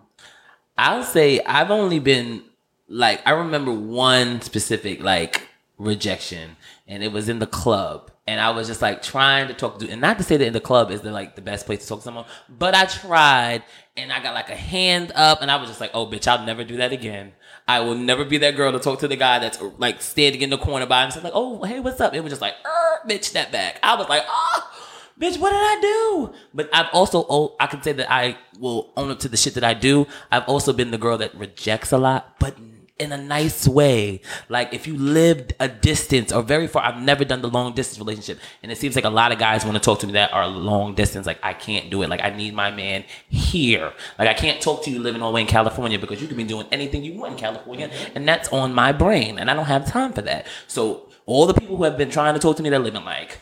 I'll 0.76 1.02
say 1.02 1.40
I've 1.40 1.70
only 1.70 1.98
been 1.98 2.42
like 2.88 3.26
I 3.26 3.30
remember 3.30 3.72
one 3.72 4.42
specific 4.42 5.02
like 5.02 5.48
rejection, 5.78 6.56
and 6.86 7.02
it 7.02 7.10
was 7.10 7.28
in 7.28 7.38
the 7.38 7.46
club, 7.46 8.10
and 8.26 8.38
I 8.38 8.50
was 8.50 8.68
just 8.68 8.82
like 8.82 9.02
trying 9.02 9.48
to 9.48 9.54
talk 9.54 9.78
to, 9.78 9.88
and 9.88 10.00
not 10.00 10.18
to 10.18 10.24
say 10.24 10.36
that 10.36 10.46
in 10.46 10.52
the 10.52 10.60
club 10.60 10.90
is 10.90 11.00
the 11.00 11.10
like 11.10 11.36
the 11.36 11.42
best 11.42 11.64
place 11.64 11.82
to 11.82 11.88
talk 11.88 12.00
to 12.00 12.04
someone, 12.04 12.26
but 12.50 12.74
I 12.74 12.84
tried, 12.84 13.62
and 13.96 14.12
I 14.12 14.22
got 14.22 14.34
like 14.34 14.50
a 14.50 14.56
hand 14.56 15.10
up, 15.14 15.40
and 15.40 15.50
I 15.50 15.56
was 15.56 15.68
just 15.68 15.80
like, 15.80 15.90
oh 15.94 16.06
bitch, 16.06 16.28
I'll 16.28 16.44
never 16.44 16.62
do 16.62 16.76
that 16.76 16.92
again. 16.92 17.32
I 17.68 17.80
will 17.80 17.96
never 17.96 18.24
be 18.24 18.38
that 18.38 18.54
girl 18.54 18.72
to 18.72 18.78
talk 18.78 19.00
to 19.00 19.08
the 19.08 19.16
guy 19.16 19.40
that's 19.40 19.60
like 19.78 20.00
standing 20.00 20.42
in 20.42 20.50
the 20.50 20.58
corner 20.58 20.86
by 20.86 21.02
himself, 21.02 21.24
like, 21.24 21.32
oh 21.34 21.62
hey, 21.64 21.80
what's 21.80 22.00
up? 22.00 22.14
It 22.14 22.20
was 22.20 22.30
just 22.30 22.42
like, 22.42 22.54
er, 22.64 23.08
bitch, 23.08 23.24
step 23.24 23.50
back. 23.50 23.80
I 23.82 23.96
was 23.96 24.08
like, 24.08 24.24
oh 24.28 24.70
bitch, 25.18 25.38
what 25.38 25.50
did 25.50 25.58
I 25.58 25.80
do? 25.80 26.34
But 26.54 26.70
I've 26.72 26.88
also, 26.92 27.26
oh, 27.28 27.56
I 27.58 27.66
can 27.66 27.82
say 27.82 27.92
that 27.92 28.10
I 28.10 28.38
will 28.58 28.92
own 28.96 29.10
up 29.10 29.18
to 29.20 29.28
the 29.28 29.36
shit 29.36 29.54
that 29.54 29.64
I 29.64 29.74
do. 29.74 30.06
I've 30.30 30.48
also 30.48 30.72
been 30.72 30.90
the 30.90 30.98
girl 30.98 31.18
that 31.18 31.34
rejects 31.34 31.92
a 31.92 31.98
lot, 31.98 32.38
but 32.38 32.56
in 32.98 33.12
a 33.12 33.16
nice 33.16 33.68
way. 33.68 34.20
Like 34.48 34.72
if 34.72 34.86
you 34.86 34.96
lived 34.96 35.54
a 35.60 35.68
distance 35.68 36.32
or 36.32 36.42
very 36.42 36.66
far, 36.66 36.82
I've 36.82 37.02
never 37.02 37.24
done 37.24 37.42
the 37.42 37.48
long 37.48 37.74
distance 37.74 37.98
relationship. 37.98 38.38
And 38.62 38.72
it 38.72 38.78
seems 38.78 38.94
like 38.94 39.04
a 39.04 39.10
lot 39.10 39.32
of 39.32 39.38
guys 39.38 39.64
want 39.64 39.76
to 39.76 39.82
talk 39.82 40.00
to 40.00 40.06
me 40.06 40.14
that 40.14 40.32
are 40.32 40.46
long 40.48 40.94
distance. 40.94 41.26
Like 41.26 41.38
I 41.42 41.52
can't 41.52 41.90
do 41.90 42.02
it. 42.02 42.08
Like 42.08 42.22
I 42.22 42.30
need 42.30 42.54
my 42.54 42.70
man 42.70 43.04
here. 43.28 43.92
Like 44.18 44.28
I 44.28 44.34
can't 44.34 44.60
talk 44.60 44.82
to 44.84 44.90
you 44.90 45.00
living 45.00 45.22
all 45.22 45.30
the 45.30 45.34
way 45.34 45.42
in 45.42 45.46
California 45.46 45.98
because 45.98 46.22
you 46.22 46.28
can 46.28 46.36
be 46.36 46.44
doing 46.44 46.66
anything 46.72 47.04
you 47.04 47.14
want 47.14 47.32
in 47.32 47.38
California. 47.38 47.90
And 48.14 48.26
that's 48.26 48.48
on 48.50 48.72
my 48.72 48.92
brain. 48.92 49.38
And 49.38 49.50
I 49.50 49.54
don't 49.54 49.66
have 49.66 49.86
time 49.86 50.12
for 50.12 50.22
that. 50.22 50.46
So 50.66 51.08
all 51.26 51.46
the 51.46 51.54
people 51.54 51.76
who 51.76 51.84
have 51.84 51.98
been 51.98 52.10
trying 52.10 52.34
to 52.34 52.40
talk 52.40 52.56
to 52.56 52.62
me, 52.62 52.70
they're 52.70 52.78
living 52.78 53.04
like, 53.04 53.40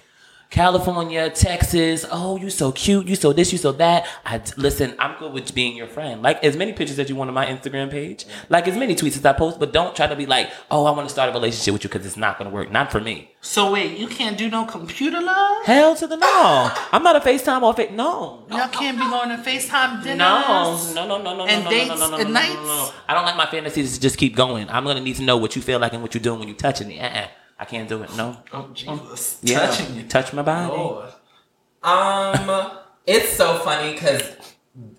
California, 0.55 1.29
Texas. 1.31 2.07
Oh, 2.13 2.37
you 2.37 2.49
so 2.49 2.71
cute. 2.71 3.09
You 3.09 3.17
so 3.17 3.33
this. 3.33 3.51
You 3.51 3.59
so 3.59 3.73
that. 3.73 4.07
I 4.25 4.41
listen. 4.57 4.95
I'm 5.01 5.19
good 5.19 5.33
with 5.33 5.53
being 5.53 5.77
your 5.77 5.89
friend. 5.89 6.23
Like 6.23 6.45
as 6.45 6.57
many 6.57 6.73
pictures 6.73 6.97
as 7.01 7.09
you 7.09 7.17
want 7.17 7.27
on 7.27 7.35
my 7.35 7.47
Instagram 7.47 7.91
page. 7.91 8.25
Like 8.49 8.69
as 8.69 8.77
many 8.77 8.95
tweets 8.95 9.17
as 9.17 9.25
I 9.25 9.33
post. 9.33 9.59
But 9.59 9.73
don't 9.73 9.97
try 9.97 10.07
to 10.07 10.15
be 10.15 10.27
like, 10.27 10.53
oh, 10.71 10.85
I 10.85 10.93
want 10.93 11.09
to 11.09 11.13
start 11.13 11.29
a 11.29 11.33
relationship 11.33 11.73
with 11.73 11.83
you 11.83 11.91
because 11.91 12.07
it's 12.07 12.17
not 12.17 12.39
gonna 12.39 12.51
work. 12.51 12.71
Not 12.71 12.93
for 12.93 13.01
me. 13.01 13.33
So 13.41 13.73
wait, 13.73 13.99
you 13.99 14.07
can't 14.07 14.39
do 14.39 14.49
no 14.49 14.65
computer 14.65 15.21
love? 15.21 15.65
Hell 15.65 15.97
to 15.97 16.07
the 16.07 16.15
no. 16.15 16.71
I'm 16.93 17.03
not 17.03 17.17
a 17.17 17.21
FaceTime 17.21 17.63
or 17.63 17.75
fake. 17.75 17.91
No. 17.91 18.47
Y'all 18.49 18.69
can't 18.69 18.97
be 18.97 19.03
going 19.03 19.31
to 19.31 19.39
FaceTime 19.39 20.05
dinners. 20.05 20.19
No, 20.19 20.79
no, 20.95 21.19
no, 21.19 21.21
no, 21.21 21.37
no, 21.39 21.47
And 21.47 21.65
no, 21.65 21.71
dates 21.71 21.89
no, 21.89 21.97
no, 21.97 22.11
no, 22.11 22.11
no, 22.11 22.17
and 22.19 22.33
no, 22.33 22.41
no, 22.41 22.47
nights? 22.47 22.55
no, 22.55 22.63
no. 22.65 22.91
I 23.09 23.15
don't 23.15 23.25
like 23.25 23.37
my 23.37 23.47
fantasies 23.47 23.95
to 23.95 24.01
just 24.01 24.17
keep 24.17 24.37
going. 24.37 24.71
I'm 24.71 24.85
gonna 24.85 25.01
need 25.01 25.17
to 25.17 25.23
know 25.23 25.37
what 25.37 25.57
you 25.57 25.63
feel 25.63 25.81
like 25.81 25.95
and 25.95 26.01
what 26.01 26.15
you're 26.15 26.23
doing 26.23 26.39
when 26.39 26.47
you're 26.47 26.57
touching 26.57 26.87
me. 26.87 27.01
Uh-uh. 27.01 27.27
I 27.65 27.67
can't 27.67 27.89
do 27.89 28.03
it. 28.03 28.15
No. 28.15 28.37
Oh 28.53 28.69
Jesus! 28.75 29.39
Yeah. 29.43 29.61
Touching 29.61 29.97
you. 29.97 30.03
Touch 30.03 30.35
my 30.35 30.43
body. 30.43 30.71
Lord. 30.71 31.09
Um, 31.83 32.73
it's 33.07 33.33
so 33.33 33.57
funny 33.61 33.95
because 33.95 34.21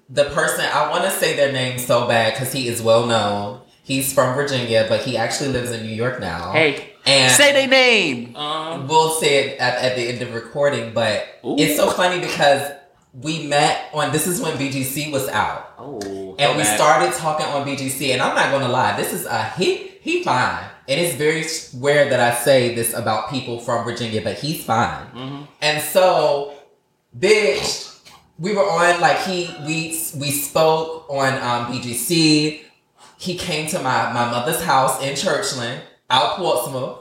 the 0.09 0.24
person 0.26 0.66
I 0.66 0.89
want 0.89 1.03
to 1.03 1.11
say 1.11 1.36
their 1.36 1.51
name 1.51 1.78
so 1.78 2.07
bad 2.07 2.34
because 2.34 2.51
he 2.51 2.68
is 2.68 2.82
well 2.82 3.05
known. 3.05 3.61
He's 3.84 4.11
from 4.11 4.34
Virginia, 4.34 4.88
but 4.89 5.01
he 5.01 5.16
actually 5.16 5.49
lives 5.49 5.70
in 5.70 5.84
New 5.84 5.93
York 5.93 6.20
now. 6.20 6.53
Hey. 6.53 6.95
and 7.05 7.32
Say 7.32 7.53
their 7.53 7.68
name. 7.68 8.36
Um. 8.36 8.88
we'll 8.88 9.11
say 9.11 9.49
it 9.49 9.59
at, 9.59 9.78
at 9.78 9.95
the 9.95 10.01
end 10.07 10.24
of 10.24 10.34
recording. 10.34 10.91
But 10.91 11.24
Ooh. 11.45 11.55
it's 11.59 11.78
so 11.78 11.91
funny 11.91 12.20
because 12.20 12.72
we 13.13 13.45
met 13.45 13.91
on 13.93 14.11
this 14.11 14.26
is 14.26 14.41
when 14.41 14.57
BGC 14.57 15.11
was 15.11 15.28
out. 15.28 15.72
Oh. 15.78 16.36
and 16.39 16.57
we 16.57 16.63
started 16.63 17.13
talking 17.13 17.45
on 17.45 17.68
BGC, 17.68 18.09
and 18.13 18.24
I'm 18.24 18.34
not 18.34 18.49
gonna 18.49 18.74
lie, 18.74 18.97
this 18.97 19.13
is 19.13 19.28
a 19.28 19.49
he 19.51 19.91
he 20.01 20.24
fine, 20.24 20.66
and 20.88 20.99
it's 21.01 21.15
very 21.15 21.43
weird 21.81 22.11
that 22.11 22.19
I 22.19 22.36
say 22.36 22.75
this 22.75 22.93
about 22.93 23.29
people 23.29 23.59
from 23.59 23.83
Virginia, 23.83 24.21
but 24.21 24.38
he's 24.38 24.63
fine. 24.63 25.05
Mhm. 25.15 25.47
And 25.61 25.81
so, 25.81 26.53
bitch, 27.17 27.97
we 28.38 28.53
were 28.53 28.63
on 28.69 28.99
like 29.01 29.19
he 29.23 29.49
we 29.65 29.99
we 30.19 30.31
spoke 30.31 31.05
on 31.09 31.33
um, 31.41 31.71
BGC. 31.71 32.61
He 33.17 33.36
came 33.38 33.67
to 33.69 33.79
my 33.79 34.11
my 34.11 34.29
mother's 34.29 34.61
house 34.61 35.01
in 35.01 35.13
Churchland, 35.13 35.79
out 36.09 36.38
Portsmouth, 36.38 36.99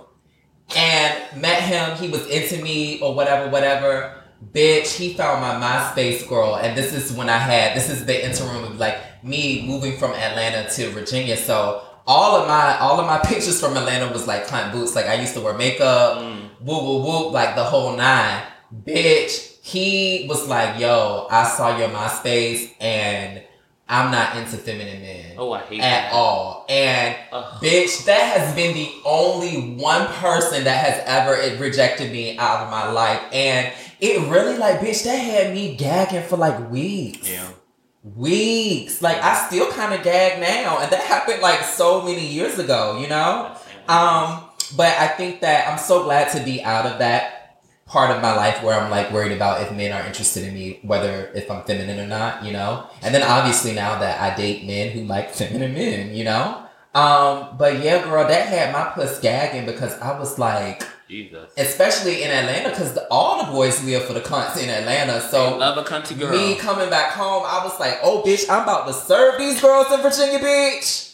and 0.76 1.14
met 1.40 1.62
him. 1.62 1.96
He 1.96 2.08
was 2.08 2.26
into 2.28 2.62
me 2.62 3.00
or 3.00 3.14
whatever, 3.14 3.50
whatever. 3.50 4.14
Bitch, 4.52 4.94
he 4.96 5.14
found 5.14 5.40
my 5.40 5.54
MySpace 5.66 6.28
girl, 6.28 6.56
and 6.56 6.76
this 6.76 6.92
is 6.92 7.12
when 7.16 7.28
I 7.28 7.38
had 7.38 7.76
this 7.76 7.88
is 7.88 8.04
the 8.04 8.24
interim 8.26 8.62
of 8.64 8.78
like 8.78 8.98
me 9.24 9.66
moving 9.66 9.96
from 9.96 10.12
Atlanta 10.12 10.68
to 10.70 10.90
Virginia. 10.90 11.36
So 11.36 11.82
all 12.06 12.40
of 12.40 12.48
my 12.48 12.78
all 12.78 13.00
of 13.00 13.06
my 13.06 13.18
pictures 13.24 13.60
from 13.60 13.76
Atlanta 13.76 14.12
was 14.12 14.26
like 14.26 14.46
cunt 14.46 14.72
boots. 14.72 14.94
Like 14.94 15.06
I 15.06 15.14
used 15.14 15.34
to 15.34 15.40
wear 15.40 15.54
makeup, 15.54 16.18
mm. 16.18 16.48
whoop 16.60 16.82
whoop 16.82 17.06
whoop, 17.06 17.32
like 17.32 17.54
the 17.54 17.64
whole 17.64 17.96
nine. 17.96 18.42
Bitch, 18.84 19.58
he 19.62 20.26
was 20.28 20.48
like, 20.48 20.80
"Yo, 20.80 21.26
I 21.30 21.44
saw 21.44 21.78
your 21.78 21.88
MySpace, 21.88 22.72
and 22.80 23.42
I'm 23.88 24.10
not 24.10 24.36
into 24.36 24.56
feminine 24.56 25.00
men." 25.00 25.34
Oh, 25.38 25.52
I 25.52 25.60
hate 25.60 25.80
at 25.80 26.10
that. 26.10 26.12
all. 26.12 26.66
And 26.68 27.16
Ugh. 27.32 27.62
bitch, 27.62 28.04
that 28.06 28.38
has 28.38 28.54
been 28.54 28.74
the 28.74 28.90
only 29.04 29.74
one 29.74 30.06
person 30.06 30.64
that 30.64 30.84
has 30.84 31.02
ever 31.06 31.62
rejected 31.62 32.12
me 32.12 32.38
out 32.38 32.64
of 32.64 32.70
my 32.70 32.90
life. 32.90 33.20
And 33.32 33.72
it 34.00 34.28
really 34.28 34.56
like, 34.56 34.80
bitch, 34.80 35.04
that 35.04 35.16
had 35.16 35.54
me 35.54 35.76
gagging 35.76 36.22
for 36.22 36.36
like 36.36 36.70
weeks. 36.70 37.30
Yeah. 37.30 37.48
Weeks. 38.04 39.02
Like 39.02 39.16
I 39.22 39.46
still 39.46 39.70
kind 39.72 39.94
of 39.94 40.04
gag 40.04 40.40
now. 40.40 40.78
And 40.78 40.92
that 40.92 41.00
happened 41.00 41.40
like 41.42 41.64
so 41.64 42.02
many 42.02 42.26
years 42.26 42.58
ago, 42.58 42.98
you 43.00 43.08
know? 43.08 43.56
Um, 43.88 44.44
but 44.76 44.96
I 44.98 45.08
think 45.08 45.40
that 45.40 45.68
I'm 45.68 45.78
so 45.78 46.04
glad 46.04 46.30
to 46.32 46.44
be 46.44 46.62
out 46.62 46.86
of 46.86 46.98
that 46.98 47.62
part 47.86 48.10
of 48.10 48.22
my 48.22 48.34
life 48.34 48.62
where 48.62 48.78
I'm 48.78 48.90
like 48.90 49.12
worried 49.12 49.32
about 49.32 49.62
if 49.62 49.72
men 49.72 49.92
are 49.92 50.06
interested 50.06 50.44
in 50.44 50.54
me, 50.54 50.80
whether 50.82 51.30
if 51.34 51.50
I'm 51.50 51.62
feminine 51.64 52.00
or 52.00 52.06
not, 52.06 52.44
you 52.44 52.52
know? 52.52 52.88
And 53.02 53.14
then 53.14 53.22
obviously 53.22 53.74
now 53.74 53.98
that 53.98 54.20
I 54.20 54.36
date 54.36 54.66
men 54.66 54.90
who 54.90 55.04
like 55.04 55.30
feminine 55.30 55.74
men, 55.74 56.14
you 56.14 56.24
know? 56.24 56.62
Um, 56.94 57.56
but 57.58 57.82
yeah, 57.82 58.04
girl, 58.04 58.26
that 58.26 58.48
had 58.48 58.72
my 58.72 58.84
puss 58.94 59.18
gagging 59.20 59.66
because 59.66 59.98
I 59.98 60.18
was 60.18 60.38
like, 60.38 60.86
Jesus. 61.08 61.50
especially 61.56 62.22
in 62.22 62.30
Atlanta, 62.30 62.70
because 62.70 62.98
all 63.10 63.44
the 63.44 63.52
boys 63.52 63.82
live 63.84 64.04
for 64.04 64.12
the 64.12 64.20
cunts 64.20 64.62
in 64.62 64.68
Atlanta. 64.70 65.20
So 65.20 65.56
Love 65.56 65.78
a 65.78 65.84
country 65.84 66.16
girl. 66.16 66.32
me 66.32 66.56
coming 66.56 66.90
back 66.90 67.12
home, 67.12 67.42
I 67.46 67.64
was 67.64 67.78
like, 67.78 67.98
oh, 68.02 68.22
bitch, 68.26 68.48
I'm 68.48 68.62
about 68.62 68.86
to 68.86 68.92
serve 68.94 69.38
these 69.38 69.60
girls 69.60 69.92
in 69.92 70.00
Virginia 70.00 70.38
Beach. 70.38 71.10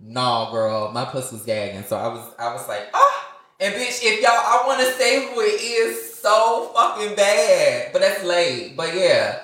Nah, 0.00 0.50
girl, 0.50 0.92
my 0.92 1.04
puss 1.04 1.32
was 1.32 1.42
gagging. 1.42 1.82
So 1.84 1.96
I 1.96 2.08
was, 2.08 2.34
I 2.38 2.52
was 2.52 2.66
like, 2.68 2.88
ah. 2.94 3.36
And 3.60 3.74
bitch, 3.74 4.00
if 4.02 4.22
y'all, 4.22 4.30
I 4.30 4.62
want 4.66 4.80
to 4.80 4.92
say 4.92 5.26
who 5.26 5.40
it 5.40 5.60
is 5.60 6.14
so 6.14 6.70
fucking 6.74 7.16
bad, 7.16 7.92
but 7.92 8.00
that's 8.00 8.22
late. 8.24 8.76
But 8.76 8.94
yeah, 8.94 9.40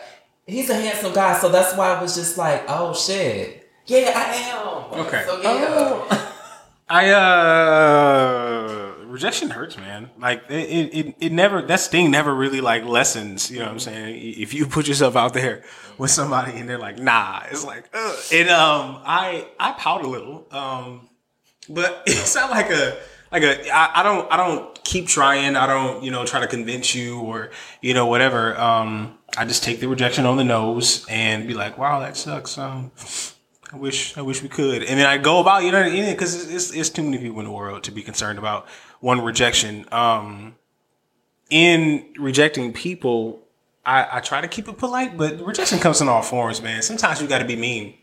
he's 0.47 0.71
a 0.71 0.75
handsome 0.75 1.13
guy, 1.13 1.37
so 1.39 1.49
that's 1.49 1.77
why 1.77 1.93
I 1.93 2.01
was 2.01 2.15
just 2.15 2.39
like, 2.39 2.65
oh 2.69 2.95
shit, 2.95 3.69
yeah, 3.87 4.13
I 4.15 4.35
am. 4.35 5.07
Okay. 5.07 5.25
So 5.27 5.43
yeah. 5.43 6.31
I 6.89 7.11
uh 7.11 8.84
rejection 9.15 9.51
hurts, 9.51 9.79
man. 9.79 10.11
Like 10.19 10.43
it, 10.51 10.93
it, 10.93 11.15
it, 11.21 11.33
never 11.33 11.63
that 11.63 11.79
sting 11.79 12.11
never 12.11 12.35
really 12.35 12.61
like 12.61 12.85
lessens. 12.85 13.51
You 13.51 13.61
know 13.61 13.67
what 13.67 13.73
I'm 13.73 13.79
saying? 13.79 14.21
If 14.21 14.53
you 14.53 14.67
put 14.67 14.89
yourself 14.89 15.15
out 15.15 15.33
there 15.33 15.63
with 15.97 16.11
somebody 16.11 16.59
and 16.59 16.69
they're 16.69 16.79
like, 16.79 16.99
nah, 16.99 17.43
it's 17.49 17.65
like, 17.65 17.89
Ugh. 17.95 18.19
and 18.33 18.49
um, 18.51 19.01
I 19.07 19.47
I 19.59 19.73
pout 19.73 20.05
a 20.05 20.09
little, 20.09 20.47
um, 20.51 21.09
but 21.69 22.03
it's 22.07 22.35
not 22.35 22.51
like 22.51 22.71
a 22.71 22.99
like 23.31 23.45
a 23.45 23.71
I, 23.73 24.01
I 24.01 24.03
don't 24.03 24.31
I 24.33 24.37
don't 24.37 24.83
keep 24.83 25.07
trying. 25.07 25.55
I 25.55 25.67
don't 25.69 26.03
you 26.03 26.11
know 26.11 26.27
try 26.27 26.41
to 26.41 26.49
convince 26.49 26.95
you 26.95 27.21
or 27.21 27.51
you 27.81 27.95
know 27.95 28.07
whatever. 28.07 28.59
Um, 28.59 29.17
I 29.39 29.45
just 29.45 29.63
take 29.63 29.79
the 29.79 29.87
rejection 29.87 30.27
on 30.27 30.37
the 30.37 30.45
nose 30.45 31.07
and 31.09 31.47
be 31.47 31.55
like, 31.55 31.79
wow, 31.79 32.01
that 32.01 32.17
sucks. 32.17 32.59
Um, 32.59 32.91
I 33.75 33.77
wish 33.77 34.17
I 34.17 34.23
wish 34.23 34.41
we 34.41 34.49
could. 34.49 34.85
And 34.85 35.01
then 35.01 35.07
I 35.07 35.19
go 35.19 35.41
about 35.41 35.65
you 35.65 35.73
know 35.73 35.83
because 35.83 36.35
it's, 36.35 36.53
it's 36.53 36.77
it's 36.77 36.91
too 36.91 37.03
many 37.03 37.19
people 37.19 37.41
in 37.41 37.45
the 37.45 37.51
world 37.51 37.83
to 37.85 37.91
be 37.91 38.03
concerned 38.03 38.39
about 38.39 38.69
one 39.05 39.21
rejection. 39.21 39.85
Um, 39.93 40.55
in 41.51 42.07
rejecting 42.19 42.73
people, 42.73 43.43
I, 43.85 44.09
I 44.13 44.21
try 44.21 44.41
to 44.41 44.49
keep 44.49 44.67
it 44.67 44.79
polite, 44.79 45.19
but 45.19 45.45
rejection 45.45 45.79
comes 45.79 46.01
in 46.01 46.09
all 46.09 46.23
forms, 46.23 46.63
man. 46.63 46.81
Sometimes 46.81 47.21
you 47.21 47.29
got 47.29 47.41
to 47.41 47.45
be 47.45 47.55
mean. 47.55 47.99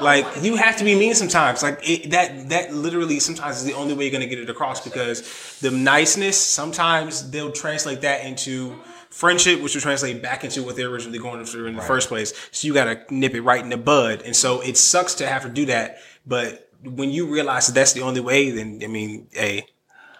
Like 0.00 0.24
you 0.42 0.54
have 0.54 0.76
to 0.76 0.84
be 0.84 0.94
mean 0.94 1.14
sometimes. 1.14 1.62
Like 1.62 1.80
it, 1.82 2.10
that 2.10 2.50
that 2.50 2.74
literally 2.74 3.18
sometimes 3.18 3.56
is 3.56 3.64
the 3.64 3.72
only 3.72 3.94
way 3.94 4.04
you're 4.04 4.12
gonna 4.12 4.26
get 4.26 4.38
it 4.38 4.50
across 4.50 4.84
because 4.84 5.58
the 5.60 5.70
niceness 5.70 6.36
sometimes 6.38 7.30
they'll 7.30 7.50
translate 7.50 8.02
that 8.02 8.24
into 8.24 8.76
friendship, 9.08 9.62
which 9.62 9.74
will 9.74 9.80
translate 9.80 10.22
back 10.22 10.44
into 10.44 10.62
what 10.62 10.76
they're 10.76 10.90
originally 10.90 11.18
going 11.18 11.42
through 11.46 11.66
in 11.66 11.74
the 11.74 11.82
first 11.82 12.08
place. 12.08 12.34
So 12.52 12.68
you 12.68 12.74
gotta 12.74 13.02
nip 13.10 13.34
it 13.34 13.40
right 13.40 13.62
in 13.64 13.70
the 13.70 13.78
bud. 13.78 14.22
And 14.22 14.36
so 14.36 14.60
it 14.60 14.76
sucks 14.76 15.14
to 15.16 15.26
have 15.26 15.42
to 15.42 15.48
do 15.48 15.64
that, 15.66 15.98
but 16.26 16.70
when 16.84 17.10
you 17.10 17.26
realize 17.26 17.66
that 17.66 17.72
that's 17.72 17.94
the 17.94 18.02
only 18.02 18.20
way, 18.20 18.50
then 18.50 18.80
I 18.84 18.88
mean, 18.88 19.26
hey, 19.32 19.66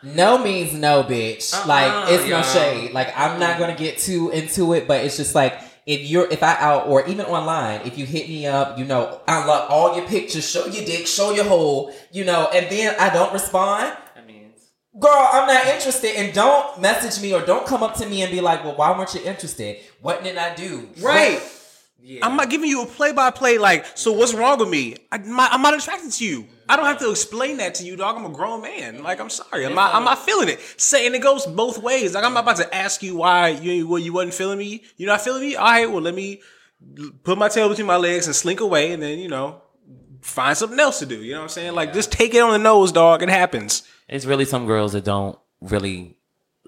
No 0.02 0.38
means 0.38 0.72
no, 0.74 1.02
bitch. 1.02 1.52
Uh-uh, 1.54 1.66
like 1.66 2.10
it's 2.12 2.28
no 2.28 2.42
shade. 2.42 2.92
Like 2.92 3.12
I'm 3.16 3.38
not 3.40 3.58
gonna 3.58 3.76
get 3.76 3.98
too 3.98 4.30
into 4.30 4.72
it, 4.74 4.86
but 4.88 5.04
it's 5.04 5.16
just 5.16 5.34
like 5.34 5.60
if 5.86 6.02
you're 6.02 6.30
if 6.30 6.42
I 6.42 6.54
out 6.56 6.86
or 6.86 7.06
even 7.08 7.26
online, 7.26 7.80
if 7.84 7.96
you 7.98 8.06
hit 8.06 8.28
me 8.28 8.46
up, 8.46 8.78
you 8.78 8.84
know, 8.84 9.20
I 9.26 9.44
love 9.46 9.70
all 9.70 9.96
your 9.96 10.06
pictures, 10.06 10.48
show 10.48 10.66
your 10.66 10.84
dick, 10.84 11.06
show 11.06 11.32
your 11.32 11.44
hole, 11.44 11.92
you 12.12 12.24
know, 12.24 12.48
and 12.52 12.68
then 12.70 12.94
I 13.00 13.08
don't 13.12 13.32
respond. 13.32 13.96
That 14.14 14.26
means 14.26 14.70
Girl, 14.98 15.28
I'm 15.32 15.46
not 15.46 15.66
interested, 15.66 16.16
and 16.16 16.34
don't 16.34 16.80
message 16.80 17.22
me 17.22 17.32
or 17.34 17.40
don't 17.44 17.66
come 17.66 17.82
up 17.82 17.94
to 17.96 18.06
me 18.06 18.22
and 18.22 18.30
be 18.30 18.40
like, 18.40 18.64
"Well, 18.64 18.76
why 18.76 18.96
weren't 18.96 19.14
you 19.14 19.22
interested? 19.24 19.78
What 20.02 20.22
did 20.24 20.36
I 20.36 20.54
do?" 20.54 20.88
Right. 21.00 21.34
What- 21.40 21.52
Yeah. 22.00 22.24
I'm 22.24 22.36
not 22.36 22.48
giving 22.48 22.70
you 22.70 22.82
a 22.82 22.86
play 22.86 23.12
by 23.12 23.30
play. 23.30 23.58
Like, 23.58 23.84
so 23.96 24.12
what's 24.12 24.32
wrong 24.32 24.58
with 24.58 24.68
me? 24.68 24.96
I, 25.10 25.18
my, 25.18 25.48
I'm 25.50 25.62
not 25.62 25.74
attracted 25.74 26.12
to 26.12 26.24
you. 26.24 26.46
I 26.68 26.76
don't 26.76 26.86
have 26.86 26.98
to 27.00 27.10
explain 27.10 27.56
that 27.56 27.74
to 27.76 27.84
you, 27.84 27.96
dog. 27.96 28.16
I'm 28.16 28.24
a 28.24 28.30
grown 28.30 28.62
man. 28.62 29.02
Like, 29.02 29.20
I'm 29.20 29.30
sorry. 29.30 29.66
I'm 29.66 29.74
not. 29.74 29.94
I'm 29.94 30.04
not 30.04 30.18
feeling 30.24 30.48
it. 30.48 30.60
Saying 30.76 31.14
it 31.14 31.22
goes 31.22 31.46
both 31.46 31.78
ways. 31.78 32.14
Like, 32.14 32.24
I'm 32.24 32.34
not 32.34 32.44
about 32.44 32.56
to 32.58 32.74
ask 32.74 33.02
you 33.02 33.16
why 33.16 33.48
you 33.48 33.88
well, 33.88 33.98
you 33.98 34.12
wasn't 34.12 34.34
feeling 34.34 34.58
me. 34.58 34.84
You're 34.96 35.10
not 35.10 35.22
feeling 35.22 35.42
me. 35.42 35.56
All 35.56 35.64
right. 35.64 35.90
Well, 35.90 36.02
let 36.02 36.14
me 36.14 36.40
put 37.24 37.38
my 37.38 37.48
tail 37.48 37.68
between 37.68 37.86
my 37.86 37.96
legs 37.96 38.26
and 38.26 38.36
slink 38.36 38.60
away, 38.60 38.92
and 38.92 39.02
then 39.02 39.18
you 39.18 39.28
know 39.28 39.62
find 40.20 40.56
something 40.56 40.78
else 40.78 40.98
to 40.98 41.06
do. 41.06 41.22
You 41.22 41.32
know 41.32 41.38
what 41.38 41.44
I'm 41.44 41.48
saying? 41.48 41.74
Like, 41.74 41.94
just 41.94 42.12
take 42.12 42.34
it 42.34 42.40
on 42.40 42.52
the 42.52 42.58
nose, 42.58 42.92
dog. 42.92 43.22
It 43.22 43.30
happens. 43.30 43.82
it's 44.08 44.26
really 44.26 44.44
some 44.44 44.66
girls 44.66 44.92
that 44.92 45.04
don't 45.04 45.38
really 45.60 46.17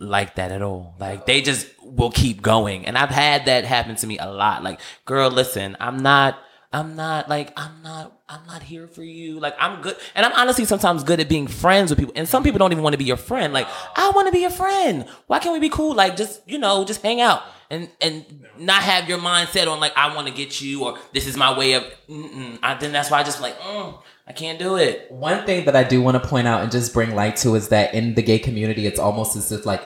like 0.00 0.34
that 0.36 0.50
at 0.50 0.62
all. 0.62 0.94
Like 0.98 1.26
they 1.26 1.42
just 1.42 1.68
will 1.82 2.10
keep 2.10 2.42
going. 2.42 2.86
And 2.86 2.98
I've 2.98 3.10
had 3.10 3.44
that 3.44 3.64
happen 3.64 3.94
to 3.96 4.06
me 4.06 4.18
a 4.18 4.30
lot. 4.30 4.64
Like, 4.64 4.80
girl, 5.04 5.30
listen, 5.30 5.76
I'm 5.78 5.98
not 5.98 6.38
I'm 6.72 6.94
not 6.94 7.28
like 7.28 7.52
I'm 7.56 7.82
not 7.82 8.20
I'm 8.28 8.46
not 8.46 8.62
here 8.62 8.86
for 8.86 9.02
you. 9.02 9.38
Like 9.38 9.54
I'm 9.58 9.82
good 9.82 9.96
and 10.14 10.24
I'm 10.24 10.32
honestly 10.32 10.64
sometimes 10.64 11.04
good 11.04 11.20
at 11.20 11.28
being 11.28 11.46
friends 11.46 11.90
with 11.90 11.98
people. 11.98 12.14
And 12.16 12.28
some 12.28 12.42
people 12.42 12.58
don't 12.58 12.72
even 12.72 12.82
want 12.82 12.94
to 12.94 12.98
be 12.98 13.04
your 13.04 13.16
friend. 13.16 13.52
Like, 13.52 13.68
I 13.96 14.10
want 14.10 14.28
to 14.28 14.32
be 14.32 14.40
your 14.40 14.50
friend. 14.50 15.04
Why 15.26 15.38
can't 15.38 15.52
we 15.52 15.60
be 15.60 15.68
cool? 15.68 15.94
Like 15.94 16.16
just, 16.16 16.40
you 16.48 16.58
know, 16.58 16.84
just 16.84 17.02
hang 17.02 17.20
out 17.20 17.42
and 17.70 17.88
and 18.00 18.46
not 18.58 18.82
have 18.82 19.08
your 19.08 19.18
mindset 19.18 19.70
on 19.70 19.80
like 19.80 19.96
I 19.96 20.14
want 20.14 20.28
to 20.28 20.32
get 20.32 20.60
you 20.60 20.84
or 20.84 20.98
this 21.12 21.26
is 21.26 21.36
my 21.36 21.56
way 21.56 21.74
of 21.74 21.84
mm-mm. 22.08 22.58
I, 22.62 22.74
then 22.74 22.92
that's 22.92 23.10
why 23.10 23.20
I 23.20 23.22
just 23.22 23.40
like, 23.40 23.58
mm, 23.58 23.98
I 24.30 24.32
can't 24.32 24.60
do 24.60 24.76
it. 24.76 25.10
One 25.10 25.44
thing 25.44 25.64
that 25.64 25.74
I 25.74 25.82
do 25.82 26.00
want 26.00 26.22
to 26.22 26.28
point 26.28 26.46
out 26.46 26.62
and 26.62 26.70
just 26.70 26.94
bring 26.94 27.16
light 27.16 27.34
to 27.38 27.56
is 27.56 27.70
that 27.70 27.94
in 27.94 28.14
the 28.14 28.22
gay 28.22 28.38
community, 28.38 28.86
it's 28.86 29.00
almost 29.00 29.34
as 29.34 29.50
if 29.50 29.66
like 29.66 29.82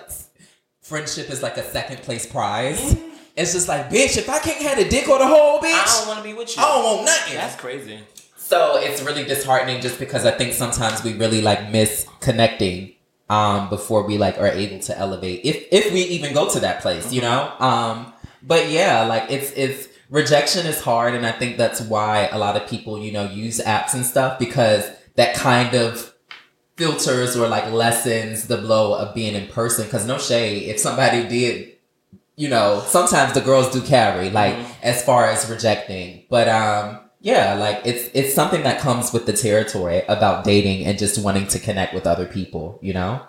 friendship 0.82 1.30
is 1.30 1.42
like 1.42 1.57
a 1.57 1.62
second 1.62 2.03
place 2.03 2.26
prize. 2.26 2.95
It's 3.36 3.55
just 3.55 3.68
like, 3.68 3.88
bitch, 3.88 4.18
if 4.18 4.28
I 4.28 4.38
can't 4.40 4.62
have 4.62 4.78
a 4.78 4.86
dick 4.86 5.09
or 5.09 5.18
the 5.18 5.26
whole 5.26 5.61
bitch, 5.61 5.72
I 5.72 5.84
don't 5.86 6.09
want 6.09 6.18
to 6.18 6.24
be 6.24 6.34
with 6.34 6.55
you. 6.55 6.62
I 6.62 6.66
don't 6.66 6.84
want 6.84 7.07
nothing. 7.07 7.34
That's 7.36 7.57
crazy. 7.57 8.01
So 8.36 8.76
it's 8.76 9.01
really 9.01 9.24
disheartening 9.24 9.80
just 9.80 9.99
because 9.99 10.26
I 10.26 10.30
think 10.32 10.53
sometimes 10.53 11.03
we 11.03 11.14
really 11.14 11.40
like 11.40 11.70
miss 11.70 12.07
connecting 12.20 12.92
um 13.30 13.70
before 13.70 14.07
we 14.07 14.18
like 14.18 14.36
are 14.36 14.49
able 14.49 14.78
to 14.78 14.99
elevate 14.99 15.40
if 15.42 15.64
if 15.72 15.90
we 15.90 16.03
even 16.03 16.34
go 16.34 16.51
to 16.51 16.61
that 16.61 16.82
place, 16.82 17.11
you 17.11 17.22
know? 17.22 17.51
Um 17.61 18.12
but 18.42 18.68
yeah, 18.68 19.07
like 19.07 19.30
it's 19.30 19.53
it's 19.53 19.88
rejection 20.14 20.64
is 20.64 20.80
hard 20.80 21.14
and 21.14 21.26
I 21.26 21.32
think 21.32 21.58
that's 21.58 21.80
why 21.80 22.28
a 22.30 22.38
lot 22.38 22.56
of 22.56 22.68
people, 22.68 23.00
you 23.00 23.10
know, 23.10 23.28
use 23.28 23.58
apps 23.58 23.94
and 23.94 24.06
stuff 24.06 24.38
because 24.38 24.88
that 25.16 25.34
kind 25.34 25.74
of 25.74 26.14
filters 26.76 27.36
or 27.36 27.48
like 27.48 27.70
lessens 27.72 28.46
the 28.46 28.56
blow 28.56 28.94
of 28.94 29.12
being 29.12 29.34
in 29.34 29.48
person 29.48 29.88
cuz 29.88 30.06
no 30.06 30.18
shade 30.18 30.68
if 30.68 30.78
somebody 30.78 31.26
did 31.28 31.74
you 32.36 32.48
know, 32.48 32.82
sometimes 32.86 33.32
the 33.32 33.40
girls 33.40 33.72
do 33.72 33.80
carry, 33.80 34.30
like 34.30 34.56
as 34.82 35.04
far 35.04 35.26
as 35.26 35.48
rejecting. 35.48 36.24
But 36.28 36.48
um, 36.48 36.98
yeah, 37.20 37.54
like 37.54 37.82
it's 37.84 38.10
it's 38.12 38.34
something 38.34 38.62
that 38.64 38.80
comes 38.80 39.12
with 39.12 39.26
the 39.26 39.32
territory 39.32 40.02
about 40.08 40.44
dating 40.44 40.84
and 40.84 40.98
just 40.98 41.22
wanting 41.22 41.46
to 41.48 41.58
connect 41.58 41.94
with 41.94 42.06
other 42.06 42.26
people. 42.26 42.78
You 42.82 42.94
know. 42.94 43.22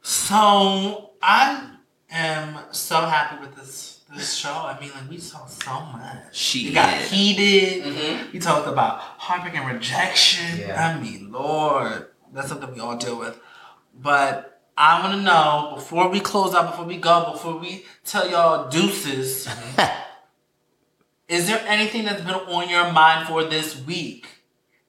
So 0.00 1.10
I 1.22 1.70
am 2.10 2.58
so 2.72 3.00
happy 3.00 3.40
with 3.40 3.56
this 3.56 3.93
this 4.14 4.34
show. 4.34 4.52
I 4.52 4.78
mean, 4.80 4.90
like 4.90 5.08
we 5.08 5.18
saw 5.18 5.46
so 5.46 5.80
much. 5.80 6.34
She 6.36 6.68
we 6.68 6.74
got 6.74 6.90
did. 6.98 7.08
heated. 7.08 7.84
Mm-hmm. 7.84 8.32
We 8.32 8.38
talked 8.38 8.66
about 8.66 8.98
heartbreak 8.98 9.56
and 9.56 9.72
rejection. 9.72 10.60
Yeah. 10.60 10.96
I 10.96 11.00
mean, 11.00 11.32
Lord, 11.32 12.06
that's 12.32 12.48
something 12.48 12.72
we 12.72 12.80
all 12.80 12.96
deal 12.96 13.18
with. 13.18 13.38
But 13.94 14.62
I 14.76 15.00
want 15.00 15.14
to 15.14 15.22
know 15.22 15.72
before 15.76 16.08
we 16.08 16.20
close 16.20 16.54
out, 16.54 16.70
before 16.70 16.84
we 16.84 16.96
go, 16.96 17.32
before 17.32 17.58
we 17.58 17.84
tell 18.04 18.28
y'all 18.28 18.68
deuces. 18.68 19.48
is 21.28 21.46
there 21.46 21.62
anything 21.66 22.04
that's 22.04 22.22
been 22.22 22.34
on 22.34 22.68
your 22.68 22.92
mind 22.92 23.28
for 23.28 23.44
this 23.44 23.80
week? 23.84 24.26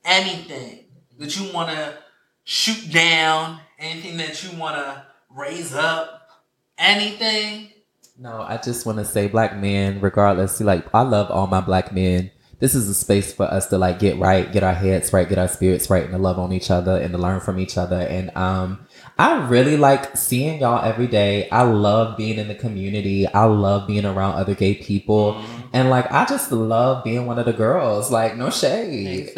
Anything 0.03 0.86
that 1.19 1.38
you 1.38 1.51
want 1.53 1.69
to 1.69 1.97
shoot 2.43 2.91
down? 2.91 3.59
Anything 3.78 4.17
that 4.17 4.43
you 4.43 4.57
want 4.57 4.76
to 4.76 5.05
raise 5.30 5.73
up? 5.73 6.30
Anything? 6.78 7.69
No, 8.18 8.41
I 8.41 8.55
just 8.55 8.86
want 8.86 8.97
to 8.99 9.03
say, 9.05 9.28
black 9.28 9.57
men, 9.57 9.99
regardless, 9.99 10.61
like 10.61 10.86
I 10.93 11.01
love 11.01 11.30
all 11.30 11.47
my 11.47 11.59
black 11.59 11.91
men. 11.93 12.32
This 12.59 12.74
is 12.74 12.88
a 12.88 12.93
space 12.93 13.34
for 13.34 13.43
us 13.43 13.68
to 13.68 13.78
like 13.78 13.99
get 13.99 14.18
right, 14.18 14.49
get 14.53 14.63
our 14.63 14.74
heads 14.74 15.11
right, 15.11 15.28
get 15.28 15.38
our 15.38 15.49
spirits 15.49 15.89
right, 15.89 16.03
and 16.03 16.13
to 16.13 16.18
love 16.18 16.39
on 16.39 16.53
each 16.53 16.72
other 16.72 16.95
and 16.95 17.11
to 17.11 17.18
learn 17.18 17.41
from 17.41 17.59
each 17.59 17.78
other. 17.78 17.99
And 17.99 18.32
um, 18.38 18.88
I 19.20 19.45
really 19.49 19.76
like 19.76 20.16
seeing 20.16 20.61
y'all 20.61 20.82
every 20.82 21.07
day. 21.07 21.49
I 21.49 21.63
love 21.63 22.16
being 22.16 22.38
in 22.38 22.47
the 22.47 22.55
community. 22.55 23.28
I 23.28 23.43
love 23.43 23.86
being 23.86 24.05
around 24.05 24.36
other 24.36 24.55
gay 24.55 24.76
people, 24.76 25.43
and 25.74 25.89
like 25.89 26.09
I 26.09 26.24
just 26.24 26.53
love 26.53 27.03
being 27.03 27.26
one 27.26 27.38
of 27.38 27.45
the 27.45 27.53
girls. 27.53 28.11
Like 28.11 28.38
no 28.38 28.49
shade. 28.49 29.34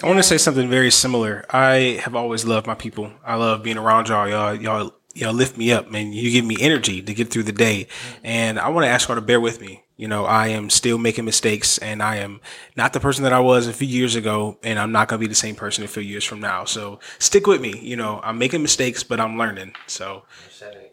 I 0.00 0.06
want 0.06 0.18
to 0.18 0.22
say 0.22 0.38
something 0.38 0.70
very 0.70 0.90
similar. 0.90 1.44
I 1.50 2.00
have 2.02 2.14
always 2.14 2.46
loved 2.46 2.66
my 2.66 2.76
people. 2.76 3.12
I 3.22 3.34
love 3.34 3.62
being 3.62 3.76
around 3.76 4.08
y'all. 4.08 4.28
Y'all, 4.28 4.54
y'all, 4.54 4.92
y'all 5.14 5.32
lift 5.32 5.56
me 5.56 5.72
up, 5.72 5.90
man. 5.90 6.12
You 6.12 6.30
give 6.30 6.44
me 6.44 6.56
energy 6.60 7.02
to 7.02 7.14
get 7.14 7.30
through 7.30 7.44
the 7.44 7.52
day. 7.52 7.88
And 8.22 8.58
I 8.58 8.68
want 8.68 8.84
to 8.84 8.88
ask 8.88 9.08
y'all 9.08 9.16
to 9.16 9.20
bear 9.20 9.40
with 9.40 9.60
me. 9.60 9.84
You 9.96 10.06
know, 10.06 10.26
I 10.26 10.48
am 10.48 10.70
still 10.70 10.96
making 10.96 11.24
mistakes 11.24 11.76
and 11.78 12.00
I 12.00 12.16
am 12.16 12.40
not 12.76 12.92
the 12.92 13.00
person 13.00 13.24
that 13.24 13.32
I 13.32 13.40
was 13.40 13.66
a 13.66 13.72
few 13.72 13.88
years 13.88 14.14
ago. 14.14 14.56
And 14.62 14.78
I'm 14.78 14.92
not 14.92 15.08
going 15.08 15.18
to 15.18 15.24
be 15.24 15.28
the 15.28 15.34
same 15.34 15.56
person 15.56 15.82
a 15.82 15.88
few 15.88 16.02
years 16.02 16.22
from 16.24 16.40
now. 16.40 16.64
So 16.64 17.00
stick 17.18 17.48
with 17.48 17.60
me. 17.60 17.76
You 17.80 17.96
know, 17.96 18.20
I'm 18.22 18.38
making 18.38 18.62
mistakes, 18.62 19.02
but 19.02 19.18
I'm 19.18 19.36
learning. 19.36 19.72
So 19.88 20.22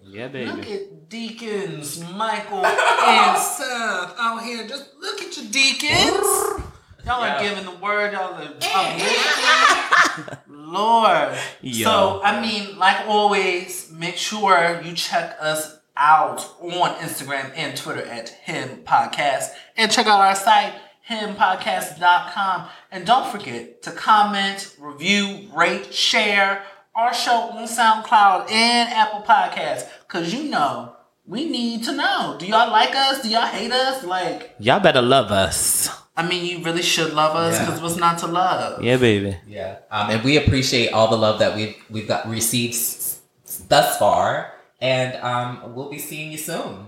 Yeah, 0.04 0.28
baby. 0.30 0.50
Look 0.52 0.62
baby. 0.62 0.74
at 0.74 1.10
Deacons, 1.10 2.00
Michael, 2.14 2.66
and 2.66 3.38
Seth 3.38 4.16
out 4.18 4.42
here. 4.44 4.68
Just 4.68 4.90
look 5.00 5.22
at 5.22 5.38
your 5.38 5.52
deacons. 5.52 6.64
Y'all 7.06 7.22
are 7.24 7.28
Yeah. 7.28 7.42
giving 7.50 7.66
the 7.66 7.72
word. 7.80 8.14
Y'all 8.14 8.34
are 8.34 8.42
uplifting. 8.42 10.38
Lord. 10.48 11.36
Yo. 11.62 11.84
So, 11.86 12.22
I 12.24 12.42
mean, 12.42 12.78
like 12.78 13.08
always, 13.08 13.92
make 13.92 14.18
sure 14.18 14.82
you 14.84 14.94
check 14.94 15.38
us 15.40 15.78
out 15.98 16.40
on 16.62 16.96
Instagram 16.96 17.52
and 17.56 17.78
Twitter 17.78 18.04
at 18.06 18.30
Him 18.30 18.82
Podcast. 18.84 19.50
And 19.78 19.92
check 19.92 20.08
out 20.08 20.20
our 20.20 20.36
site, 20.36 20.74
himpodcast.com. 21.10 22.68
And 22.92 23.06
don't 23.06 23.32
forget 23.32 23.82
to 23.84 23.92
comment, 23.92 24.76
review, 24.80 25.50
rate, 25.56 25.94
share 25.94 26.64
our 26.96 27.14
show 27.14 27.50
on 27.52 27.66
SoundCloud 27.68 28.50
and 28.52 28.90
Apple 28.90 29.22
Podcasts. 29.22 29.88
Because 30.08 30.34
you 30.34 30.50
know, 30.50 30.96
we 31.26 31.48
need 31.50 31.84
to 31.84 31.94
know. 31.94 32.36
Do 32.40 32.46
y'all 32.48 32.72
like 32.72 32.96
us? 32.96 33.22
Do 33.22 33.30
y'all 33.30 33.42
hate 33.48 33.72
us? 33.72 34.04
Like, 34.04 34.56
Y'all 34.60 34.80
better 34.80 35.02
love 35.02 35.32
us. 35.32 35.90
I 36.18 36.26
mean, 36.28 36.46
you 36.46 36.64
really 36.64 36.82
should 36.82 37.14
love 37.14 37.36
us 37.36 37.56
Yeah. 37.56 37.66
because 37.66 37.82
what's 37.82 37.98
not 37.98 38.20
to 38.20 38.28
love? 38.28 38.82
Yeah, 38.84 38.98
baby. 38.98 39.38
Yeah, 39.48 39.78
um, 39.92 40.10
and 40.12 40.24
we 40.24 40.38
appreciate 40.38 40.92
all 40.94 41.10
the 41.10 41.18
love 41.18 41.40
that 41.40 41.56
we've 41.56 41.76
we've 41.90 42.08
got 42.08 42.28
received 42.30 42.74
s- 42.74 43.20
s- 43.46 43.62
thus 43.68 43.98
far, 43.98 44.54
and 44.80 45.16
um, 45.22 45.74
we'll 45.76 45.90
be 45.90 46.00
seeing 46.00 46.32
you 46.32 46.38
soon. 46.38 46.88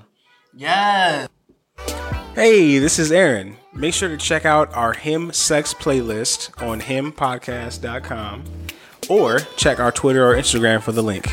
Yes. 0.56 1.28
Hey, 2.36 2.78
this 2.80 3.00
is 3.00 3.12
Aaron. 3.12 3.58
Make 3.74 3.94
sure 3.94 4.10
to 4.10 4.18
check 4.18 4.46
out 4.46 4.74
our 4.74 4.94
Him 4.94 5.34
Sex 5.34 5.74
playlist 5.74 6.50
on 6.66 6.80
himpodcast.com 6.82 8.44
or 9.10 9.40
check 9.58 9.80
our 9.80 9.92
Twitter 9.92 10.26
or 10.32 10.36
Instagram 10.36 10.82
for 10.82 10.92
the 10.92 11.02
link. 11.04 11.28